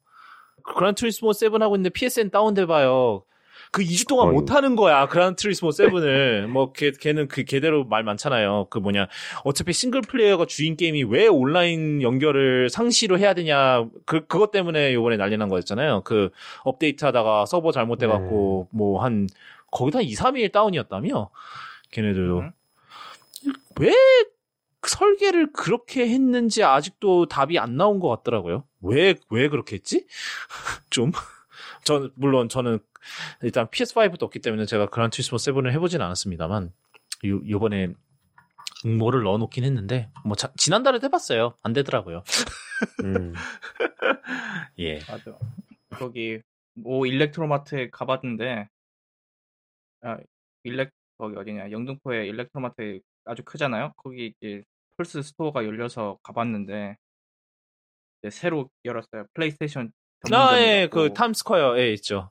[0.62, 3.24] Gran Turismo 7 하고 있는데 PSN 다운돼 봐요.
[3.70, 4.34] 그 2주 동안 어휴.
[4.34, 5.08] 못 하는 거야.
[5.08, 6.46] Gran Turismo 7을.
[6.46, 8.68] 뭐 걔, 걔는 그 걔대로 말 많잖아요.
[8.70, 9.08] 그 뭐냐.
[9.44, 13.84] 어차피 single player가 주인 게임이 왜 온라인 연결을 상시로 해야 되냐.
[14.06, 16.02] 그 그것 때문에 요번에 난리 난 거였잖아요.
[16.04, 16.30] 그
[16.62, 19.28] 업데이트 하다가 서버 잘못돼 갖고 뭐한
[19.72, 21.30] 거기다 2, 3일 다운이었다며.
[21.90, 22.38] 걔네들도.
[22.38, 22.52] 음.
[23.80, 23.92] 왜
[24.88, 28.64] 설계를 그렇게 했는지 아직도 답이 안 나온 것 같더라고요.
[28.80, 30.06] 왜, 왜 그렇게 했지?
[30.90, 31.12] 좀.
[31.84, 32.78] 전, 물론 저는
[33.42, 36.72] 일단 PS5도 없기 때문에 제가 Gran Turismo 7을 해보진 않았습니다만,
[37.26, 37.88] 요, 요번에
[38.86, 41.54] 응모를 넣어놓긴 했는데, 뭐, 자- 지난달에 해봤어요.
[41.62, 42.22] 안 되더라고요.
[43.04, 43.34] 음.
[44.78, 44.98] 예.
[45.08, 45.38] 맞아.
[45.90, 46.40] 거기
[46.74, 48.68] 모 일렉트로마트에 가봤는데
[50.02, 50.18] 아
[50.64, 53.92] 일렉 거기 어디냐 영등포에 일렉트로마트 아주 크잖아요.
[53.96, 54.62] 거기 이제
[54.96, 56.96] 플스 store가 열려서 가봤는데
[58.22, 59.26] 이제 새로 열었어요.
[59.34, 59.92] 플레이스테이션
[60.32, 60.88] 아, 예.
[60.90, 62.30] 그, 타임스퀘어에 있죠.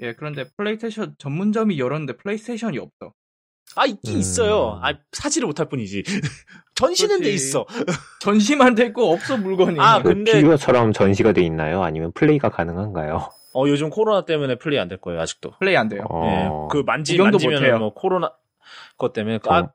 [0.00, 3.12] 예 그런데 플레이스테이션 전문점이 열었는데 PlayStation이 없어.
[3.76, 4.18] 아, 있긴 음.
[4.18, 4.80] 있어요.
[4.82, 6.02] 아, 사지를 못할 뿐이지.
[6.74, 7.30] 전시는 돼.
[7.30, 7.66] 있어.
[8.20, 9.78] 전시만 돼 있고 없어 물건이.
[9.78, 11.82] 아, 그 근데- 피규어처럼 전시가 돼 있나요?
[11.82, 13.30] 아니면 플레이가 가능한가요?
[13.52, 15.52] 어, 요즘 코로나 때문에 플레이 안 될 거예요, 아직도.
[15.58, 16.04] 플레이 안 돼요.
[16.08, 17.78] 어, 예, 그 만지 만지면.
[17.78, 18.32] 뭐 코로나
[18.96, 19.72] 것 때문에 정, 아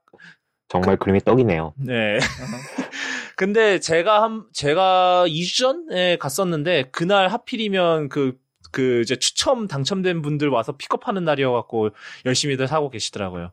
[0.82, 1.74] 정말 그 림이 떡이네요.
[1.78, 2.18] 네.
[3.36, 5.60] 근데 제가 한 제가 2주
[5.90, 11.90] 전에 갔었는데 그날 하필이면 그그 이제 추첨 당첨된 분들 와서 픽업하는 날이어 갖고
[12.26, 13.52] 열심히들 사고 계시더라고요.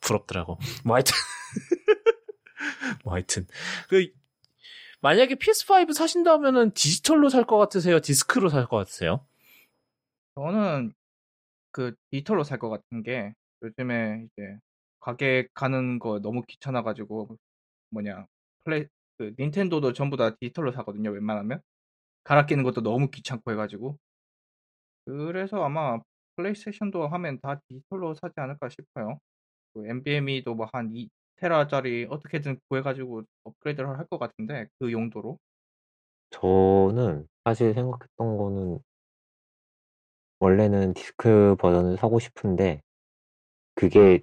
[0.00, 0.58] 부럽더라고.
[0.84, 1.14] 뭐 하여튼
[3.04, 3.46] 뭐 하여튼
[3.88, 4.08] 그
[5.00, 8.00] 만약에 PS5 사신다면은 디지털로 살 것 같으세요?
[8.00, 9.26] 디스크로 살 것 같으세요?
[10.36, 10.92] 저는
[11.72, 14.58] 그 디지털로 살 것 같은 게 요즘에 이제
[15.02, 17.38] 가게 가는 거 너무 귀찮아가지고
[17.90, 18.26] 뭐냐
[18.64, 18.86] 플레이
[19.18, 21.60] 그 닌텐도도 전부 다 디지털로 사거든요 웬만하면.
[22.24, 23.98] 갈아 끼는 것도 너무 귀찮고 해가지고.
[25.06, 25.98] 그래서 아마
[26.36, 29.18] 플레이스테이션도 하면 다 디지털로 사지 않을까 싶어요.
[29.74, 35.38] 그 NVMe도 뭐 한 2테라짜리 어떻게든 구해가지고 업그레이드를 할 것 같은데 그 용도로.
[36.30, 38.80] 저는 사실 생각했던 거는
[40.40, 42.82] 원래는 디스크 버전을 사고 싶은데
[43.74, 44.22] 그게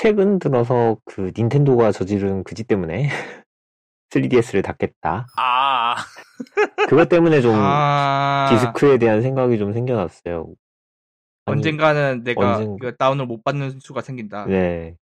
[0.00, 3.08] 최근 들어서 그 닌텐도가 저지른 그짓 때문에
[4.10, 5.26] 3DS를 닫겠다.
[5.38, 5.96] 아,
[6.88, 10.48] 그것 때문에 좀 아 디스크에 대한 생각이 좀 생겨났어요.
[11.46, 12.88] 아니, 언젠가는 내가 언젠가.
[12.88, 14.44] 이거 다운을 못 받는 수가 생긴다.
[14.46, 14.96] 네.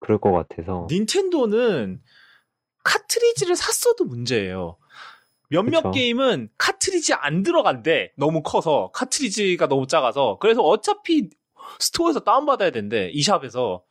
[0.00, 0.88] 그럴 것 같아서.
[0.90, 2.00] 닌텐도는
[2.82, 4.76] 카트리지를 샀어도 문제예요.
[5.50, 5.90] 몇몇 그쵸.
[5.92, 8.12] 게임은 카트리지 안 들어간대.
[8.16, 8.90] 너무 커서.
[8.92, 10.38] 카트리지가 너무 작아서.
[10.40, 11.30] 그래서 어차피
[11.78, 13.08] store에서 다운받아야 된대.
[13.12, 13.84] eShop에서.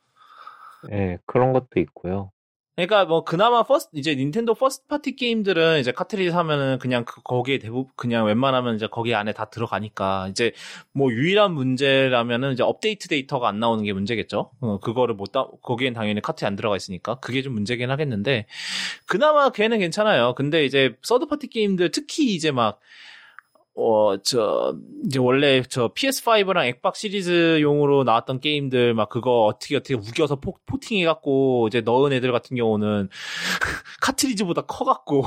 [0.88, 2.32] 네, 그런 것도 있고요.
[2.74, 7.58] 그러니까 뭐 그나마 first 이제 닌텐도 first party 게임들은 이제 카트리지 사면은 그냥 그 거기에
[7.58, 10.52] 대부분 그냥 웬만하면 이제 거기 안에 다 들어가니까 이제
[10.92, 14.50] 뭐 유일한 문제라면은 이제 업데이트 데이터가 안 나오는 게 문제겠죠.
[14.60, 18.46] 어, 그거를 못 다, 거기엔 당연히 카트에 안 들어가 있으니까 그게 좀 문제긴 하겠는데
[19.06, 20.34] 그나마 걔는 괜찮아요.
[20.34, 22.80] 근데 이제 third party 게임들 특히 이제 막
[23.74, 30.36] 어, 저, 이제 원래 저 PS5랑 엑박 시리즈용으로 나왔던 게임들 막 그거 어떻게 어떻게 우겨서
[30.36, 33.08] 포, porting해갖고 이제 넣은 애들 같은 경우는
[34.02, 35.24] 카트리지보다 커갖고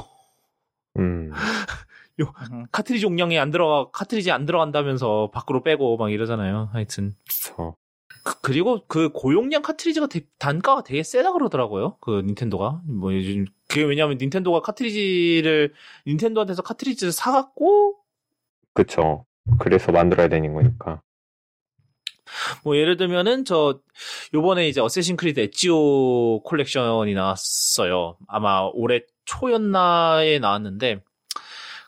[1.00, 1.32] 음,
[2.52, 2.66] 음.
[2.72, 6.70] 카트리지 용량이 안 들어가, 카트리지 안 들어간다면서 밖으로 빼고 막 이러잖아요.
[6.72, 7.14] 하여튼.
[7.28, 7.76] 그쵸.
[8.24, 11.98] 그- 그리고 그 고용량 카트리지가 되- 단가가 되게 세다 그러더라고요.
[12.00, 12.82] 그 닌텐도가.
[12.88, 15.74] 뭐 요즘, 그게 왜냐면 닌텐도가 카트리지를,
[16.08, 17.98] 닌텐도한테서 카트리지를 사갖고
[18.76, 19.26] 그쵸.
[19.59, 21.01] 그래서 만들어야 되는 거니까.
[22.63, 23.80] 뭐 예를 들면은 저
[24.34, 28.17] 요번에 이제 Assassin's Creed Ezio Collection이 나왔어요.
[28.28, 31.01] 아마 올해 초였나에 나왔는데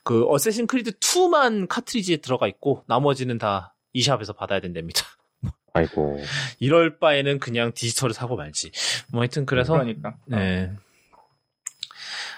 [0.04, 5.02] 그 Assassin's Creed 2만 카트리지에 들어가 있고 나머지는 다 eShop에서 받아야 된답니다.
[5.74, 6.22] 아이고.
[6.60, 8.72] 이럴 바에는 그냥 디지털을 사고 말지.
[9.12, 10.16] 뭐 하여튼 그래서 그러니까.
[10.26, 10.72] 네.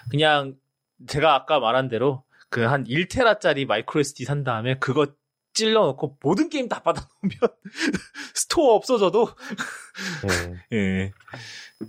[0.10, 0.56] 그냥
[1.08, 5.08] 제가 아까 말한 대로 그 한 1테라짜리 micro SD 산 다음에 그거
[5.54, 7.40] 찔러놓고 모든 게임 다 받아놓으면
[8.36, 9.28] store 없어져도
[10.72, 10.78] 예.
[10.78, 11.12] 예.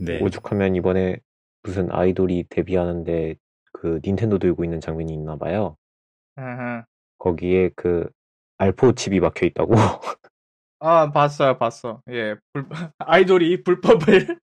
[0.01, 0.21] 네.
[0.23, 1.19] 오죽하면 이번에
[1.63, 3.37] 무슨 아이돌이 데뷔하는데
[3.73, 5.77] 그 닌텐도 들고 있는 장면이 있나 봐요.
[7.19, 8.09] 거기에 그
[8.59, 9.75] R4 칩이 박혀 있다고.
[10.81, 12.03] 아, 봤어요, 봤어.
[12.11, 12.67] 예, 불,
[12.99, 14.39] 아이돌이 불법을.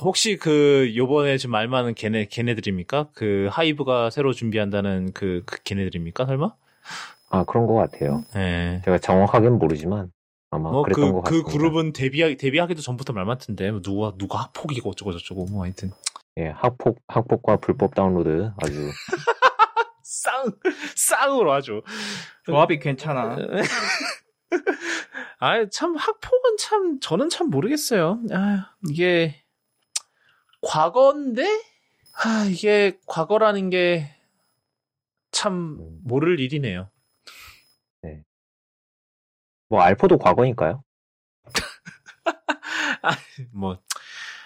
[0.00, 3.10] 혹시 그 요번에 지금 말 많은 걔네 걔네들입니까?
[3.14, 6.26] 그 하이브가 새로 준비한다는 그, 그 걔네들입니까?
[6.26, 6.52] 설마?
[7.30, 8.24] 아 그런 것 같아요.
[8.36, 8.80] 예.
[8.84, 10.10] 제가 정확하게는 모르지만
[10.50, 11.50] 아마 뭐 그랬던 그것그 같습니다.
[11.50, 15.92] 그룹은 데뷔하 데뷔하기도 전부터 말 많던데 뭐 누가 누가 학폭이고 어쩌고 저쩌고 뭐 하여튼
[16.38, 18.72] 예, 학폭 학폭과 불법 다운로드 아주
[20.02, 20.52] 쌍
[20.96, 21.82] 쌍으로 아주
[22.44, 23.36] 조합이 괜찮아.
[25.38, 28.20] 아, 참 학폭은 참 저는 참 모르겠어요.
[28.32, 29.41] 아, 이게
[30.62, 31.44] 과거인데
[32.24, 34.22] 아, 이게 과거라는 게
[35.32, 36.88] 참 모를 일이네요.
[39.68, 40.84] 뭐 알포도 과거니까요.
[43.50, 43.78] 뭐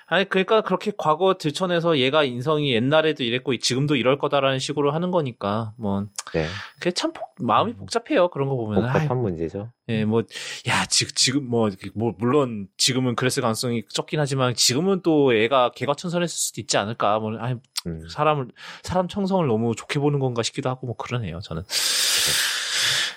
[0.09, 5.73] 아니 그러니까 그렇게 과거 들춰내서 얘가 인성이 옛날에도 이랬고 지금도 이럴 거다라는 식으로 하는 거니까
[5.77, 8.29] 뭐 네, 그게 참 복- 마음이 복잡해요.
[8.29, 9.73] 그런 거 보면 복잡한 문제죠.
[9.89, 10.23] 예, 뭐,
[10.69, 16.29] 야, 지금, 지금, 뭐, 뭐, 물론, 지금은 그랬을 가능성이 적긴 하지만, 지금은 또 애가 개과천선했을
[16.37, 17.21] 수도 있지 않을까.
[17.21, 18.49] 뭐, 아니, 음, 사람을,
[18.83, 21.63] 사람 천성을 너무 좋게 보는 건가 싶기도 하고, 뭐, 그러네요, 저는.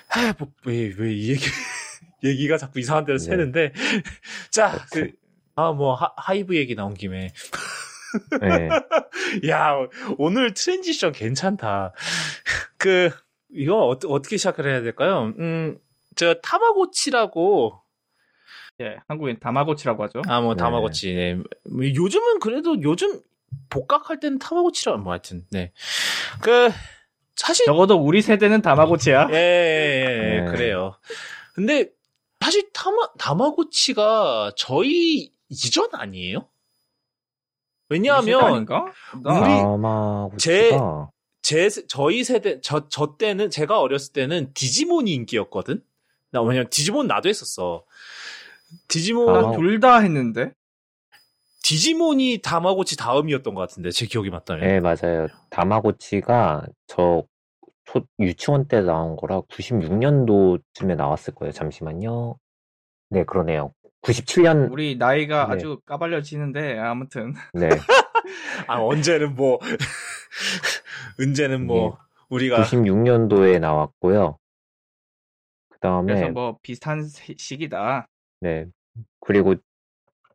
[0.10, 1.42] 아, 뭐, 왜, 왜, 이 얘기,
[2.24, 3.24] 얘기가 자꾸 이상한 데로 네.
[3.24, 3.74] 새는데.
[4.52, 5.12] 자, 그,
[5.60, 7.34] 아, 뭐, 하, 하이브 얘기 나온 김에.
[8.40, 8.70] 네,
[9.50, 9.76] 야,
[10.18, 11.94] 오늘 transition 괜찮다.
[12.78, 13.12] 그,
[13.54, 15.34] 이거 어, 어떻게 시작을 해야 될까요?
[15.38, 15.78] 음,
[16.16, 17.82] 저, 타마고치라고,
[18.82, 20.22] 예, 한국엔 다마고치라고 하죠.
[20.28, 20.60] 아, 뭐, 네.
[20.60, 21.36] 타마고치, 네.
[21.36, 21.46] 뭐,
[21.84, 23.20] 요즘은 그래도, 요즘,
[23.70, 25.74] 복각할 때는 타마고치라, 뭐, 하여튼, 네.
[26.42, 26.70] 그,
[27.36, 29.28] 사실, 적어도 우리 세대는 다마고치야.
[29.32, 30.52] 예, 예, 예, 네.
[30.52, 30.96] 그래요.
[31.54, 31.90] 근데,
[32.40, 36.48] 사실, 타마, 다마고치가 저희 이전 아니에요?
[37.90, 38.40] 왜냐하면,
[39.26, 39.60] 우리-
[41.42, 45.84] 제, 세- 저희 세대, 저, 저 때는, 제가 어렸을 때는 디지몬이 인기였거든?
[46.32, 47.84] 나, 왜냐면 디지몬 나도 했었어.
[48.88, 49.42] 디지몬, 아.
[49.42, 50.54] 나둘다 했는데.
[51.64, 54.68] 디지몬이 다마고치 다음이었던 것 같은데, 제 기억이 맞다면.
[54.68, 55.28] 네 맞아요.
[55.50, 57.24] 다마고치가 저
[57.86, 61.52] 초, 유치원 때 나온 거라 96년도쯤에 나왔을 거예요.
[61.52, 62.38] 잠시만요.
[63.10, 63.74] 네 그러네요.
[64.02, 65.54] 97년 우리 나이가 네.
[65.54, 67.34] 아주 까발려지는데, 아무튼.
[67.54, 67.70] 네
[68.68, 69.60] 아, 언제는 뭐,
[71.20, 71.98] 언제는 뭐,
[72.30, 72.64] 우리가.
[72.64, 74.38] 96년도에 나왔고요.
[75.70, 78.08] 그 다음에 그래서 뭐 비슷한 시- 시기다.
[78.42, 78.66] 네.
[79.22, 79.56] 그리고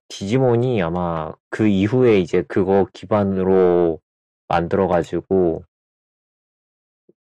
[0.08, 4.00] 디지몬이 아마 그 이후에 이제 그거 기반으로
[4.48, 5.64] 만들어 가지고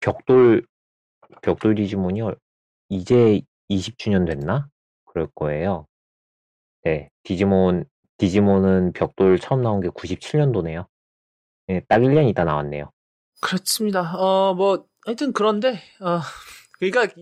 [0.01, 0.67] 벽돌,
[1.43, 2.37] 벽돌 디지몬이 얼-
[2.89, 4.69] 이제 20주년 됐나?
[5.07, 5.87] 그럴 거예요.
[6.85, 7.09] 네.
[7.23, 7.85] 디지몬,
[8.19, 10.87] 디지몬은 벽돌 처음 나온 게 97년도네요.
[11.67, 12.91] 네, 딱 1년 있다 나왔네요.
[13.41, 14.15] 그렇습니다.
[14.17, 16.21] 어, 뭐, 하여튼 그런데, 어,
[16.79, 17.13] 그러니까,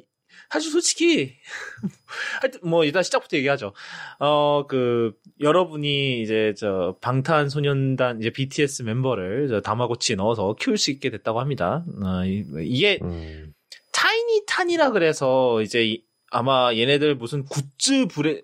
[0.51, 1.37] 사실 솔직히,
[2.43, 3.73] 하여튼 뭐, 일단 시작부터 얘기하죠.
[4.19, 11.11] 어, 그, 여러분이 이제 저, 방탄소년단, 이제 BTS 멤버를 저 다마고치에 넣어서 키울 수 있게
[11.11, 11.85] 됐다고 합니다.
[12.03, 13.55] 어, 이- 이게, 음,
[13.93, 18.43] 타이니탄이라 그래서 이제 이- 아마 얘네들 무슨 굿즈 브레,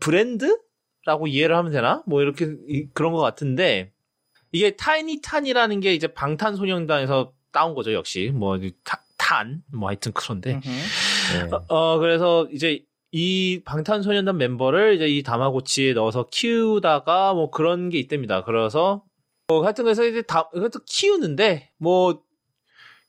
[0.00, 2.02] 브랜드라고 이해를 하면 되나?
[2.06, 3.92] 뭐 이렇게 이- 그런 것 같은데
[4.52, 10.60] 이게 타이니탄이라는 게 이제 방탄소년단에서 따온 거죠 역시 뭐탄뭐 하여튼 그런데.
[10.60, 11.48] 네.
[11.52, 17.98] 어, 어, 그래서 이제 이 방탄소년단 멤버를 이제 이 다마고치에 넣어서 키우다가 뭐 그런 게
[17.98, 18.44] 있답니다.
[18.44, 19.02] 그래서
[19.48, 22.22] 뭐 하여튼 그래서 이제 다 이것도 키우는데 뭐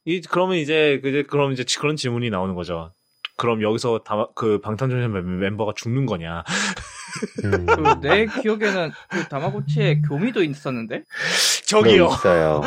[0.10, 2.94] 이 그러면 이제 그 이제 그럼 이제 그런 질문이 나오는 거죠.
[3.38, 6.44] 그럼 여기서 다, 그 방탄소년단 멤- 멤버가 죽는 거냐?
[7.46, 10.98] 음, 그내 기억에는 그 다마고치에 교미도 있었는데?
[11.00, 12.06] 네, 저기요.
[12.08, 12.62] 있어요.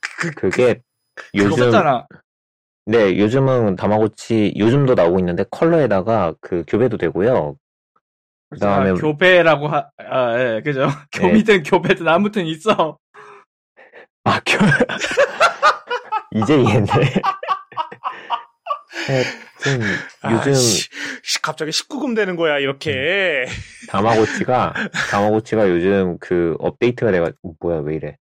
[0.00, 0.80] 그, 그 게
[1.34, 2.06] 요즘 있었잖아.
[2.86, 7.56] 네, 요즘은 다마고치, 요즘도 나오고 있는데 컬러에다가 그 교배도 되고요.
[8.50, 10.88] 그다음에 아, 교배라고 하, 아, 예, 그죠.
[11.12, 12.96] 교미든 교배든 아무튼 있어.
[14.24, 14.58] 아, 교,
[16.42, 16.86] 이제 이해했네.
[19.06, 19.82] 하여튼,
[20.32, 20.88] 요즘 아, 씨,
[21.22, 23.46] 씨, 갑자기 19금 되는 거야 이렇게.
[23.88, 24.72] 다마고치가,
[25.10, 28.16] 다마고치가 요즘 그 업데이트가 돼가지고, 뭐야, 왜 이래.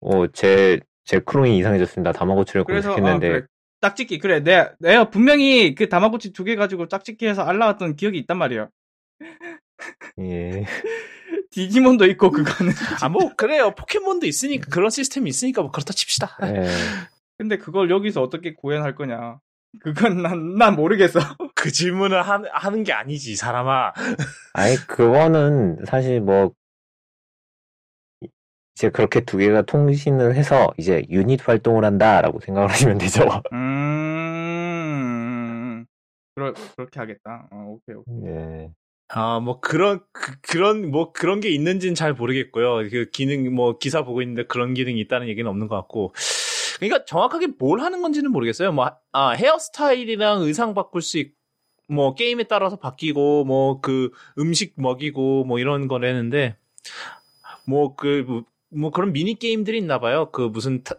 [0.00, 2.12] 어, 제, 제 크롬이 이상해졌습니다.
[2.12, 3.46] 다마고치를 그래서, 아, 검색했는데, 그래.
[3.80, 4.18] 짝짓기.
[4.18, 8.68] 그래, 내, 내가 분명히 그 다마고치 두 개 가지고 짝짓기 해서 알라왔던 기억이 있단 말이야.
[10.20, 10.64] 예.
[11.50, 12.72] 디지몬도 있고, 그거는.
[13.02, 13.74] 아 뭐 그래요.
[13.74, 16.36] 포켓몬도 있으니까 그런 시스템이 있으니까 뭐 그렇다 칩시다.
[16.44, 16.66] 예.
[17.38, 19.38] 근데 그걸 여기서 어떻게 구현할 거냐.
[19.80, 21.18] 그건 난, 난 모르겠어.
[21.54, 23.92] 그 질문을 하, 하는 게 아니지, 이 사람아.
[24.54, 26.52] 아니, 그거는 사실 뭐,
[28.76, 33.22] 이제 그렇게 두 개가 통신을 해서 이제 유닛 활동을 한다라고 생각을 하시면 되죠.
[33.52, 33.64] 음,
[36.34, 37.48] 그러, 그렇게 하겠다.
[37.52, 38.14] 어, 오케이, 오케이.
[38.16, 38.70] 네.
[39.08, 42.88] 아, 뭐 그런 그, 런 뭐 그런 게 있는지는 잘 모르겠고요.
[42.90, 46.12] 그 기능 뭐 기사 보고 있는데 그런 기능이 있다는 얘기는 없는 것 같고.
[46.78, 48.72] 그러니까 정확하게 뭘 하는 건지는 모르겠어요.
[48.72, 51.32] 뭐 아, 헤어스타일이랑 의상 바꿀 수 있,
[51.88, 56.56] 뭐 게임에 따라서 바뀌고 뭐 그 음식 먹이고 뭐 이런 거라는데
[57.66, 60.30] 뭐그 뭐 그런 미니 게임들이 있나 봐요.
[60.32, 60.94] 그 무슨 타,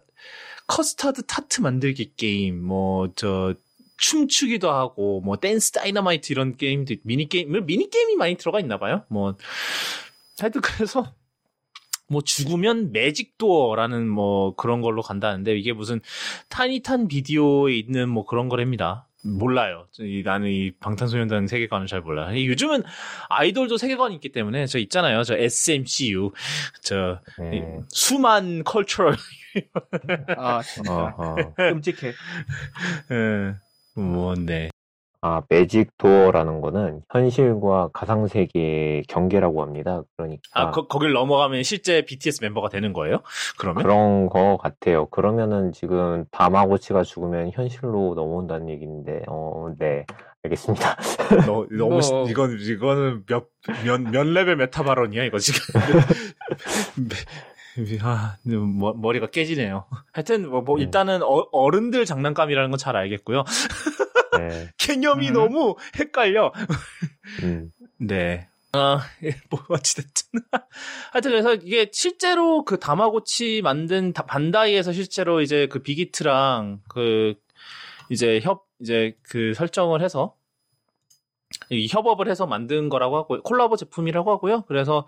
[0.66, 3.54] custard tart 만들기 게임 뭐 저
[3.98, 9.04] 춤추기도 하고 뭐 dance Dynamite 이런 게임도 미니 게임 미니 게임이 많이 들어가 있나 봐요.
[9.08, 9.36] 뭐
[10.38, 11.14] 하여튼 그래서
[12.08, 16.00] 뭐 죽으면 매직 도어라는 뭐 그런 걸로 간다는데 이게 무슨
[16.48, 19.06] 타니탄 비디오에 있는 뭐 그런 거랍니다.
[19.24, 19.88] 몰라요.
[19.98, 22.36] 이- 나는 이 방탄소년단 세계관을 잘 몰라요.
[22.36, 22.84] 이 요즘은
[23.28, 25.24] 아이돌도 세계관이 있기 때문에 저 있잖아요.
[25.24, 26.30] 저 SMCU
[26.82, 27.78] 저이 네.
[27.88, 29.16] 수만 컬처럴
[30.36, 31.16] 아, 진짜.
[31.56, 32.12] 끔찍해.
[33.10, 34.00] 예.
[34.00, 34.68] 뭔데
[35.26, 40.02] 아, 매직 도어라는 거는 현실과 가상 세계의 경계라고 합니다.
[40.16, 43.22] 그러니까 아, 거, 거길 넘어가면 실제 BTS 멤버가 되는 거예요?
[43.58, 43.82] 그러면?
[43.82, 45.06] 그런 거 같아요.
[45.06, 50.06] 그러면은 지금 다마고치가 죽으면 현실로 넘어온다는 얘기인데, 어, 네.
[50.44, 50.96] 알겠습니다.
[51.44, 53.48] 너, 너무, 시- 뭐- 이건, 이거는 몇,
[53.84, 55.80] 몇, 몇 레벨 meta 발언이야, 이거 지금.
[58.02, 59.86] 아, 머, 머리가 깨지네요.
[60.12, 60.80] 하여튼, 뭐, 뭐 음.
[60.82, 63.42] 일단은 어, 어른들 장난감이라는 건 잘 알겠고요.
[64.38, 64.70] 네.
[64.78, 65.32] 개념이 음.
[65.34, 66.52] 너무 헷갈려.
[67.42, 68.48] 음, 네.
[68.72, 70.40] 아, 예, 뭐, 어찌됐든.
[71.12, 77.34] 하여튼, 그래서 이게 실제로 그 다마고치 만든 다- 반다이에서 실제로 이제 그 비기트랑 그,
[78.10, 80.36] 이제 협, 이제 그 설정을 해서,
[81.70, 84.64] 이 협업을 해서 만든 거라고 하고, 콜라보 제품이라고 하고요.
[84.68, 85.06] 그래서,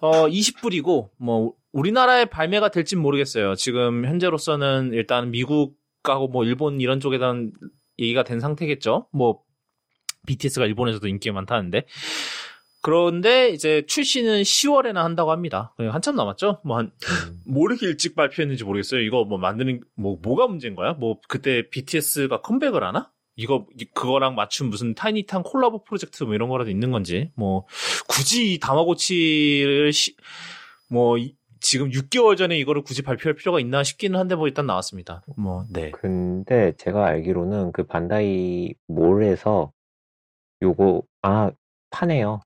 [0.00, 3.54] 어, 20불이고, 뭐, 우리나라에 발매가 될진 모르겠어요.
[3.56, 7.52] 지금 현재로서는 일단 미국하고 뭐 일본 이런 쪽에선
[7.98, 9.08] 얘기가 된 상태겠죠.
[9.12, 9.40] 뭐,
[10.26, 11.86] BTS가 일본에서도 인기가 많다는데.
[12.82, 15.72] 그런데 이제 출시는 10월에나 한다고 합니다.
[15.76, 16.60] 그냥 한참 남았죠?
[16.64, 16.86] 뭐 한,
[17.26, 17.40] 음.
[17.46, 19.00] 뭐 이렇게 일찍 발표했는지 모르겠어요.
[19.00, 20.92] 이거 뭐 만드는, 뭐, 뭐가 문제인 거야?
[20.92, 23.10] 뭐, 그때 BTS가 컴백을 하나?
[23.36, 27.30] 이거, 이- 그거랑 맞춘 무슨 타이니탄 콜라보 프로젝트 뭐 이런 거라도 있는 건지.
[27.36, 27.66] 뭐,
[28.06, 30.14] 굳이 이 다마고치를 시,
[30.90, 31.34] 뭐, 이-
[31.64, 35.22] 지금 6개월 전에 이거를 굳이 발표할 필요가 있나 싶기는 한데 뭐 일단 나왔습니다.
[35.34, 35.90] 뭐, 네.
[35.92, 39.72] 근데 제가 알기로는 그 반다이 몰에서
[40.60, 41.50] 요거, 아,
[41.88, 42.42] 파네요.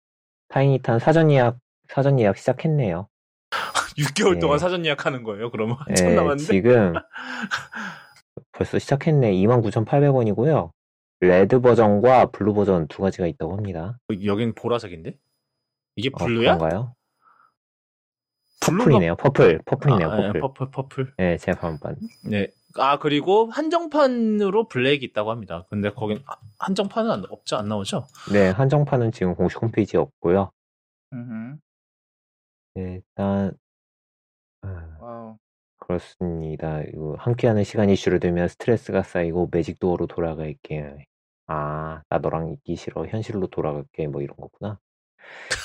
[0.46, 1.58] 타이니탄 사전 예약,
[1.88, 3.08] 사전 예약 시작했네요.
[3.98, 4.38] 6개월 네.
[4.38, 5.50] 동안 사전 예약하는 거예요.
[5.50, 6.44] 그러면 한참 예, 남았는데.
[6.52, 6.92] 지금
[8.52, 9.32] 벌써 시작했네.
[9.32, 10.70] 29,800원이고요.
[11.20, 13.98] red 버전과 blue 버전 두 가지가 있다고 합니다.
[14.24, 15.18] 여긴 보라색인데?
[15.96, 16.56] 이게 어, blue야?
[16.56, 16.94] 그런가요?
[18.60, 19.16] 퍼플이네요.
[19.16, 19.60] 퍼플.
[19.64, 20.08] 퍼플이네요.
[20.08, 20.32] 아, 퍼플.
[20.36, 21.12] 예, 퍼플, 퍼플.
[21.16, 22.48] 네, 제가 한번 네.
[22.76, 25.64] 아, 그리고 한정판으로 블랙이 있다고 합니다.
[25.70, 27.56] 근데 거긴 아, 한정판은 안, 없죠?
[27.56, 28.06] 안 나오죠?
[28.32, 30.50] 네, 한정판은 지금 공식 홈페이지에 없고요.
[31.12, 31.56] 음흠.
[32.74, 33.52] 네, 일단
[34.62, 35.38] 아, wow.
[35.78, 36.82] 그렇습니다.
[36.82, 41.06] 이거 함께하는 시간이 줄어들면 스트레스가 쌓이고 magic door로 돌아갈게.
[41.46, 43.06] 아, 나 너랑 있기 싫어.
[43.06, 44.06] 현실로 돌아갈게.
[44.08, 44.78] 뭐 이런 거구나.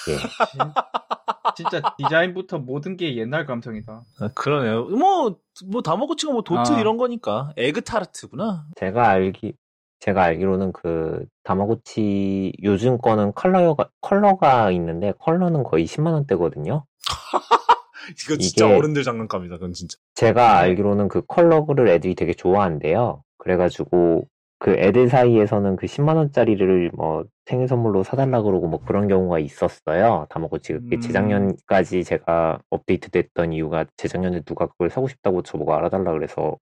[0.10, 0.16] 예.
[1.56, 4.04] 진짜 디자인부터 모든 게 옛날 감성이다.
[4.20, 4.86] 아, 그러네요.
[4.86, 6.80] 뭐, 뭐, 다마고치가 뭐 도트 아.
[6.80, 7.54] 이런 거니까.
[7.58, 8.66] 에그타르트구나.
[8.76, 9.54] 제가 알기
[10.00, 16.86] 제가 알기로는 그 다마고치 요즘 거는 컬러가 컬러가 있는데 컬러는 거의 10만 원대거든요.
[18.26, 19.98] 이거 진짜 어른들 장난감이다, 그건 진짜.
[20.16, 23.24] 제가 알기로는 그 컬러를 애들이 되게 좋아한대요.
[23.38, 24.28] 그래가지고
[24.64, 30.26] 그 애들 사이에서는 그 10만 원짜리를 뭐 생일 선물로 사달라 그러고 뭐 그런 경우가 있었어요.
[30.30, 31.00] 다마고치가 그게 음.
[31.02, 36.58] 재작년까지 제가 업데이트됐던 이유가 재작년에 누가 그걸 사고 싶다고 저보고 알아달라 그래서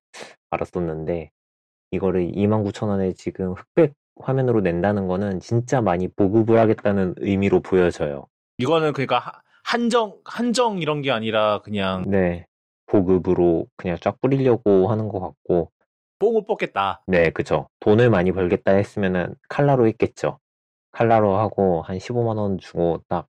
[0.49, 1.29] 알았었는데
[1.91, 8.25] 이거를 29,000원에 지금 흑백 화면으로 낸다는 거는 진짜 많이 보급을 하겠다는 의미로 보여져요.
[8.57, 12.47] 이거는 그러니까 하- 한정, 한정 이런 게 아니라 그냥 네.
[12.87, 15.69] 보급으로 그냥 쫙 뿌리려고 하는 것 같고
[16.21, 17.01] 뽕을 뽑겠다.
[17.07, 17.67] 네, 그죠.
[17.79, 20.37] 돈을 많이 벌겠다 했으면은 칼라로 했겠죠.
[20.91, 23.27] 칼라로 하고 한 15만 원 주고 딱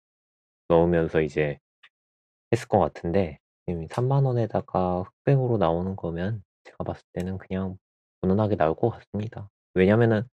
[0.68, 1.58] 넣으면서 이제
[2.52, 7.78] 했을 것 같은데 지금 3만 원에다가 흑백으로 나오는 거면 제가 봤을 때는 그냥
[8.20, 9.48] 무난하게 나올 것 같습니다.
[9.72, 10.24] 왜냐면은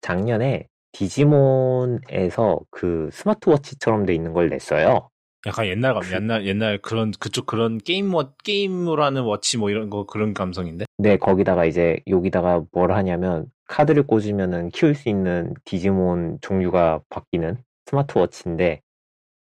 [0.00, 5.08] 작년에 디지몬에서 그 스마트워치처럼 돼 있는 걸 냈어요.
[5.46, 9.90] 약간 옛날 감, 옛날, 옛날 그런, 그쪽 그런 게임, 워, 게임으로 하는 워치 뭐 이런
[9.90, 10.86] 거 그런 감성인데.
[10.98, 18.82] 네, 거기다가 이제 여기다가 뭘 하냐면 카드를 꽂으면은 키울 수 있는 디지몬 종류가 바뀌는 스마트워치인데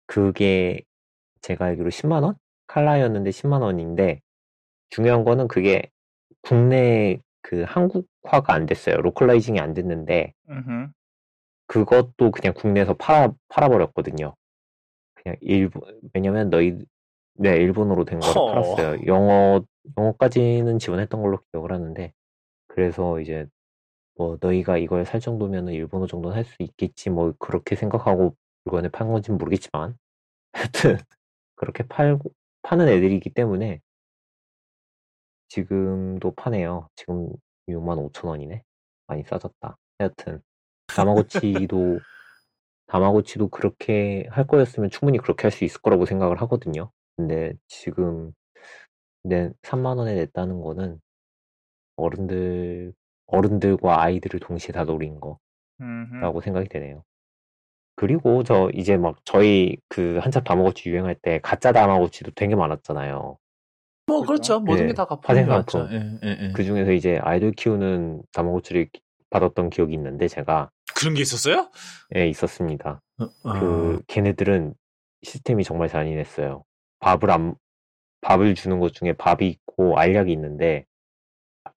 [0.06, 0.82] 그게
[1.42, 2.36] 제가 알기로 10만 원?
[2.68, 4.22] 칼라였는데 10만 원인데
[4.90, 5.90] 중요한 거는 그게
[6.42, 8.98] 국내 그 한국화가 안 됐어요.
[8.98, 10.34] localizing이 안 됐는데.
[11.68, 14.36] 그것도 그냥 국내에서 팔아 팔아버렸거든요.
[15.24, 16.78] 그냥 일본 왜냐면 너희
[17.36, 18.46] 네 일본어로 된 거를 허.
[18.52, 19.06] 팔았어요.
[19.08, 19.64] 영어
[19.98, 22.14] 영어까지는 지원했던 걸로 기억을 하는데
[22.68, 23.48] 그래서 이제
[24.18, 29.10] 뭐 너희가 이걸 살 정도면은 일본어 정도는 할 수 있겠지 뭐 그렇게 생각하고 물건을 판
[29.12, 29.98] 건지는 모르겠지만
[30.54, 30.98] 하여튼
[31.56, 32.32] 그렇게 팔고
[32.64, 33.82] 파는 애들이기 때문에
[35.50, 36.88] 지금도 파네요.
[36.96, 37.28] 지금
[37.68, 38.62] 65,000원이네.
[39.08, 39.78] 많이 싸졌다.
[40.00, 40.42] 하여튼
[41.68, 42.00] 다마고치도
[42.92, 46.92] 다마고치도 그렇게 할 거였으면 충분히 그렇게 할 수 있을 거라고 생각을 하거든요.
[47.18, 48.34] 근데 지금
[49.24, 51.00] 내 3만 원에 냈다는 거는
[51.96, 52.94] 어른들
[53.28, 55.20] 어른들과 아이들을 동시에 다 노린.
[55.20, 57.04] 거라고 생각이 되네요.
[57.96, 63.38] 그리고 저 이제 막 저희 그 한참 다마고치 유행할 때 가짜 다마고치도 되게 많았잖아요.
[64.08, 64.60] 뭐 그렇죠.
[64.60, 65.80] 모든 네, 게다 화생 게 맞죠.
[65.80, 66.20] 상품.
[66.24, 66.52] 예, 예, 예.
[66.54, 68.90] 그 중에서 이제 아이돌 키우는 다마고치를
[69.32, 71.72] 받았던 기억이 있는데 제가 그런 게 있었어요?
[72.16, 73.02] 예, 있었습니다.
[73.20, 73.60] 어, 어.
[73.60, 74.76] 그 걔네들은
[75.24, 76.64] 시스템이 정말 잔인했어요.
[77.00, 77.56] 밥을 안
[78.22, 80.86] 밥을 주는 것 중에 밥이 있고 알약이 있는데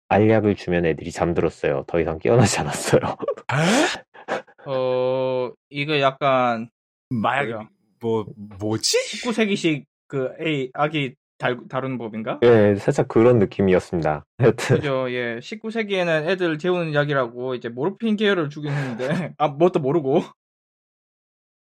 [0.09, 1.85] 알약을 주면 애들이 잠들었어요.
[1.87, 3.01] 더 이상 깨어나지 않았어요.
[3.01, 3.55] 에?
[4.67, 6.69] 어, 이거 약간
[7.09, 7.69] 마약?
[7.99, 8.25] 뭐
[8.59, 8.97] 뭐지?
[9.23, 12.39] 19세기식 그 A 아기 달, 다루는 법인가?
[12.43, 14.25] 예, 살짝 그런 느낌이었습니다.
[14.37, 15.39] 하여튼 그죠, 예.
[15.41, 20.21] 19세기에는 애들 재우는 약이라고 이제 모르핀 계열을 주긴 했는데, 아, 뭣도 모르고.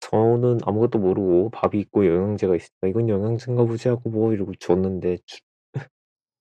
[0.01, 5.39] 저는 아무것도 모르고 밥이 있고 영양제가 있으니까 이건 영양제인가 보지 하고 뭐 이러고 줬는데 주-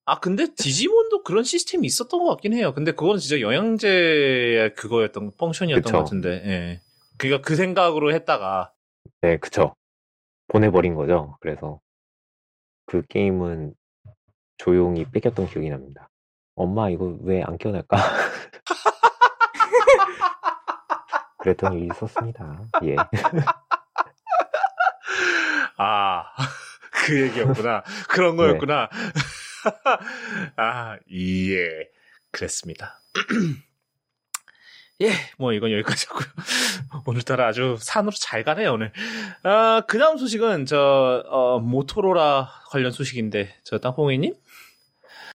[0.06, 2.72] 아 근데 디지몬도 그런 시스템이 있었던 것 같긴 해요.
[2.72, 5.92] 근데 그건 진짜 영양제 그거였던 펑션이었던 그쵸.
[5.96, 6.28] 것 같은데.
[6.46, 6.80] 예.
[7.18, 8.72] 그러니까 그 생각으로 했다가
[9.20, 9.74] 네, 그쵸.
[10.46, 11.36] 보내버린 거죠.
[11.40, 11.80] 그래서
[12.88, 13.74] 그 게임은
[14.56, 16.08] 조용히 뺏겼던 기억이 납니다.
[16.56, 17.96] 엄마 이거 왜안 깨어날까?
[21.38, 22.64] 그랬던 일이 있었습니다.
[22.84, 22.96] 예.
[25.76, 26.24] 아,
[26.90, 27.84] 그 얘기였구나.
[28.08, 28.42] 그런 네.
[28.42, 28.88] 거였구나.
[30.56, 31.88] 아, 예.
[32.32, 32.98] 그랬습니다.
[35.00, 36.26] 예, 뭐 이건 여기까지였고요.
[37.06, 38.92] 오늘따라 아주 산으로 잘 가네요, 오늘.
[39.44, 44.34] 아, 그 다음 소식은 저, 어, 모토로라 관련 소식인데, 저 땅콩이님?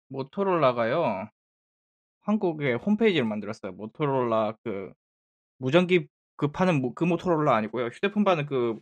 [0.09, 1.29] 모토롤라가요,
[2.21, 3.71] 한국에 홈페이지를 만들었어요.
[3.73, 4.91] 모토롤라 그,
[5.59, 6.07] 무전기
[6.37, 7.87] 그 파는 모- 그 모토롤라 아니고요.
[7.87, 8.79] 휴대폰 파는 그,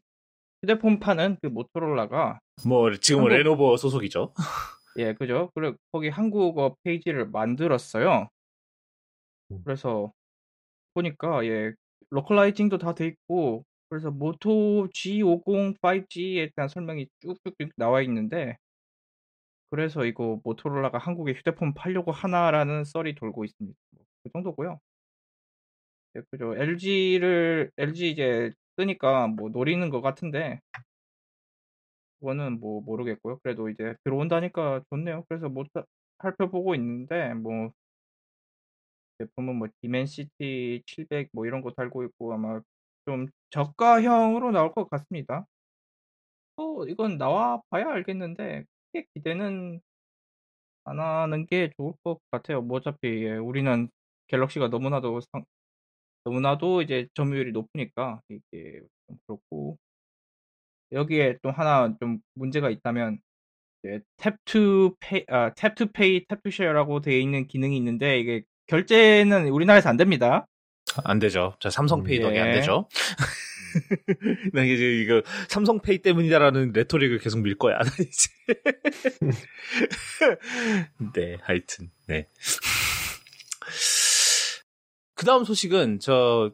[0.64, 4.34] 휴대폰 파는 그 모토롤라가, 뭐, 지금은 한국- 레노버 소속이죠.
[4.98, 5.52] 예, 그죠?
[5.56, 8.30] 그래, 거기 한국어 페이지를 만들었어요.
[9.52, 9.62] 음.
[9.66, 10.14] 그래서,
[11.02, 11.74] 보니까, 예,
[12.12, 18.56] localizing도 다 돼 있고, 그래서 모토 G50 5G에 대한 설명이 쭉쭉쭉 나와 있는데,
[19.70, 23.78] 그래서 이거 모토로라가 한국에 휴대폰 팔려고 하나라는 썰이 돌고 있습니다.
[23.91, 24.80] 뭐그 정도고요.
[26.16, 26.56] 예, 그죠.
[26.56, 30.60] LG를 LG 이제 뜨니까 뭐 노리는 것 같은데
[32.20, 33.39] 그거는 뭐 모르겠고요.
[33.43, 35.24] 그래도 이제 들어온다니까 좋네요.
[35.30, 35.84] 그래서 뭐 사-
[36.22, 37.72] 살펴보고 있는데 뭐
[39.20, 42.62] 제품은 뭐 Dimensity 700 뭐 이런 거 달고 있고 아마
[43.06, 45.46] 좀 저가형으로 나올 것 같습니다.
[46.56, 49.82] 또 이건 나와 봐야 알겠는데 크게 기대는
[50.84, 52.62] 안 하는 게 좋을 것 같아요.
[52.62, 53.90] 뭐 어차피 예, 우리는
[54.28, 55.44] 갤럭시가 너무나도 상,
[56.26, 59.78] 너무나도 이제 점유율이 높으니까 이게 좀 그렇고
[60.92, 63.20] 여기에 또 하나 좀 문제가 있다면
[64.18, 69.98] 탭투 페이 아 탭투 페이 탭투 쉐어라고 되어 있는 기능이 있는데 이게 결제는 우리나라에서 안
[69.98, 70.48] 됩니다.
[71.04, 71.56] 안 되죠.
[71.60, 72.54] 저 삼성페이 음, 덕에 안 예.
[72.54, 72.88] 되죠.
[74.54, 77.78] 나 이제 이거 삼성페이 때문이다라는 레토릭을 계속 밀 거야.
[77.78, 78.30] 나 이제.
[81.14, 82.28] 네, 하여튼 네.
[85.16, 86.52] 그 다음 소식은 저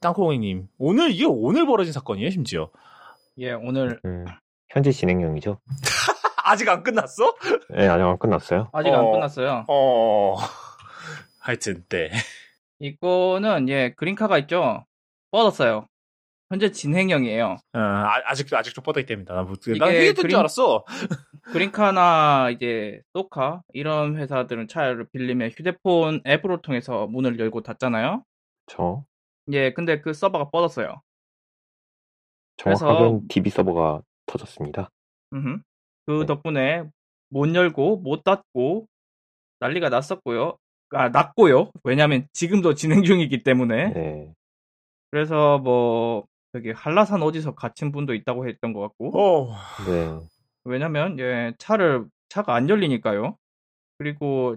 [0.00, 2.70] 땅콩이님 오늘 이게 오늘 벌어진 사건이에요, 심지어.
[3.38, 4.24] 예, 오늘 음,
[4.70, 5.60] 현재 진행형이죠.
[6.44, 7.34] 아직 안 끝났어?
[7.70, 8.70] 네, 아직 안 끝났어요.
[8.72, 9.12] 아직 안 어.
[9.12, 9.64] 끝났어요.
[9.68, 10.36] 어.
[11.48, 12.10] 하여튼 네.
[12.78, 14.84] 이거는 예 그린카가 있죠.
[15.30, 15.86] 뻗었어요.
[16.50, 17.56] 현재 진행형이에요.
[17.72, 19.34] 어, 아, 아직도 아직도 뻗어 있답니다.
[19.34, 20.84] 나, 뭐, 난 이게 그게 된줄 알았어.
[21.52, 28.24] 그린카나 이제 소카 이런 회사들은 차를 빌리면 휴대폰 앱으로 통해서 문을 열고 닫잖아요.
[28.66, 29.04] 저
[29.52, 31.00] 예, 근데 그 서버가 뻗었어요.
[32.58, 34.90] 정확하게는 그래서- DB 서버가 터졌습니다.
[35.32, 35.60] 음흠.
[36.06, 36.26] 그 네.
[36.26, 36.84] 덕분에
[37.30, 38.86] 못 열고 못 닫고
[39.60, 40.58] 난리가 났었고요.
[40.90, 41.70] 아, 낮고요.
[41.84, 43.92] 왜냐면 지금도 진행 중이기 때문에.
[43.92, 44.34] 네.
[45.10, 49.18] 그래서 뭐 저기 한라산 어디서 갇힌 분도 있다고 했던 것 같고.
[49.18, 49.54] 어.
[49.86, 50.18] 네.
[50.64, 53.36] 왜냐면 예, 차를 차가 안 열리니까요.
[53.98, 54.56] 그리고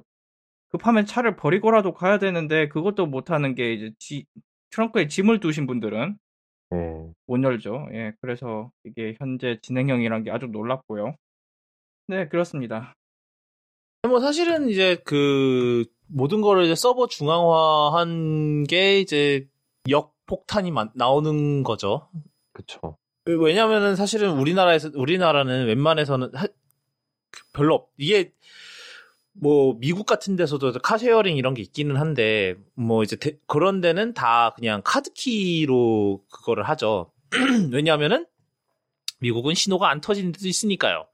[0.69, 4.25] 급하면 차를 버리고라도 가야 되는데 그것도 못 하는 게 이제 지,
[4.71, 6.17] 트렁크에 짐을 두신 분들은
[6.71, 7.11] 네.
[7.27, 7.88] 못 열죠.
[7.93, 11.15] 예, 그래서 이게 현재 진행형이란 게 아주 놀랍고요.
[12.07, 12.93] 네, 그렇습니다.
[14.07, 19.47] 뭐 사실은 이제 그 모든 거를 이제 서버 중앙화한 게 이제
[19.89, 22.07] 역폭탄이 마- 나오는 거죠.
[22.53, 22.97] 그쵸.
[23.26, 26.47] 왜냐면은 사실은 우리나라에서 우리나라는 웬만해서는 하-
[27.32, 28.34] 그 별로 없, 이게
[29.34, 34.14] 뭐 미국 같은 데서도 car sharing 이런 게 있기는 한데 뭐 이제 대- 그런 데는
[34.14, 37.12] 다 그냥 카드키로 그거를 하죠.
[37.72, 38.26] 왜냐하면은
[39.22, 41.07] 미국은 신호가 안 터지는 데도 있으니까요.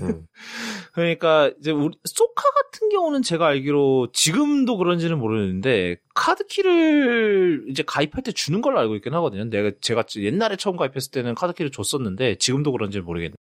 [0.00, 0.26] 음.
[0.92, 8.32] 그러니까 이제 우리 소카 같은 경우는 제가 알기로 지금도 그런지는 모르는데 카드키를 이제 가입할 때
[8.32, 9.44] 주는 걸로 알고 있긴 하거든요.
[9.44, 13.36] 내가 제가 옛날에 처음 가입했을 때는 카드키를 줬었는데 지금도 그런지는 모르겠네.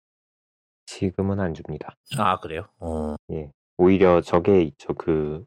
[0.87, 1.97] 지금은 안 줍니다.
[2.19, 2.67] 아 그래요?
[2.81, 3.17] 어.
[3.79, 4.93] 오히려 저게 있죠.
[4.95, 5.45] 그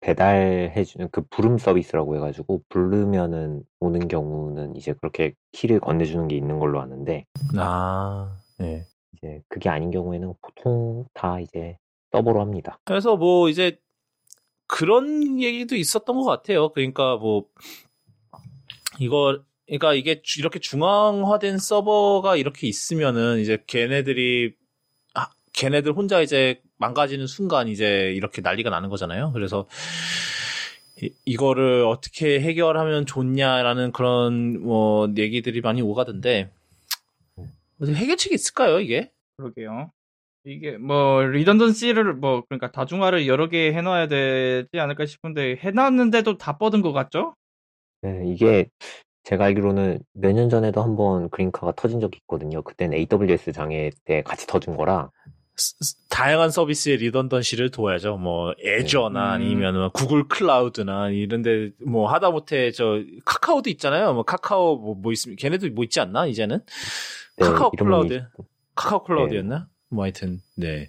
[0.00, 6.80] 배달해주는 그 부름 서비스라고 해가지고 부르면은 오는 경우는 이제 그렇게 키를 건네주는 게 있는 걸로
[6.80, 7.26] 아는데
[7.56, 8.84] 아 네.
[9.14, 11.76] 이제 그게 아닌 경우에는 보통 다 이제
[12.12, 12.78] 서버로 합니다.
[12.84, 13.78] 그래서 뭐 이제
[14.66, 16.70] 그런 얘기도 있었던 것 같아요.
[16.72, 17.46] 그러니까 뭐
[19.00, 24.54] 이거 그러니까 이게 주- 이렇게 중앙화된 서버가 이렇게 있으면은 이제 걔네들이
[25.14, 29.32] 아, 걔네들 혼자 이제 망가지는 순간 이제 이렇게 난리가 나는 거잖아요.
[29.32, 29.66] 그래서
[31.02, 36.50] 이, 이거를 어떻게 해결하면 좋냐라는 그런 뭐 얘기들이 많이 오가던데
[37.80, 39.10] 어떻게 해결책이 있을까요, 이게?
[39.36, 39.92] 그러게요.
[40.44, 46.80] 이게 뭐 리던던시를 뭐 그러니까 다중화를 여러 개 해놔야 되지 않을까 싶은데 해놨는데도 다 뻗은
[46.80, 47.34] 것 같죠?
[48.02, 48.68] 네, 이게
[49.24, 52.62] 제가 알기로는 몇 년 전에도 한번 그린카가 터진 적이 있거든요.
[52.62, 55.10] 그때는 AWS 장애 때 같이 터진 거라
[56.10, 58.16] 다양한 서비스의 리던던시를 도와야죠.
[58.18, 59.32] 뭐 애저나 음.
[59.32, 64.14] 아니면 구글 클라우드나 이런데 뭐 하다못해 저 카카오도 있잖아요.
[64.14, 66.60] 뭐 카카오 뭐, 뭐 있으면 걔네도 뭐 있지 않나 이제는
[67.36, 68.22] 네, 카카오 클라우드 있-
[68.74, 69.68] 카카오 클라우드였나?
[69.90, 70.88] 뭐 하여튼 네.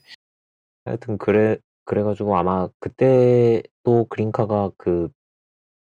[0.85, 5.09] 하여튼 그래 그래가지고 아마 그때 또 그린카가 그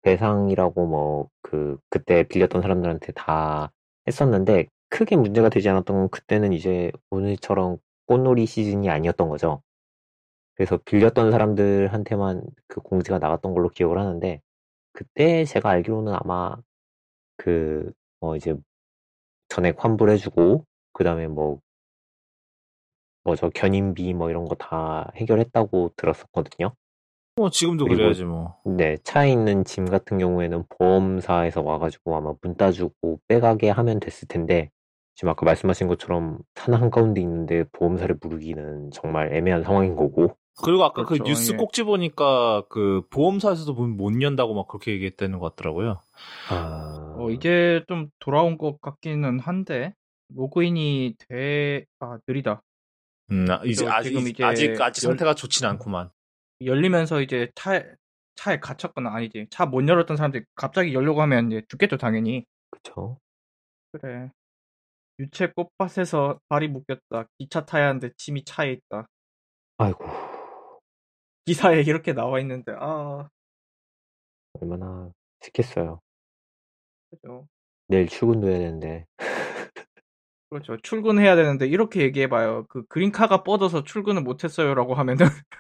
[0.04, 3.72] 배상이라고 뭐 그 그때 빌렸던 사람들한테 다
[4.08, 7.78] 했었는데 크게 문제가 되지 않았던 건 그때는 이제 오늘처럼
[8.08, 9.62] 꽃놀이 시즌이 아니었던 거죠.
[10.56, 14.42] 그래서 빌렸던 사람들한테만 그 공지가 나갔던 걸로 기억을 하는데
[14.94, 16.56] 그때 제가 알기로는 아마
[17.38, 17.92] 그
[18.22, 18.56] 뭐 이제
[19.50, 21.60] 전액 환불해주고 그 다음에 뭐
[23.24, 26.74] 뭐저 견인비 뭐 이런 거 다 해결했다고 들었었거든요.
[27.36, 28.56] 뭐 지금도 그래야지 뭐.
[28.66, 34.70] 네, 차에 있는 짐 같은 경우에는 보험사에서 와가지고 아마 문 따주고 빼가게 하면 됐을 텐데,
[35.16, 41.04] 지금 아까 말씀하신 것처럼 산 한가운데 있는데 보험사를 부르기는 정말 애매한 상황인 거고, 그리고 아까
[41.04, 41.58] 그 그렇죠, 뉴스 예.
[41.58, 46.02] 꼭지 보니까 그 보험사에서도 문 못 연다고 막 그렇게 얘기했다는 것 같더라고요.
[46.50, 49.94] 아, 어, 이제 좀 돌아온 것 같기는 한데
[50.34, 52.62] 로그인이 돼, 아, 느리다.
[53.32, 56.10] 음, 아, 이제 아직 지금 이제 아직 아직 열- 상태가 좋진 않구만.
[56.62, 57.84] 열리면서 이제 차에,
[58.36, 59.48] 차에 갇혔거나 아니지.
[59.50, 62.46] 차 못 열었던 사람들이 갑자기 열려고 하면 이제 죽겠죠, 당연히.
[62.70, 63.18] 그쵸.
[63.94, 64.30] 그래.
[65.20, 67.30] 유채 꽃밭에서 발이 묶였다.
[67.38, 69.08] 기차 타야 하는데 짐이 차에 있다.
[69.78, 70.06] 아이고,
[71.46, 73.30] 기사에 이렇게 나와 있는데, 아,
[74.60, 75.12] 얼마나
[75.42, 76.02] 싫겠어요.
[77.12, 77.48] 그죠.
[77.88, 79.06] 내일 출근도 해야 되는데,
[80.50, 80.78] 그렇죠.
[80.82, 82.66] 출근해야 되는데, 이렇게 얘기해봐요.
[82.68, 85.26] 그 그린카가 뻗어서 출근을 못했어요라고 하면은,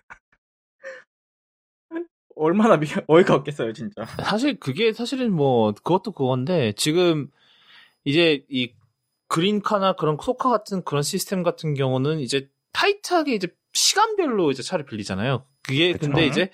[2.36, 4.06] 얼마나 미, 어이가 없겠어요, 진짜.
[4.24, 7.30] 사실 그게 사실은 뭐 그것도 그건데 지금
[8.04, 8.74] 이제 이
[9.28, 15.46] 그린카나 그런 소카 같은 그런 시스템 같은 경우는 이제 타이트하게 이제 시간별로 이제 차를 빌리잖아요.
[15.64, 16.08] 그게 그쵸.
[16.08, 16.52] 근데 이제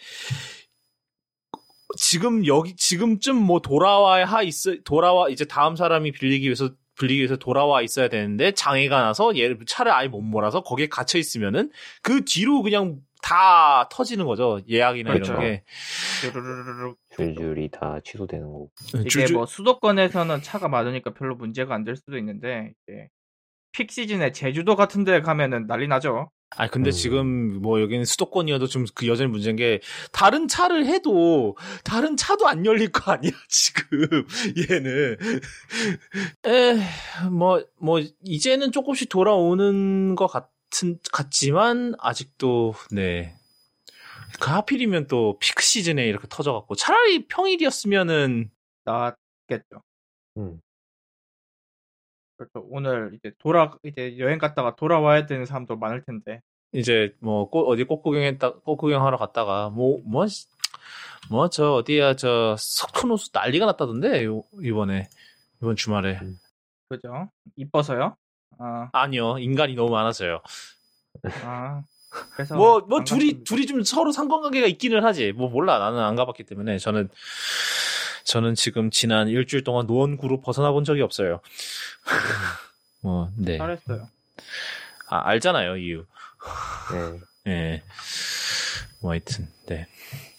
[1.98, 7.36] 지금 여기 지금쯤 뭐 돌아와야 하 있어 돌아와 이제 다음 사람이 빌리기 위해서 빌리기 위해서
[7.36, 11.72] 돌아와 있어야 되는데 장애가 나서 얘를 차를 아예 못 몰아서 거기에 갇혀 있으면은
[12.02, 15.34] 그 뒤로 그냥 다 터지는 거죠 예약이나 그렇죠.
[15.34, 15.64] 이런 게.
[17.16, 18.72] 줄줄이 다 취소되는 거고.
[18.96, 23.08] 이게 줄줄- 뭐 수도권에서는 차가 많으니까 별로 문제가 안 될 수도 있는데 이제
[23.74, 26.30] 픽 시즌에 제주도 같은 데 가면은 난리 나죠.
[26.58, 26.92] 아 근데 음.
[26.92, 29.80] 지금 뭐 여기는 수도권이어도 좀 그 여전히 문제인 게
[30.12, 34.26] 다른 차를 해도 다른 차도 안 열릴 거 아니야 지금
[34.70, 35.18] 얘는
[36.44, 40.51] 에뭐 뭐 이제는 조금씩 돌아오는 것 같
[40.84, 43.42] 은 같지만 아직도 네
[44.40, 48.50] 그 하필이면 또 피크 시즌에 이렇게 터져갖고 차라리 평일이었으면은
[48.86, 49.84] 나왔겠죠.
[50.38, 50.62] 음.
[52.38, 52.66] 그렇죠.
[52.70, 56.42] 오늘 이제 돌아 이제 여행 갔다가 돌아와야 되는 사람도 많을 텐데.
[56.74, 60.26] 이제 뭐 꽃, 어디 꽃 구경했다 꽃 구경하러 갔다가 뭐뭐
[61.30, 65.10] 뭐 저 어디야 저 석촌 호수 난리가 났다던데 요, 이번에
[65.62, 66.20] 이번 주말에
[66.90, 67.30] 그죠?
[67.58, 68.16] 이뻐서요?
[68.62, 70.42] 아, 아니요 인간이 너무 많아서요.
[71.44, 71.82] 아.
[72.34, 73.44] 그래서 뭐뭐안 둘이 갔습니다.
[73.46, 75.32] 둘이 좀 서로 상관관계가 있기는 하지.
[75.32, 77.10] 뭐 몰라 나는 안 가봤기 때문에 저는
[78.26, 81.42] 저는 지금 지난 일주일 동안 노원구로 벗어나 본 적이 없어요.
[83.02, 83.58] 뭐 네.
[83.58, 84.08] 잘했어요.
[85.08, 86.06] 아, 알잖아요 이유.
[86.94, 87.20] 네.
[87.52, 87.84] 예.
[89.02, 89.88] 뭐 하여튼 네.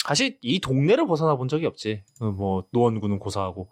[0.05, 2.03] 사실 이 동네를 벗어나 본 적이 없지.
[2.21, 3.71] 어, 뭐 노원구는 고사하고.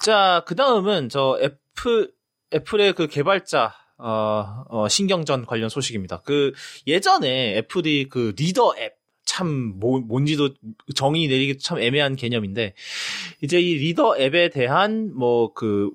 [0.00, 2.12] 자, 그 다음은 저 애플
[2.54, 6.22] 애플의 그 개발자 어, 어, 신경전 관련 소식입니다.
[6.22, 6.52] 그
[6.86, 10.50] 예전에 애플이 그 리더 앱참 뭐, 뭔지도
[10.94, 12.74] 정의 내리기 참 애매한 개념인데
[13.42, 15.90] 이제 이 reader 앱에 대한 뭐 그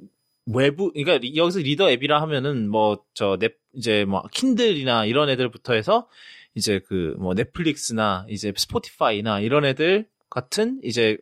[0.47, 5.73] 외부 그러니까 리- 여기서 reader 앱이라 하면은 뭐 저 넷 이제 뭐 킨들이나 이런 애들부터
[5.73, 6.07] 해서
[6.53, 11.17] 이제 그 뭐 넷플릭스나 이제 스포티파이나 이런 애들 같은 이제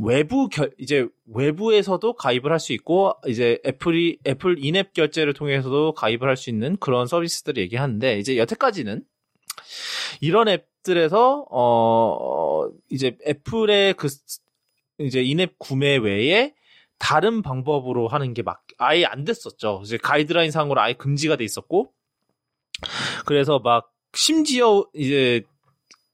[0.00, 6.28] 외부 결 이제 외부에서도 가입을 할 수 있고 이제 애플이 애플 in-app 결제를 통해서도 가입을
[6.28, 9.02] 할 수 있는 그런 서비스들을 얘기하는데 이제 여태까지는
[10.20, 14.40] 이런 앱들에서 어 이제 애플의 그 스-
[15.00, 16.54] 이제 인앱 구매 외에
[16.98, 19.82] 다른 방법으로 하는 게 막 아예 안 됐었죠.
[19.84, 21.92] 이제 가이드라인 상으로 아예 금지가 돼 있었고
[23.26, 25.42] 그래서 막 심지어 이제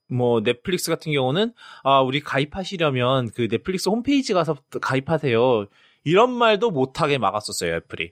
[0.07, 1.53] 뭐 넷플릭스 같은 경우는
[1.83, 5.65] 아 우리 가입하시려면 그 넷플릭스 홈페이지 가서 가입하세요.
[6.03, 8.11] 이런 말도 못하게 막았었어요 애플이.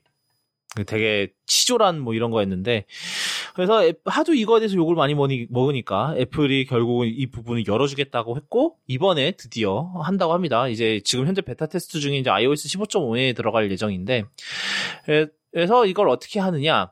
[0.87, 2.85] 되게 치졸한 뭐 이런 거였는데.
[3.53, 8.77] 그래서 애- 하도 이거에 대해서 욕을 많이 먹으니- 먹으니까 애플이 결국은 이 부분을 열어주겠다고 했고
[8.87, 10.67] 이번에 드디어 한다고 합니다.
[10.67, 14.23] 이제 지금 현재 베타 테스트 중인 이제 iOS 15.5에 들어갈 예정인데.
[15.09, 16.91] 에- 그래서 이걸 어떻게 하느냐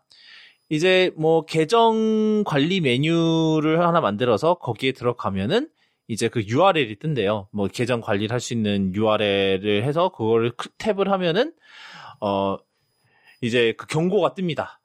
[0.71, 5.67] 이제 뭐 계정 관리 메뉴를 하나 만들어서 거기에 들어가면은
[6.07, 7.49] 이제 그 URL이 뜬대요.
[7.51, 11.53] 뭐 계정 관리를 할 수 있는 URL을 해서 그거를 크- 탭을 하면은
[12.21, 12.57] 어
[13.41, 14.77] 이제 그 경고가 뜹니다.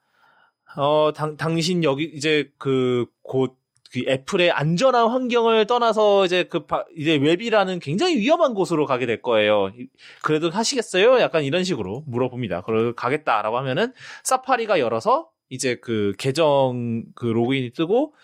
[0.76, 3.56] 어 당, 당신 여기 이제 그곧
[3.92, 9.22] 그 애플의 안전한 환경을 떠나서 이제 그 바- 이제 웹이라는 굉장히 위험한 곳으로 가게 될
[9.22, 9.70] 거예요.
[9.78, 9.86] 이-
[10.22, 11.20] 그래도 하시겠어요?
[11.20, 12.62] 약간 이런 식으로 물어봅니다.
[12.62, 13.92] 그리고 가겠다라고 하면은
[14.24, 18.14] 사파리가 열어서 이제 그 계정 그 로그인이 뜨고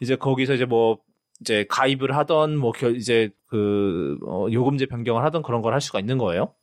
[0.00, 0.98] 이제 거기서 이제 뭐
[1.40, 6.00] 이제 가입을 하던 뭐 결- 이제 그 어, 요금제 변경을 하던 그런 걸 할 수가
[6.00, 6.54] 있는 거예요.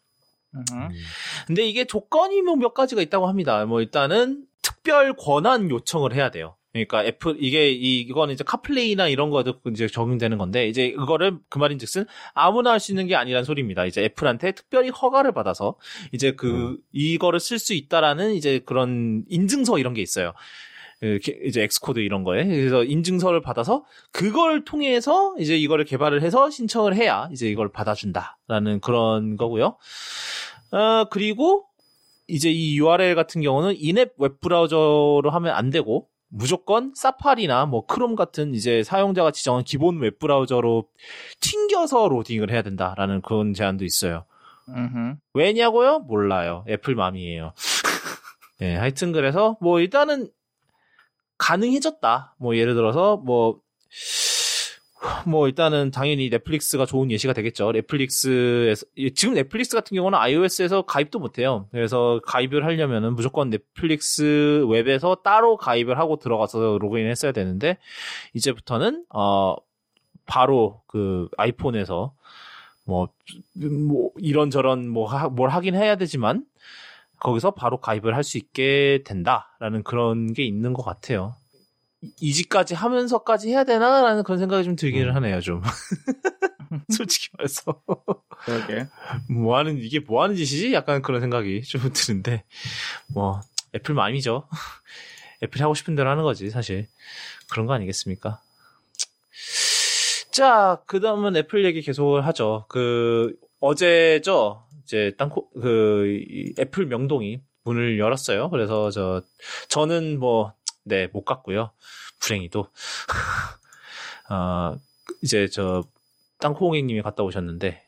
[0.56, 0.62] 음.
[1.48, 3.66] 근데 이게 조건이 뭐 몇 가지가 있다고 합니다.
[3.66, 6.56] 뭐 일단은 특별 권한 요청을 해야 돼요.
[6.74, 11.60] 그러니까 애플 이게 이 이거는 이제 카플레이나 이런 거에도 이제 적용되는 건데 이제 이거를 그
[11.60, 13.86] 말인즉슨 아무나 할 수 있는 게 아니란 소리입니다.
[13.86, 15.76] 이제 애플한테 특별히 허가를 받아서
[16.12, 20.34] 이제 그 이거를 쓸 수 있다라는 이제 그런 인증서 이런 게 있어요.
[21.46, 27.30] 이제 Xcode 이런 거에 그래서 인증서를 받아서 그걸 통해서 이제 이거를 개발을 해서 신청을 해야
[27.32, 29.78] 이제 이걸 받아준다라는 그런 거고요.
[30.72, 31.66] 어 그리고
[32.28, 38.16] 이제 이 URL 같은 경우는 in-app 웹 브라우저로 하면 안 되고 무조건 사파리나 뭐 크롬
[38.16, 40.90] 같은 이제 사용자가 지정한 기본 웹 브라우저로
[41.40, 44.26] 튕겨서 로딩을 해야 된다라는 그런 제한도 있어요.
[44.68, 45.18] 음흠.
[45.36, 46.00] 왜냐고요?
[46.00, 46.66] 몰라요.
[46.68, 47.54] 애플 맘이에요.
[48.60, 50.30] 네, 하여튼 그래서 뭐 일단은
[51.38, 52.36] 가능해졌다.
[52.40, 53.60] 뭐 예를 들어서 뭐,
[55.26, 57.72] 뭐 일단은 당연히 넷플릭스가 좋은 예시가 되겠죠.
[57.72, 58.86] 넷플릭스에서
[59.16, 61.68] 지금 넷플릭스 같은 경우는 iOS에서 가입도 못해요.
[61.72, 67.78] 그래서 가입을 하려면은 무조건 넷플릭스 웹에서 따로 가입을 하고 들어가서 로그인 했어야 되는데
[68.34, 69.56] 이제부터는 어
[70.26, 72.14] 바로 그 아이폰에서
[72.86, 73.10] 뭐,
[73.56, 76.46] 뭐 이런저런 뭐 뭘 하긴 해야 되지만
[77.20, 81.36] 거기서 바로 가입을 할 수 있게 된다라는 그런 게 있는 것 같아요.
[82.04, 85.16] 이- 이지까지 하면서까지 해야 되나라는 그런 생각이 좀 들기는 음.
[85.16, 85.62] 하네요, 좀.
[86.92, 87.82] 솔직히 말해서.
[88.46, 88.88] 그러게.
[89.30, 90.74] 뭐 하는, 이게 뭐 하는 짓이지?
[90.74, 92.44] 약간 그런 생각이 좀 드는데,
[93.14, 93.40] 뭐,
[93.76, 94.48] 애플 맘이죠.
[95.44, 96.88] 애플이 하고 싶은 대로 하는 거지, 사실.
[97.52, 98.42] 그런 거 아니겠습니까?
[100.32, 102.66] 자, 그 다음은 애플 얘기 계속 하죠.
[102.70, 104.64] 그, 어제죠.
[104.84, 108.50] 이제 땅코, 그, 이 애플 명동이 문을 열었어요.
[108.50, 109.22] 그래서 저,
[109.70, 110.54] 저는 뭐,
[110.84, 111.72] 네, 못 갔고요.
[112.20, 112.68] 불행히도.
[114.30, 114.78] 아,
[115.22, 115.84] 이제 저,
[116.40, 117.82] 땅콩이님이 갔다 오셨는데,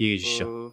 [0.00, 0.46] 얘기해 주시죠.
[0.46, 0.72] 그,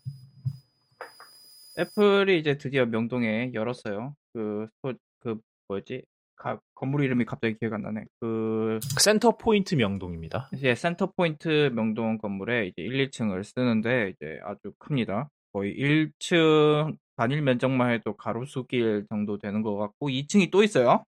[1.80, 4.16] 애플이 이제 드디어 명동에 열었어요.
[4.34, 6.04] 그, 소- 그 뭐였지?
[6.36, 8.06] 가- 건물 이름이 갑자기 기억 안 나네.
[8.20, 10.50] 그 센터 포인트 명동입니다.
[10.54, 15.30] 이제 센터 포인트 명동 건물에 이제 1, 2층을 쓰는데 이제 아주 큽니다.
[15.54, 21.06] 거의 1층 단일 면적만 해도 가로수길 정도 되는 것 같고 2층이 또 있어요.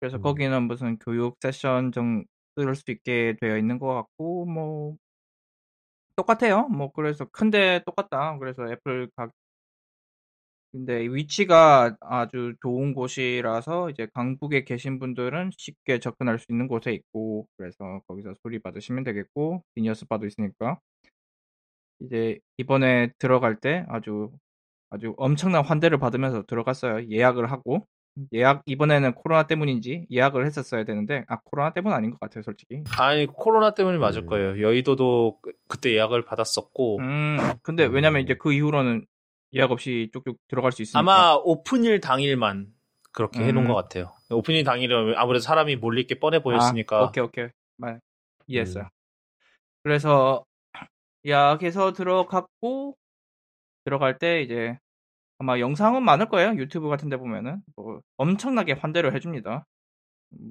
[0.00, 0.22] 그래서 음.
[0.22, 4.96] 거기는 무슨 교육 세션 정쓸수 있게 되어 있는 것 같고 뭐
[6.16, 6.68] 똑같아요.
[6.68, 8.38] 뭐 그래서 큰데 똑같다.
[8.38, 9.28] 그래서 애플 가
[10.72, 17.48] 근데 위치가 아주 좋은 곳이라서 이제 강북에 계신 분들은 쉽게 접근할 수 있는 곳에 있고
[17.56, 20.78] 그래서 거기서 수리 받으시면 되겠고 Genius Bar도 있으니까
[22.00, 24.30] 이제 이번에 들어갈 때 아주
[24.90, 27.08] 아주 엄청난 환대를 받으면서 들어갔어요.
[27.10, 27.86] 예약을 하고
[28.32, 32.82] 예약 이번에는 코로나 때문인지 예약을 했었어야 되는데 아 코로나 때문 아닌 것 같아요, 솔직히.
[32.98, 34.26] 아니 코로나 때문에 맞을 음.
[34.26, 34.60] 거예요.
[34.62, 39.06] 여의도도 그- 그때 예약을 받았었고 음 근데 왜냐면 이제 그 이후로는
[39.54, 40.98] 예약 없이 쭉쭉 들어갈 수 있으니까.
[41.00, 42.68] 아마 오픈일 당일만
[43.12, 43.68] 그렇게 해놓은 음.
[43.68, 44.12] 것 같아요.
[44.30, 46.98] 오픈일 당일은 아무래도 사람이 몰릴 게 뻔해 보였으니까.
[47.00, 48.00] 아, 오케이 오케이 말
[48.46, 48.88] 이해했어요.
[49.82, 50.44] 그래서
[51.26, 52.96] 예약해서 들어갔고
[53.84, 54.78] 들어갈 때 이제
[55.40, 56.56] 아마 영상은 많을 거예요.
[56.56, 59.66] 유튜브 같은 데 보면은 뭐 엄청나게 환대를 해줍니다.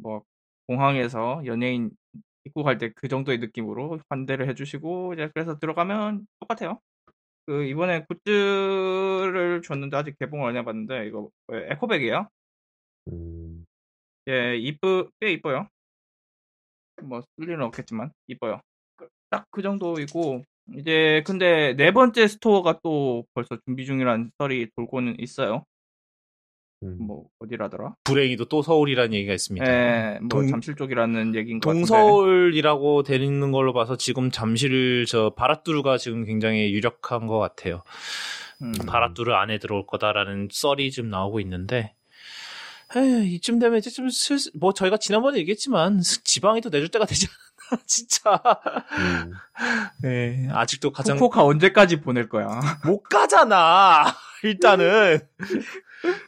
[0.04, 0.24] 뭐
[0.68, 1.92] 공항에서 연예인
[2.46, 6.82] 입국할 때 그 정도의 느낌으로 환대를 해주시고 이제 그래서 들어가면 똑같아요.
[7.48, 12.30] 그 이번에 굿즈를 줬는데 아직 개봉을 안 해봤는데 이거 에코백이에요.
[13.12, 13.66] 음,
[14.30, 15.68] 예, 이쁘, 꽤 이뻐요.
[17.04, 18.62] 뭐, 쓸 일은 없겠지만, 이뻐요.
[19.30, 20.44] 딱 그 정도이고,
[20.78, 25.66] 이제, 근데 네 번째 스토어가 또 벌써 준비 중이라는 썰이 돌고는 있어요.
[26.84, 26.96] 음.
[27.00, 27.96] 뭐, 어디라더라?
[28.06, 29.66] 불행히도 또 서울이라는 얘기가 있습니다.
[29.68, 31.70] 예, 뭐, 동- 잠실 쪽이라는 얘기인 것.
[31.72, 37.84] 동서울이라고 되는 걸로 봐서 지금 잠실 저 바라뚜르가 지금 굉장히 유력한 것 같아요.
[38.62, 41.94] 음, 바라뚜르 안에 들어올 거다라는 썰이 좀 나오고 있는데
[42.96, 47.28] 에휴, 이쯤 되면 이제 좀 슬슬 뭐 저희가 지난번에 얘기했지만 지방이 또 내줄 때가 되지
[47.28, 47.49] 않나
[47.86, 48.42] 진짜
[48.98, 49.34] 음.
[50.02, 52.48] 네, 아직도 가장 후쿠오카 언제까지 보낼 거야?
[52.86, 54.06] 못 가잖아
[54.44, 55.20] 일단은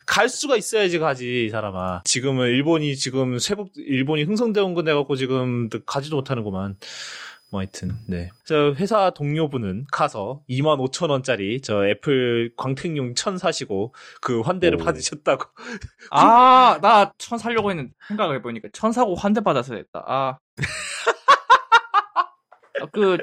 [0.06, 5.70] 갈 수가 있어야지 가지 이 사람아 지금은 일본이 지금 세법 일본이 흥성대원 거 내갖고 지금
[5.86, 6.76] 가지도 못하는구만
[7.52, 13.94] 뭐 하여튼 네 저 회사 동료분은 가서 2만 5천 원짜리 저 애플 광택용 천 사시고
[14.20, 14.84] 그 환대를 오.
[14.84, 15.46] 받으셨다고
[16.12, 20.04] 아, 나 천 사려고 했는데, 생각을 해보니까 천 사고 환대 받았어야 했다.
[20.06, 20.38] 아.
[22.82, 23.18] 아, 그,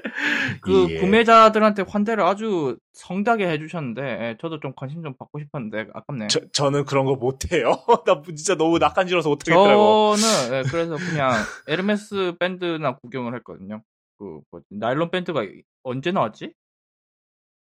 [0.60, 0.98] 그 예.
[1.00, 6.28] 구매자들한테 환대를 아주 성다게 해주셨는데, 예, 저도 좀 관심 좀 받고 싶었는데, 아깝네.
[6.28, 7.72] 저, 저는 그런 거 못해요
[8.06, 11.32] 나 진짜 너무 낯간지러서 못하겠더라고 저는, 예, 그래서 그냥
[11.66, 13.82] 에르메스 밴드나 구경을 했거든요.
[14.18, 15.44] 그, 뭐, 나일론 밴드가
[15.82, 16.52] 언제 나왔지?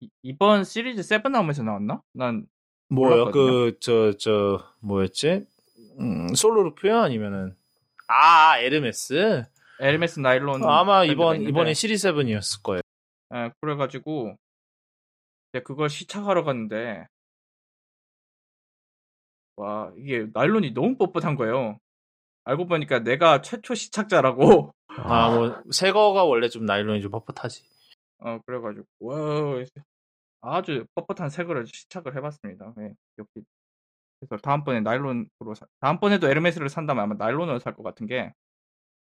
[0.01, 2.03] 이- 이번 시리즈 7 나오면서 나왔나?
[2.13, 2.47] 난,
[2.89, 3.71] 뭐요 몰랐거든요.
[3.71, 5.47] 그저 저 뭐였지
[6.01, 7.55] 음, 솔로루프요 아니면은
[8.09, 9.45] 아 에르메스
[9.81, 10.63] 에르메스 나일론.
[10.65, 12.81] 아마 이번 이번에 시리즈 7이었을 거예요.
[13.35, 14.37] 예, 그래가지고,
[15.53, 17.07] 이제 그걸 시착하러 갔는데,
[19.57, 21.79] 와, 이게 나일론이 너무 뻣뻣한 거예요.
[22.45, 24.73] 알고 보니까 내가 최초 시착자라고.
[24.89, 27.63] 아 뭐 새 거가 원래 좀 나일론이 좀 뻣뻣하지.
[28.21, 29.65] 어, 그래가지고, 와,
[30.43, 32.75] 아주 뻣뻣한 새 거를 시착을 해봤습니다.
[32.81, 33.45] 예, 여기.
[34.21, 38.33] 그래서 다음번에 나일론으로, 사, 다음번에도 에르메스를 산다면 아마 나일론으로 살 것 같은 게,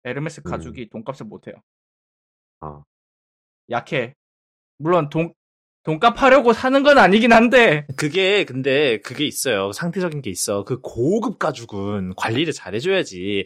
[0.03, 0.49] 에르메스 음.
[0.49, 1.55] 가죽이 돈값을 못해요.
[2.61, 2.83] 아.
[3.69, 4.15] 약해.
[4.77, 5.33] 물론 돈,
[5.83, 9.71] 돈값 하려고 사는 건 아니긴 한데, 그게 근데 그게 있어요.
[9.71, 10.63] 상대적인 게 있어.
[10.63, 13.45] 그 고급 가죽은 관리를 잘 해줘야지.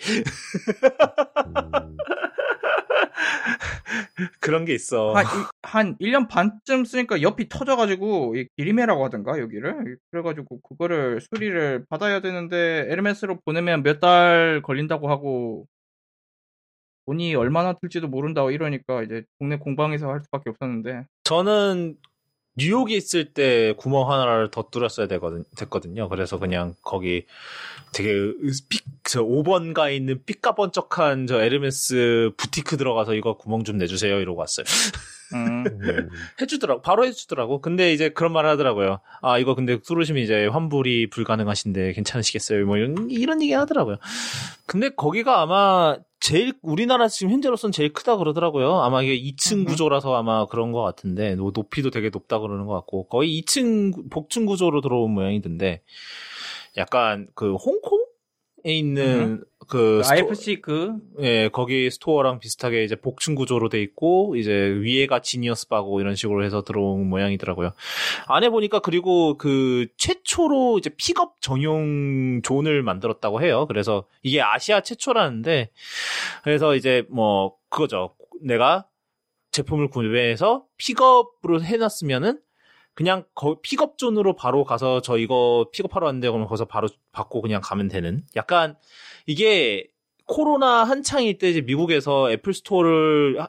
[1.45, 1.72] 음.
[4.40, 5.14] 그런 게 있어.
[5.14, 9.98] 한, 일- 한 1년 반쯤 쓰니까 옆이 터져가지고, 이 기리메라고 하던가, 여기를?
[10.11, 15.68] 그래가지고, 그거를 수리를 받아야 되는데, 에르메스로 보내면 몇 달 걸린다고 하고,
[17.06, 21.98] 돈이 얼마나 들지도 모른다고 이러니까, 이제 동네 공방에서 할 수밖에 없었는데, 저는
[22.57, 26.07] 뉴욕에 있을 때 구멍 하나를 더 뚫었어야 되거든, 됐거든요.
[26.07, 27.26] 그래서 그냥 거기
[27.94, 28.14] 되게
[28.69, 34.19] 삐, 저 5번가에 있는 삐까번쩍한 저 에르메스 부티크 들어가서 이거 구멍 좀 내주세요.
[34.22, 34.65] 이러고 왔어요.
[35.34, 36.10] 음, 음.
[36.42, 36.82] 해주더라고.
[36.82, 37.60] 바로 해주더라고.
[37.62, 39.00] 근데 이제 그런 말 하더라고요.
[39.22, 42.66] 아, 이거 근데 뚫으시면 이제 환불이 불가능하신데 괜찮으시겠어요?
[42.66, 43.98] 뭐 이런, 이런 얘기 하더라고요.
[44.68, 48.82] 근데 거기가 아마 제일, 우리나라 지금 현재로선 제일 크다 그러더라고요.
[48.82, 49.66] 아마 이게 2층 음.
[49.66, 54.46] 구조라서 아마 그런 것 같은데, 노- 높이도 되게 높다 그러는 것 같고, 거의 2층 복층
[54.46, 55.82] 구조로 들어온 모양이던데,
[56.78, 58.05] 약간 그 홍콩?
[58.74, 64.52] 있는 그 스토- IFC 그 예, 거기 store랑 비슷하게 이제 복층 구조로 돼 있고, 이제
[64.52, 67.72] 위에가 Genius Bar고 이런 식으로 해서 들어온 모양이더라고요.
[68.28, 73.66] 안에 보니까 그리고 그 최초로 이제 픽업 전용 존을 만들었다고 해요.
[73.68, 75.72] 그래서 이게 아시아 최초라는데,
[76.44, 78.16] 그래서 이제 뭐, 그거죠.
[78.42, 78.88] 내가
[79.52, 82.40] 제품을 구매해서 픽업으로 해놨으면은,
[82.96, 87.62] 그냥 거, 픽업 존으로 바로 가서 저 이거 픽업하러 왔는데 그러면 거기서 바로 받고 그냥
[87.64, 88.78] 가면 되는 약간
[89.28, 89.88] 이게
[90.26, 93.46] 코로나 한창일 때 이제 미국에서 애플 스토어를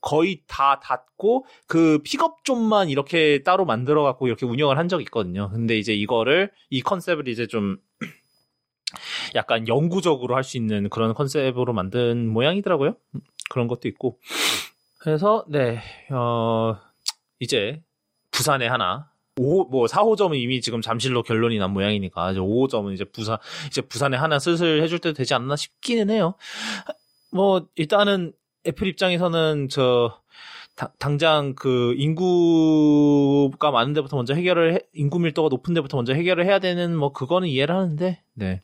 [0.00, 5.50] 거의 다 닫고 그 픽업 존만 이렇게 따로 만들어 갖고 이렇게 운영을 한 적이 있거든요.
[5.50, 7.78] 근데 이제 이거를 이 컨셉을 이제 좀
[9.34, 12.94] 약간 영구적으로 할 수 있는 그런 컨셉으로 만든 모양이더라고요.
[13.14, 13.20] 음,
[13.50, 14.20] 그런 것도 있고.
[14.98, 15.80] 그래서 네.
[16.12, 16.76] 어
[17.40, 17.82] 이제
[18.36, 19.08] 부산에 하나
[19.38, 24.16] 5, 뭐 4호점은 이미 지금 잠실로 결론이 난 모양이니까 이제 5호점은 이제 부산 이제 부산에
[24.16, 26.34] 하나 슬슬 해줄 때도 되지 않나 싶기는 해요.
[27.32, 28.32] 뭐 일단은
[28.66, 30.20] 애플 입장에서는 저
[30.74, 36.44] 다- 당장 그 인구가 많은 데부터 먼저 해결을 해- 인구 밀도가 높은 데부터 먼저 해결을
[36.46, 38.62] 해야 되는 뭐 그거는 이해를 하는데 네.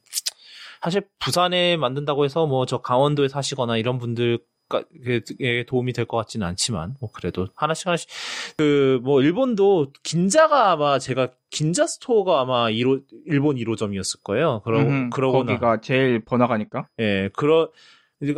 [0.83, 4.39] 사실 부산에 만든다고 해서 뭐 저 강원도에 사시거나 이런 분들
[5.41, 8.09] 에 도움이 될 것 같지는 않지만 뭐 그래도 하나씩 하나씩
[8.57, 14.61] 그 뭐 일본도 긴자가 아마 제가 긴자 스토어가 아마 1호, 일본 1호점이었을 거예요.
[14.65, 16.89] 그러 음, 그러고나 거기가 제일 번화가니까.
[17.01, 17.71] 예, 그러,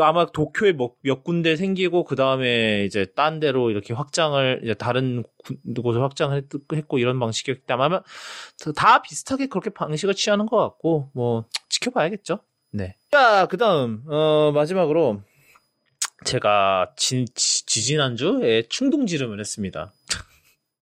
[0.01, 5.23] 아마 도쿄에 뭐, 몇 군데 생기고, 그 다음에 이제 딴 데로 이렇게 확장을, 이제 다른
[5.45, 8.03] 구- 곳을 확장을 했- 했고, 이런 방식이었기 때문에 아마
[8.75, 12.39] 다 비슷하게 그렇게 방식을 취하는 것 같고, 뭐, 지켜봐야겠죠.
[12.73, 12.97] 네.
[13.11, 15.21] 자, 그 다음, 어, 마지막으로,
[16.25, 19.93] 제가 지, 지, 지난주에 충동 지름을 했습니다.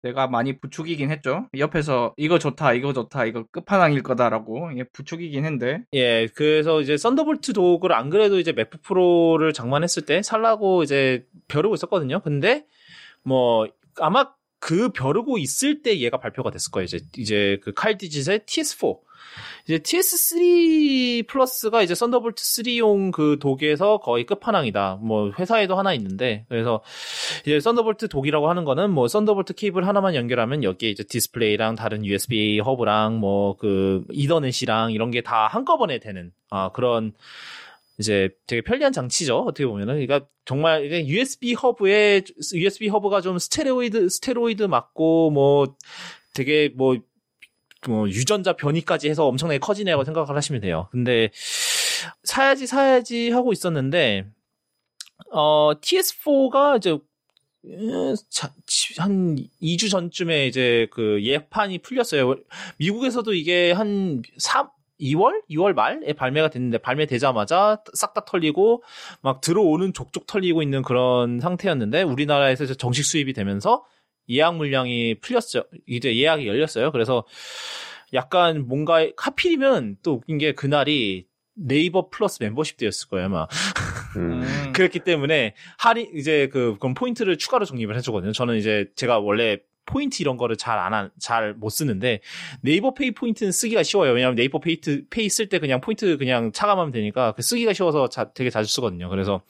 [0.02, 1.48] 내가 많이 부추기긴 했죠.
[1.56, 7.52] 옆에서 이거 좋다, 이거 좋다, 이거 끝판왕일 거다라고 예, 부추기긴 했는데 예, 그래서 이제 Thunderbolt
[7.52, 12.20] dock을 안 그래도 이제 MacBook Pro를 장만했을 때 살라고 이제 벼르고 있었거든요.
[12.20, 12.66] 근데
[13.22, 13.68] 뭐
[13.98, 16.84] 아마 그 벼르고 있을 때 얘가 발표가 됐을 거예요.
[16.84, 18.98] 이제 이제 그 칼디짓의 TS4.
[19.64, 24.98] 이제 TS3 Plus가 이제 Thunderbolt 3용 그 dock에서 거의 끝판왕이다.
[25.02, 26.82] 뭐 회사에도 하나 있는데 그래서
[27.42, 32.60] 이제 Thunderbolt dock이라고 하는 거는 뭐 Thunderbolt 케이블 하나만 연결하면 여기에 이제 디스플레이랑 다른 USB
[32.60, 37.12] 허브랑 뭐 그 Ethernet이랑 이런 게 다 한꺼번에 되는 아 그런
[37.98, 39.38] 이제 되게 편리한 장치죠.
[39.40, 42.22] 어떻게 보면은 그러니까 정말 USB 허브에
[42.54, 45.76] USB 허브가 좀 스테로이드 스테로이드 맞고 뭐
[46.34, 46.96] 되게 뭐
[47.88, 50.88] 뭐 유전자 변이까지 해서 엄청나게 커지네라고 생각을 하시면 돼요.
[50.92, 51.30] 근데
[52.24, 54.26] 사야지 사야지 하고 있었는데
[55.30, 56.98] 어 TS4가 이제
[57.64, 58.14] 음,
[58.98, 62.36] 한 2주 전쯤에 이제 그 예판이 풀렸어요.
[62.78, 64.68] 미국에서도 이게 한 3,
[65.00, 65.42] 2월?
[65.50, 68.82] 2월 말에 발매가 됐는데 발매되자마자 싹 다 털리고
[69.20, 73.84] 막 들어오는 족족 털리고 있는 그런 상태였는데 우리나라에서 정식 수입이 되면서
[74.28, 75.64] 예약 물량이 풀렸죠.
[75.86, 76.92] 이제 예약이 열렸어요.
[76.92, 77.24] 그래서
[78.14, 83.46] 약간 뭔가 하필이면 또 웃긴 게 그날이 네이버 플러스 멤버십 day였을 거예요, 아마.
[84.16, 84.42] 음.
[84.42, 88.32] 음, 그렇기 때문에 할인 이제 그 그럼 포인트를 추가로 적립을 해주거든요.
[88.32, 92.20] 저는 이제 제가 원래 포인트 이런 거를 잘 안 잘 못 쓰는데
[92.60, 94.12] 네이버 페이 포인트는 쓰기가 쉬워요.
[94.12, 94.80] 왜냐하면 네이버 페이
[95.10, 99.08] 페이 쓸 때 그냥 포인트 그냥 차감하면 되니까 그 쓰기가 쉬워서 자, 되게 자주 쓰거든요.
[99.08, 99.42] 그래서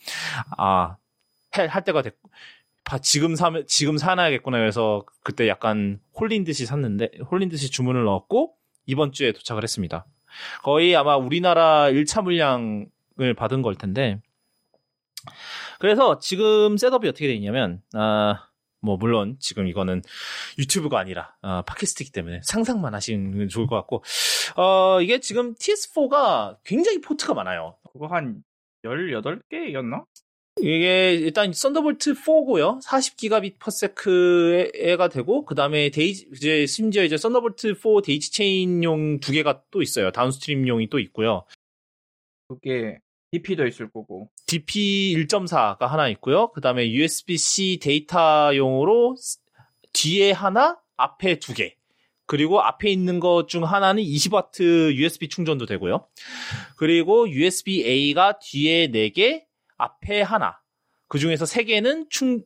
[0.56, 2.34] 아할 때가 됐고 봐,
[3.00, 8.54] 지금 사면 지금 사놔야겠구나 그래서 그때 약간 홀린 듯이 샀는데 홀린 듯이 주문을 넣었고
[8.86, 10.06] 이번 주에 도착을 했습니다.
[10.62, 14.20] 거의 아마 우리나라 1차 물량을 받은 걸 텐데
[15.78, 18.48] 그래서 지금 setup이 어떻게 돼 있냐면 아,
[18.80, 20.02] 뭐 물론 지금 이거는
[20.58, 24.02] 유튜브가 아니라 아, 팟캐스트이기 때문에 상상만 하시면 좋을 것 같고
[24.56, 27.76] 어 이게 지금 TS4가 굉장히 포트가 많아요.
[27.92, 28.42] 그거 한
[28.84, 30.04] 18개였나?
[30.60, 32.82] 이게 일단 Thunderbolt 4고요.
[32.84, 39.32] 40 gigabit per sec가 되고 그다음에 daisy 이제 심지어 이제 Thunderbolt 4 daisy chain용 두
[39.32, 40.10] 개가 또 있어요.
[40.12, 41.44] downstream용이 또 있고요.
[42.48, 42.98] 그게
[43.32, 44.30] DP도 있을 거고.
[44.46, 46.50] DP 1.4가 하나 있고요.
[46.52, 49.16] 그 다음에 USB-C 데이터용으로
[49.94, 51.74] 뒤에 하나, 앞에 두 개.
[52.26, 56.06] 그리고 앞에 있는 것 중 하나는 20W USB 충전도 되고요.
[56.76, 59.44] 그리고 USB-A가 뒤에 4개,
[59.82, 60.58] 앞에 하나.
[61.08, 62.42] 그 중에서 3개는 충,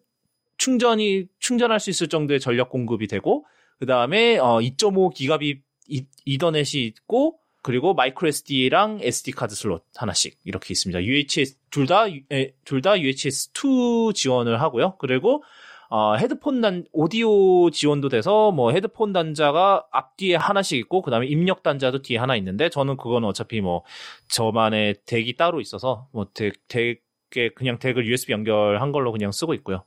[0.59, 3.45] 충전이, 충전할 수 있을 정도의 전력 공급이 되고,
[3.79, 10.39] 그 다음에, 어, 2.5 기가빗 이- 이더넷이 있고, 그리고 micro SD랑 SD 카드 슬롯 하나씩
[10.45, 11.03] 이렇게 있습니다.
[11.03, 14.97] UHS 둘 다 둘 다 UHS 2 지원을 하고요.
[14.99, 15.43] 그리고
[15.89, 21.63] 어, 헤드폰 단, 오디오 지원도 돼서, 뭐, 헤드폰 단자가 앞뒤에 하나씩 있고, 그 다음에 입력
[21.63, 23.85] 단자도 뒤에 하나 있는데, 저는 그거는 어차피 뭐,
[24.29, 27.03] 저만의 덱이 따로 있어서, 뭐, 덱, 덱
[27.36, 29.85] 에 그냥 덱을 USB 연결한 걸로 그냥 쓰고 있고요.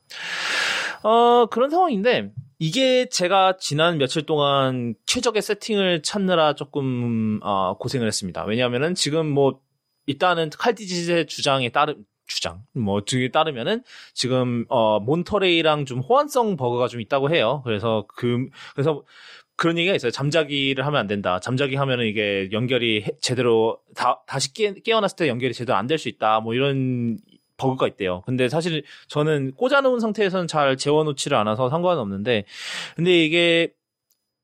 [1.02, 8.44] 어, 그런 상황인데, 이게 제가 지난 며칠 동안 최적의 세팅을 찾느라 조금, 어, 고생을 했습니다.
[8.44, 9.60] 왜냐하면은 지금 뭐,
[10.06, 12.62] 일단은 칼디지의 주장에 따른, 주장.
[12.74, 17.62] 뭐, 등에 따르면은, 지금, 어, 몬터레이랑 좀 호환성 버그가 좀 있다고 해요.
[17.64, 19.02] 그래서 그, 그래서
[19.56, 20.10] 그런 얘기가 있어요.
[20.10, 21.38] 잠자기를 하면 안 된다.
[21.40, 25.98] 잠자기 하면은 이게 연결이 해- 제대로, 다, 다시 깨, 깨어났을 때 연결이 제대로 안 될
[25.98, 26.40] 수 있다.
[26.40, 27.18] 뭐 이런
[27.60, 28.22] 버그가 있대요.
[28.26, 32.44] 근데 사실 저는 꽂아놓은 상태에서는 잘 재워놓지를 않아서 상관은 없는데,
[32.96, 33.72] 근데 이게,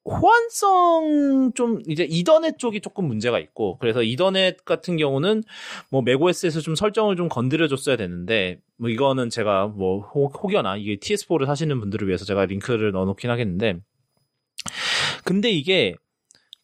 [0.04, 5.42] 호환성 좀 이제 이더넷 쪽이 조금 문제가 있고 그래서 이더넷 같은 경우는
[5.90, 10.94] 뭐 macOS에서 좀 설정을 좀 건드려 줬어야 되는데 뭐 이거는 제가 뭐 혹- 혹여나 이게
[10.96, 13.80] TS4를 사시는 분들을 위해서 제가 링크를 넣어 놓긴 하겠는데
[15.24, 15.96] 근데 이게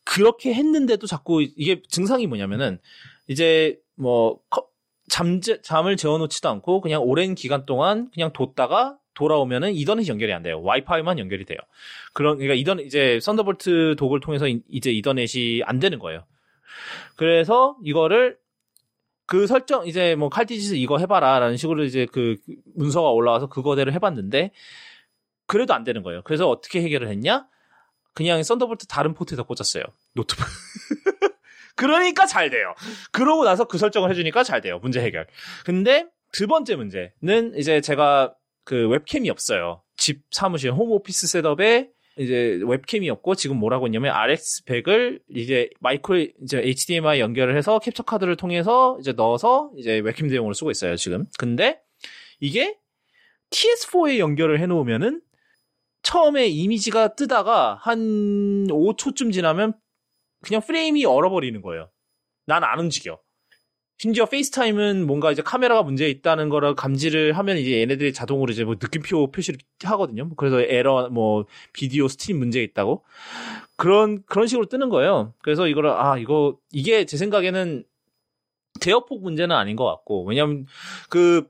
[0.04, 2.78] 그렇게 했는데도 자꾸 이게 증상이 뭐냐면은
[3.26, 4.68] 이제 뭐 커-
[5.12, 10.42] 잠 잠을 재워 놓지도 않고 그냥 오랜 기간 동안 그냥 뒀다가 돌아오면은 Ethernet이 연결이 안
[10.42, 10.62] 돼요.
[10.62, 11.58] 와이파이만 연결이 돼요.
[12.14, 16.24] 그런 그러니까 이더넷 이제 Thunderbolt dock을 통해서 이- 이제 Ethernet이 안 되는 거예요.
[17.16, 18.38] 그래서 이거를
[19.26, 22.38] 그 설정 이제 뭐 칼디지스 이거 해봐라라는 식으로 이제 그
[22.74, 24.52] 문서가 올라와서 그거대로 해봤는데
[25.46, 26.22] 그래도 안 되는 거예요.
[26.24, 27.46] 그래서 어떻게 해결을 했냐?
[28.14, 29.84] 그냥 Thunderbolt 다른 포트에다 꽂았어요.
[30.14, 30.46] 노트북.
[31.76, 32.74] 그러니까 잘 돼요.
[33.10, 34.78] 그러고 나서 그 설정을 해주니까 잘 돼요.
[34.82, 35.26] 문제 해결.
[35.64, 38.34] 근데 두 번째 문제는 이제 제가
[38.64, 39.82] 그 webcam이 없어요.
[39.96, 46.58] 집 사무실 home office setup에 이제 웹캠이 없고 지금 뭐라고 했냐면 RX100을 이제 마이크로 이제
[46.58, 51.24] HDMI 연결을 해서 캡처 카드를 통해서 이제 넣어서 이제 웹캠 대용으로 쓰고 있어요, 지금.
[51.38, 51.80] 근데
[52.40, 52.76] 이게
[53.50, 55.22] TS4에 연결을 해 놓으면은
[56.02, 59.74] 처음에 이미지가 뜨다가 한 5초쯤 지나면
[60.42, 61.90] 그냥 프레임이 얼어버리는 거예요.
[62.46, 63.18] 난 안 움직여.
[63.98, 68.74] 심지어 FaceTime은 뭔가 이제 카메라가 문제 있다는 거를 감지를 하면 이제 얘네들이 자동으로 이제 뭐
[68.80, 70.28] 느낌표 표시를 하거든요.
[70.36, 73.04] 그래서 에러 뭐 비디오 stream 문제 있다고
[73.76, 75.34] 그런 그런 식으로 뜨는 거예요.
[75.42, 77.84] 그래서 이거를 아 이거 이게 제 생각에는
[78.80, 80.66] 대역폭 문제는 아닌 것 같고 왜냐면
[81.08, 81.46] 그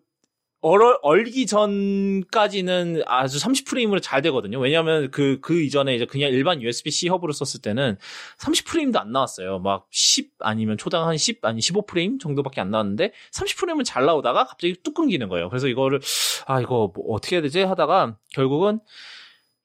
[0.65, 4.61] 얼, 얼기 전까지는 아주 30프레임으로 잘 되거든요.
[4.61, 7.99] 왜냐하면 그, 그 이전에 이제 그냥 일반 USB-C 허브로 썼을 때는
[8.39, 9.59] 30프레임도 안 나왔어요.
[9.59, 14.75] 막 10 아니면 초당 한 10 아니 15프레임 정도밖에 안 나왔는데 30프레임은 잘 나오다가 갑자기
[14.83, 15.49] 뚝 끊기는 거예요.
[15.49, 16.01] 그래서 이거를
[16.47, 18.79] 아 이거 뭐 어떻게 해야 되지 하다가 결국은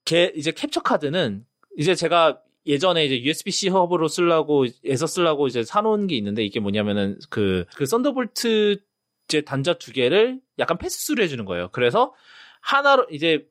[0.03, 1.45] 개, 이제 캡처 카드는
[1.77, 7.17] 이제 제가 예전에 이제 USB-C 허브로 쓰려고 에서 쓰려고 이제 사놓은 게 있는데 이게 뭐냐면은
[7.29, 8.79] 그, 그 Thunderbolt
[9.27, 11.69] 이제 단자 두 개를 약간 pass-through 해주는 거예요.
[11.71, 12.13] 그래서
[12.61, 13.45] 하나로 이제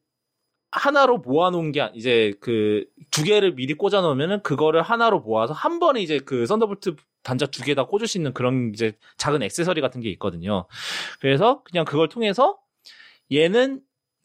[0.70, 6.02] 하나로 모아놓은 게 이제 그 두 개를 미리 꽂아 놓으면은 그거를 하나로 모아서 한 번에
[6.02, 10.00] 이제 그 Thunderbolt 단자 두 개 다 꽂을 수 있는 그런 이제 작은 액세서리 같은
[10.00, 10.66] 게 있거든요.
[11.20, 12.58] 그래서 그냥 그걸 통해서
[13.32, 13.80] 얘는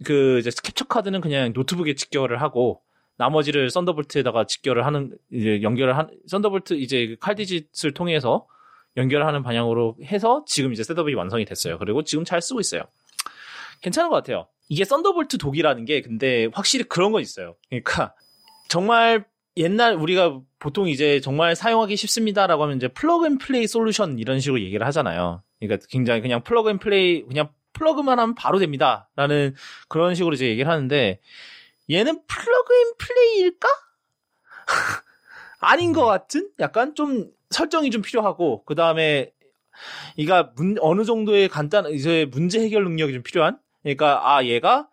[0.06, 2.82] 그 이제 캡처 카드는 그냥 노트북에 직결을 하고
[3.18, 8.48] 나머지를 Thunderbolt에다가 직결을 하는 이제 연결을 한 썬더볼트 이제 그 칼디짓을 통해서
[8.98, 11.78] 연결하는 방향으로 해서 지금 이제 setup이 완성이 됐어요.
[11.78, 12.84] 그리고 지금 잘 쓰고 있어요.
[13.82, 14.48] 괜찮은 것 같아요.
[14.70, 17.56] 이게 Thunderbolt dock이라는 게 근데 확실히 그런 건 있어요.
[17.70, 18.14] 그러니까
[18.70, 19.26] 정말
[19.58, 24.62] 옛날 우리가 보통 이제 정말 사용하기 쉽습니다라고 하면 이제 plug and play solution 이런 식으로
[24.62, 25.44] 얘기를 하잖아요.
[25.60, 29.56] 그러니까 굉장히 그냥 plug and play 그냥 plug만 하면 바로 됩니다라는
[29.88, 31.20] 그런 식으로 이제 얘기를 하는데
[31.90, 33.68] 얘는 plug and play일까?
[35.62, 39.32] 아닌 것 같은 약간 좀 설정이 좀 필요하고 그 다음에
[40.18, 43.58] 이가 문, 어느 정도의 간단 이제 문제 해결 능력이 좀 필요한?
[43.84, 44.88] 그러니까 아 얘가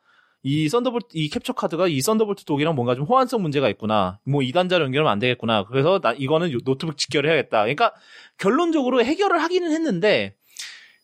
[0.45, 4.21] 이 Thunderbolt 이 캡처 카드가 이 Thunderbolt dock이랑 뭔가 좀 호환성 문제가 있구나.
[4.25, 5.65] 뭐 이 단자로 연결하면 안 되겠구나.
[5.65, 7.63] 그래서 나 이거는 요- 노트북 직결을 해야겠다.
[7.63, 7.93] 그러니까
[8.39, 10.35] 결론적으로 해결을 하기는 했는데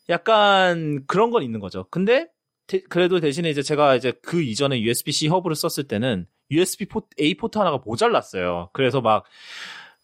[0.08, 1.86] 약간 그런 건 있는 거죠.
[1.90, 2.28] 근데
[2.66, 7.34] 대- 그래도 대신에 이제 제가 이제 그 이전에 USB-C 허브를 썼을 때는 USB 포트, A
[7.34, 8.70] 포트 하나가 모자랐어요.
[8.72, 9.24] 그래서 막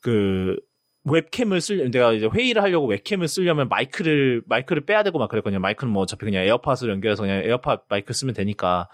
[0.00, 0.56] 그
[1.04, 5.58] 웹캠을 쓸 내가 이제 회의를 하려고 웹캠을 쓰려면 마이크를 마이크를 빼야 되고 막 그랬거든요.
[5.60, 8.88] 마이크는 뭐 어차피 그냥 AirPods로 연결해서 그냥 AirPods 마이크 쓰면 되니까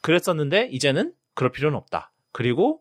[0.00, 2.10] 그랬었는데 이제는 그럴 필요는 없다.
[2.32, 2.78] 그리고.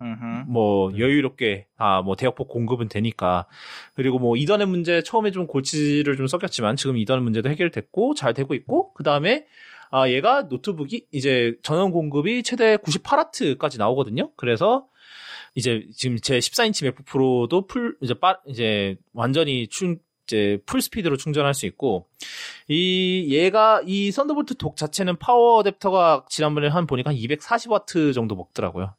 [0.48, 3.46] 뭐 여유롭게 아 뭐 대역폭 공급은 되니까
[3.94, 8.54] 그리고 뭐 이더넷 문제 처음에 좀 골치를 좀 썩였지만 지금 이더넷 문제도 해결됐고 잘 되고
[8.56, 9.46] 있고 그 다음에
[9.92, 14.32] 아 얘가 노트북이 이제 전원 공급이 최대 98와트까지 나오거든요.
[14.38, 14.88] 그래서
[15.54, 21.18] 이제 지금 제 14인치 MacBook Pro도 풀 이제 빠 이제 완전히 충 이제 full speed로
[21.18, 22.08] 충전할 수 있고
[22.70, 28.96] 이 얘가 이 Thunderbolt dock 자체는 power adapter가 지난번에 한 보니까 한 240와트 정도 먹더라고요.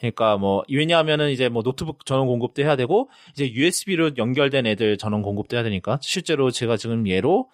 [0.00, 5.22] 그러니까 뭐 왜냐하면은 이제 뭐 노트북 전원 공급도 해야 되고 이제 USB로 연결된 애들 전원
[5.22, 7.48] 공급도 해야 되니까 실제로 제가 지금 얘로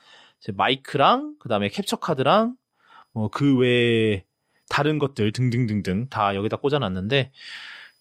[0.55, 2.57] 마이크랑 그다음에 캡처 카드랑
[3.13, 4.25] 뭐 그 외에
[4.69, 7.33] 다른 것들 등등등등 다 여기다 꽂아놨는데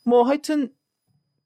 [0.06, 0.72] 뭐 하여튼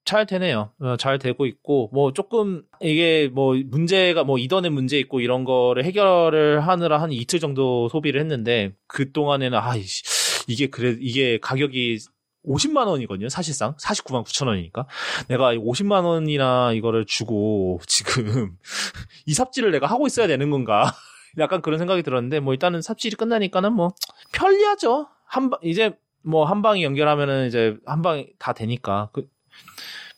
[0.06, 0.74] 잘 되네요.
[0.80, 5.86] 어, 잘 되고 있고 뭐 조금 이게 뭐 문제가 뭐 이던에 문제 있고 이런 거를
[5.86, 10.04] 해결을 하느라 한 이틀 정도 소비를 했는데 그 동안에는 아이씨
[10.50, 12.00] 이게 그래 이게 가격이
[12.48, 13.30] 50만 원이거든요.
[13.30, 14.88] 사실상 49만 9천 원이니까
[15.28, 18.58] 내가 50만 원이나 이거를 주고 지금
[19.26, 20.94] 이 삽질을 내가 하고 있어야 되는 건가?
[21.40, 23.94] 약간 그런 생각이 들었는데 뭐 일단은 삽질이 끝나니까는 뭐
[24.34, 25.08] 편리하죠.
[25.26, 29.28] 한 방 이제 뭐 한 방에 연결하면은 이제 한 방에 다 되니까 그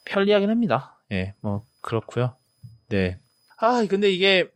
[0.06, 0.99] 편리하긴 합니다.
[1.11, 2.35] 예, 뭐 그렇고요.
[2.89, 3.19] 네.
[3.57, 4.49] 아 근데 이게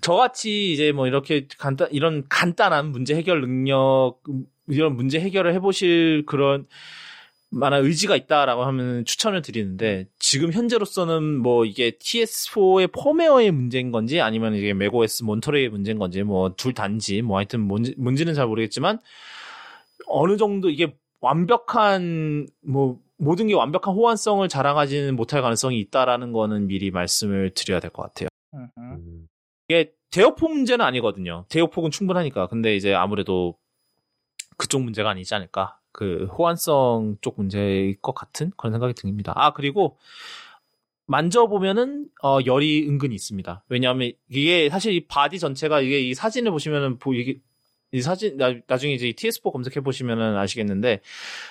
[0.00, 4.18] 저같이 이제 뭐 이렇게 간단 이런 간단한 문제 해결 능력
[4.68, 6.66] 이런 문제 해결을 해보실 그런
[7.52, 14.54] 만한 의지가 있다라고 하면 추천을 드리는데 지금 현재로서는 뭐 이게 TS4의 펌웨어의 문제인 건지 아니면
[14.54, 19.00] 이게 맥OS 몬터레의 문제인 건지 뭐 둘 단지 뭐 하여튼 뭔지, 뭔지는 잘 모르겠지만
[20.06, 26.90] 어느 정도 이게 완벽한 뭐 모든 게 완벽한 호환성을 자랑하지는 못할 가능성이 있다라는 거는 미리
[26.90, 28.28] 말씀을 드려야 될 것 같아요.
[28.78, 29.28] 음,
[29.70, 31.44] 이게 대역폭 문제는 아니거든요.
[31.48, 32.48] 대역폭은 충분하니까.
[32.48, 33.56] 근데 이제 아무래도
[34.56, 35.78] 그쪽 문제가 아니지 않을까.
[35.92, 39.32] 그 호환성 쪽 문제일 것 같은 그런 생각이 듭니다.
[39.36, 39.96] 아 그리고
[41.06, 43.64] 만져보면은 어 열이 은근히 있습니다.
[43.68, 47.38] 왜냐하면 이게 사실 이 바디 전체가 이게 이 사진을 보시면은 보 이게
[47.92, 51.00] 이 사진 나, 나중에 이제 이 TS4 검색해 보시면은 아시겠는데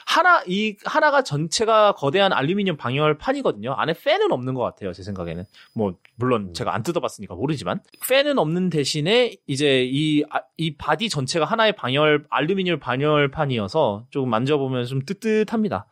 [0.06, 3.74] 하나 이 하나가 전체가 거대한 알루미늄 방열 판이거든요.
[3.74, 4.94] 안에 팬은 없는 것 같아요.
[4.94, 5.44] 제 생각에는
[5.74, 11.46] 뭐 물론 제가 안 뜯어봤으니까 모르지만 팬은 없는 대신에 이제 이 아, 이 바디 전체가
[11.46, 15.88] 하나의 방열 알루미늄 방열판이어서 조금 만져보면 좀 뜨뜻합니다.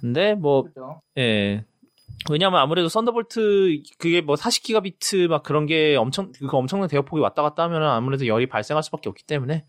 [0.00, 1.00] 근데 뭐 그죠?
[1.18, 1.64] 예.
[2.30, 7.64] 왜냐면 아무래도 Thunderbolt 그게 뭐 40기가비트 막 그런 게 엄청 그 엄청난 대역폭이 왔다 갔다
[7.64, 9.66] 하면은 아무래도 열이 발생할 수밖에 없기 때문에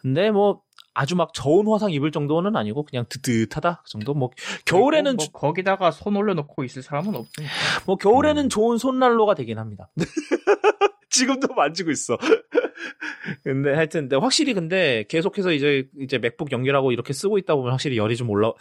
[0.00, 0.62] 근데 뭐
[0.94, 4.30] 아주 막 저온 화상 입을 정도는 아니고 그냥 뜨뜻하다 그 정도 뭐
[4.64, 7.52] 겨울에는 뭐 거기다가 손 올려놓고 있을 사람은 없으니까.
[7.84, 8.48] 뭐 겨울에는 음.
[8.48, 9.90] 좋은 손난로가 되긴 합니다.
[11.10, 12.16] 지금도 만지고 있어.
[13.42, 17.96] 근데 하여튼 근데 확실히 근데 계속해서 이제 이제 맥북 연결하고 이렇게 쓰고 있다 보면 확실히
[17.96, 18.52] 열이 좀 올라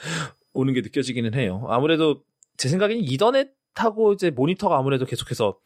[0.54, 1.66] 오는 게 느껴지기는 해요.
[1.70, 2.22] 아무래도
[2.58, 5.60] 제 생각에는 이더넷하고 이제 모니터가 아무래도 계속해서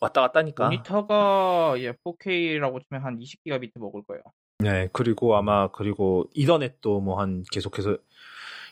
[0.00, 0.64] 왔다 갔다 하니까.
[0.66, 4.22] 모니터가 예 4K라고 치면 한 20기가 비트 먹을 거예요.
[4.58, 7.96] 네, 그리고 아마 그리고 이더넷도 뭐 한 계속해서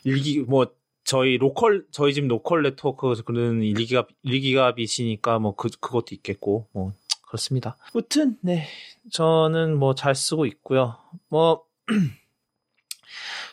[0.03, 0.67] 일기 뭐
[1.03, 6.93] 저희 로컬 저희 집 로컬 네트워크 그런 1기가 1기가빗이니까 뭐 그 그것도 있겠고 뭐
[7.27, 7.77] 그렇습니다.
[7.93, 8.67] 아무튼 네.
[9.11, 10.97] 저는 뭐 잘 쓰고 있고요.
[11.29, 11.63] 뭐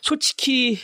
[0.01, 0.77] 솔직히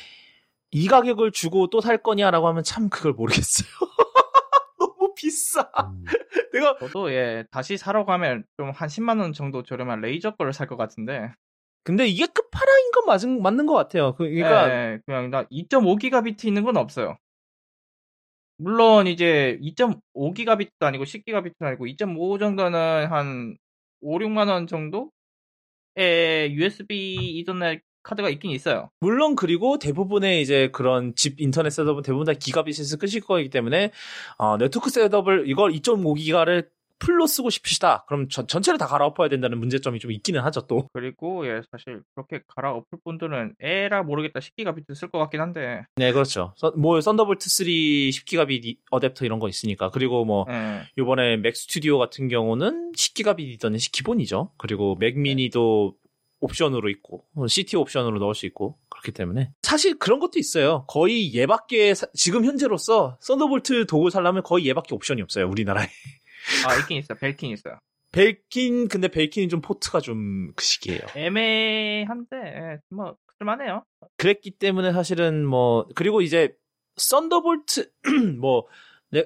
[0.75, 3.67] 이 가격을 주고 또 살 거냐라고 하면 참 그걸 모르겠어요.
[4.79, 5.61] 너무 비싸.
[5.79, 6.03] 음.
[6.53, 10.67] 내가 저도 예 다시 사러 가면 좀 한 10만 원 정도 저렴한 Razer 거를 살
[10.67, 11.31] 것 같은데.
[11.83, 14.15] 근데 이게 끝판왕인 건 맞은 맞는 것 같아요.
[14.15, 17.17] 그- 그러니까 예, 그냥 나 2.5기가비트 있는 건 없어요.
[18.57, 23.57] 물론 이제 2.5기가비트도 아니고 10기가비트도 아니고 2.5 정도는 한
[24.01, 25.11] 5, 6만 원 정도의
[26.53, 28.89] USB 이더넷 카드가 있긴 있어요.
[28.99, 33.91] 물론 그리고 대부분의 이제 그런 집 인터넷 셋업은 대부분 다 기가빗에서 끄실 거이기 때문에
[34.37, 36.67] 어, 네트워크 셋업을 이걸 2.5기가를
[36.97, 38.05] 풀로 쓰고 싶으시다.
[38.07, 40.87] 그럼 전, 전체를 다 갈아엎어야 된다는 문제점이 좀 있기는 하죠 또.
[40.93, 46.53] 그리고 예 사실 그렇게 갈아엎을 분들은 에라 모르겠다 10기가비트 쓸 것 같긴 한데 네 그렇죠.
[46.55, 50.83] 서- 뭐 Thunderbolt 3 10기가빗 어댑터 이런 거 있으니까 그리고 뭐 예.
[50.97, 54.51] 이번에 Mac Studio 같은 경우는 10기가빗 이더넷이 기본이죠.
[54.57, 55.95] 그리고 Mac mini도
[56.41, 60.85] 옵션으로 있고 CTO 옵션으로 넣을 수 있고 그렇기 때문에 사실 그런 것도 있어요.
[60.87, 65.47] 거의 얘밖에 사- 지금 현재로서 Thunderbolt dock을 살려면 거의 얘밖에 옵션이 없어요.
[65.49, 65.87] 우리나라에.
[66.67, 67.79] 아 있긴 있어 Belkin 있어요.
[68.11, 71.01] Belkin 근데 Belkin이 좀 포트가 좀 거시기예요.
[71.15, 73.83] 애매한데 예, 뭐 쓸만해요.
[74.17, 76.53] 그랬기 때문에 사실은 뭐 그리고 이제
[76.97, 77.89] Thunderbolt
[78.39, 78.65] 뭐
[79.15, 79.25] 네,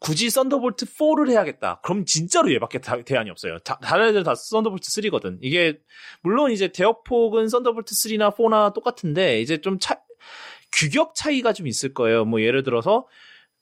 [0.00, 1.80] 굳이 Thunderbolt 4를 해야겠다.
[1.82, 3.58] 그럼 진짜로 얘밖에 다- 대안이 없어요.
[3.60, 5.38] 다, 다른 애들 다 Thunderbolt 3거든.
[5.40, 5.78] 이게
[6.22, 9.98] 물론 이제 대역폭은 Thunderbolt 3나 4나 똑같은데 이제 좀 차,
[10.76, 12.26] 규격 차이가 좀 있을 거예요.
[12.26, 13.06] 뭐 예를 들어서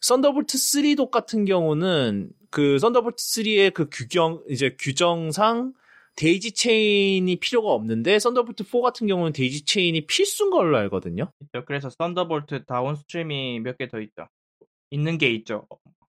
[0.01, 5.75] Thunderbolt 3도 같은 경우는 그 Thunderbolt 3의 그 규정 이제 규정상
[6.17, 11.31] daisy chain이 필요가 없는데 Thunderbolt 4 같은 경우는 daisy chain이 필수인 걸로 알거든요.
[11.67, 14.27] 그래서 Thunderbolt downstream이 몇 개 더 있죠.
[14.91, 15.67] 있는 게 있죠.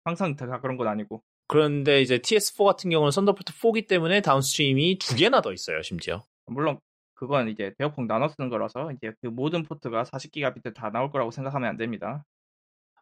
[0.03, 1.23] 항상 다 그런 건 아니고.
[1.47, 6.23] 그런데 이제 TS4 같은 경우는 Thunderbolt 4기 때문에 downstream이 두 개나 더 있어요, 심지어.
[6.47, 6.79] 물론
[7.13, 11.69] 그건 이제 대역폭 나눠 쓰는 거라서 이제 그 모든 포트가 40기가비트 다 나올 거라고 생각하면
[11.69, 12.25] 안 됩니다.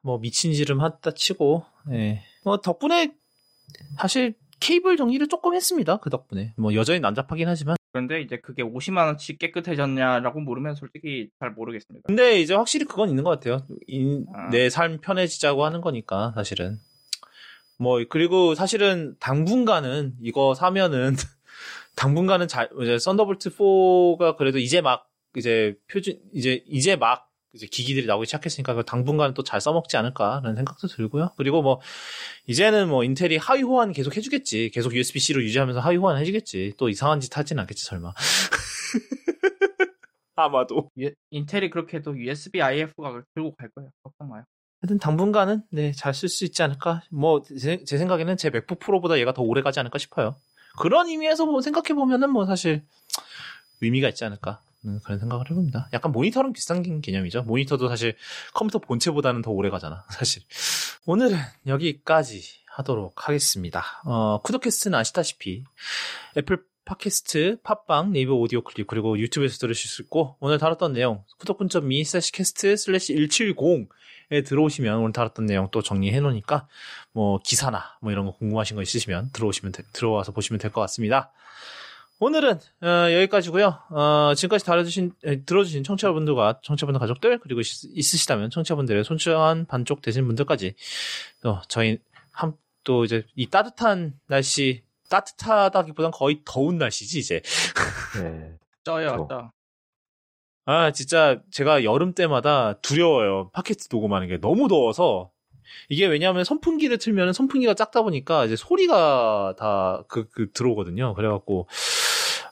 [0.01, 2.23] 뭐 미친 지름 하다 치고, 예.
[2.43, 3.15] 뭐 덕분에
[3.97, 5.97] 사실 케이블 정리를 조금 했습니다.
[5.97, 6.53] 그 덕분에.
[6.57, 7.75] 뭐 여전히 난잡하긴 하지만.
[7.93, 12.07] 그런데 이제 그게 50만 원치 깨끗해졌냐라고 물으면 솔직히 잘 모르겠습니다.
[12.07, 13.67] 근데 이제 확실히 그건 있는 것 같아요.
[14.33, 14.49] 아.
[14.49, 16.79] 내삶 편해지자고 하는 거니까 사실은.
[17.77, 21.13] 뭐 그리고 사실은 당분간은 이거 사면은
[21.95, 28.07] 당분간은 잘 이제 Thunderbolt 4가 그래도 이제 막 이제 표준 이제 이제 막 이제 기기들이
[28.07, 31.31] 나오기 시작했으니까 그 당분간은 또잘 써먹지 않을까라는 생각도 들고요.
[31.37, 31.79] 그리고 뭐
[32.47, 34.71] 이제는 뭐 인텔이 하위 호환 계속 해주겠지.
[34.73, 36.73] 계속 USB-C로 유지하면서 하위 호환 해주겠지.
[36.77, 38.13] 또 이상한 짓 하진 않겠지 설마.
[40.35, 40.89] 아마도.
[40.97, 43.89] 유- 인텔이 그렇게 해도 USB IF가 들고 갈 거예요.
[44.03, 44.43] 걱정 마요.
[44.81, 47.03] 하여튼 당분간은 네, 잘 쓸 수 있지 않을까.
[47.11, 50.35] 뭐제 생각에는 제 맥북 프로보다 얘가 더 오래 가지 않을까 싶어요.
[50.79, 52.83] 그런 의미에서 뭐 생각해 보면은 뭐 사실
[53.81, 54.59] 의미가 있지 않을까.
[54.85, 55.87] 는 그런 생각을 해봅니다.
[55.93, 57.43] 약간 모니터랑 비슷한 개념이죠.
[57.43, 58.15] 모니터도 사실
[58.53, 60.03] 컴퓨터 본체보다는 더 오래 가잖아.
[60.11, 60.43] 사실.
[61.05, 61.37] 오늘은
[61.67, 63.83] 여기까지 하도록 하겠습니다.
[64.05, 65.63] 어, 쿠도캐스트는 아시다시피
[66.37, 72.03] 애플 팟캐스트, 팟빵, 네이버 오디오 클립, 그리고 유튜브에서 들으실 수 있고, 오늘 다뤘던 내용, kudokun.me
[72.03, 76.67] slash cast slash 170에 들어오시면 오늘 다뤘던 내용 또 정리해 놓으니까,
[77.13, 81.31] 뭐, 기사나, 뭐 이런 거 궁금하신 거 있으시면 들어오시면, 돼- 들어와서 보시면 될 것 같습니다.
[82.23, 89.03] 오늘은, 어, 여기까지고요 어, 지금까지 다뤄주신, 에, 들어주신 청취자분들과 청취자분들 가족들, 그리고 있, 있으시다면 청취자분들의
[89.03, 90.73] 손수한 반쪽 되신 분들까지,
[91.41, 91.99] 또, 저희,
[92.31, 92.53] 한,
[92.85, 97.41] 또 이제, 이 따뜻한 날씨, 따뜻하다기보단 거의 더운 날씨지, 이제.
[98.21, 98.53] 네.
[98.85, 99.27] 그쵸.
[99.29, 99.51] 쪄.
[100.65, 103.49] 아, 진짜 제가 여름 때마다 두려워요.
[103.51, 105.29] 팟캐스트 녹음하는 게 너무 더워서.
[105.89, 111.13] 이게 왜냐하면 선풍기를 틀면 선풍기가 작다 보니까 이제 소리가 다 그, 그 들어오거든요.
[111.15, 111.67] 그래갖고,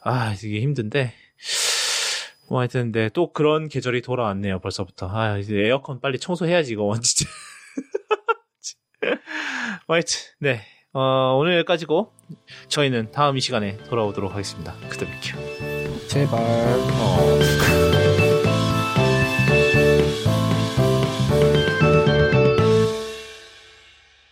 [0.03, 1.13] 아, 이게 힘든데.
[2.49, 5.07] 뭐 하여튼, 네, 또 그런 계절이 돌아왔네요, 벌써부터.
[5.09, 7.29] 아, 이제 에어컨 빨리 청소해야지, 이거, 진짜.
[9.87, 10.61] 뭐 하여튼, 네.
[10.93, 12.11] 어, 오늘 여기까지고,
[12.67, 14.73] 저희는 다음 이 시간에 돌아오도록 하겠습니다.
[14.89, 16.09] 그때 뵐게요.
[16.09, 16.39] 제발.
[16.41, 17.39] 어.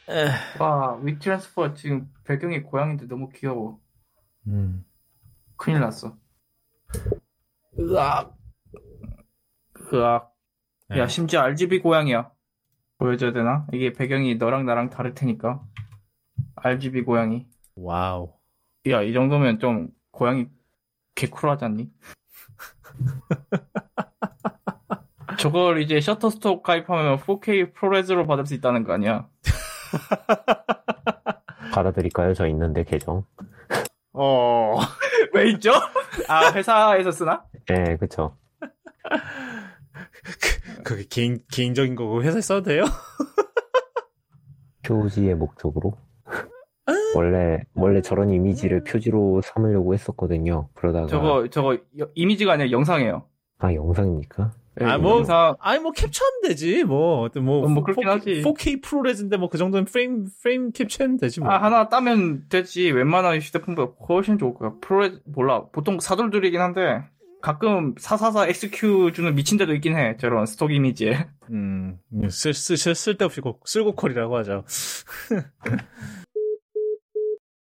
[0.10, 3.80] 에, 와, WeTransfer 지금 배경이 고양인데 너무 귀여워.
[4.48, 4.84] 음.
[5.60, 6.18] 큰일 났어.
[7.78, 8.34] 으악.
[9.94, 10.34] 으악.
[10.92, 11.08] 야, 네.
[11.08, 12.32] 심지어 RGB 고양이야.
[12.98, 13.68] 보여줘야 되나?
[13.74, 15.62] 이게 배경이 너랑 나랑 다를 테니까.
[16.56, 17.46] RGB 고양이.
[17.76, 18.34] wow.
[18.88, 20.48] 야, 이 정도면 좀 고양이
[21.16, 21.92] 개쿨하지 않니?
[25.40, 29.28] 저걸 이제 Shutterstock 가입하면 4K ProRes로 받을 수 있다는 거 아니야?
[31.74, 32.34] 받아드릴까요?
[32.34, 33.26] 저 있는데 계정.
[34.22, 34.76] 어.
[35.34, 35.72] 왜 있죠?
[36.28, 37.46] 아, 회사에서 쓰나?
[37.68, 38.36] 네, 그쵸.
[40.84, 42.84] 그게 개인, 개인적인 거고 회사에 써도 돼요?
[44.84, 45.94] 표지의 목적으로.
[47.16, 50.70] 원래, 원래 저런 이미지를 표지로 삼으려고 했었거든요.
[50.74, 51.08] 그러다가.
[51.08, 53.24] 저거, 저거, 여- 이미지가 아니라 영상이에요.
[53.60, 54.52] 아, 영상입니까?
[54.82, 55.56] 예, 아, 뭐, 영상.
[55.60, 57.22] 아니, 뭐, 캡처하면 되지, 뭐.
[57.22, 58.42] 어떤 뭐, 어, 뭐 그렇긴 4K, 하지.
[58.44, 61.52] 4K 프로레즈인데, 뭐, 그 정도는 프레임, 프레임 캡처는 되지, 뭐.
[61.52, 62.92] 아, 하나 따면 되지.
[62.92, 64.74] 웬만한 휴대폰보다 훨씬 좋을 거야.
[64.82, 65.64] 프로레, 몰라.
[65.72, 67.04] 보통 사돌들이긴 한데,
[67.42, 70.18] 가끔 444 XQ 주는 미친 데도 있긴 해.
[70.18, 71.26] 저런 스톡 이미지에.
[71.52, 71.98] 음,
[72.30, 74.66] 쓸, 쓸, 쓸, 쓸데없이 고- 쓸고콜이라고 하죠.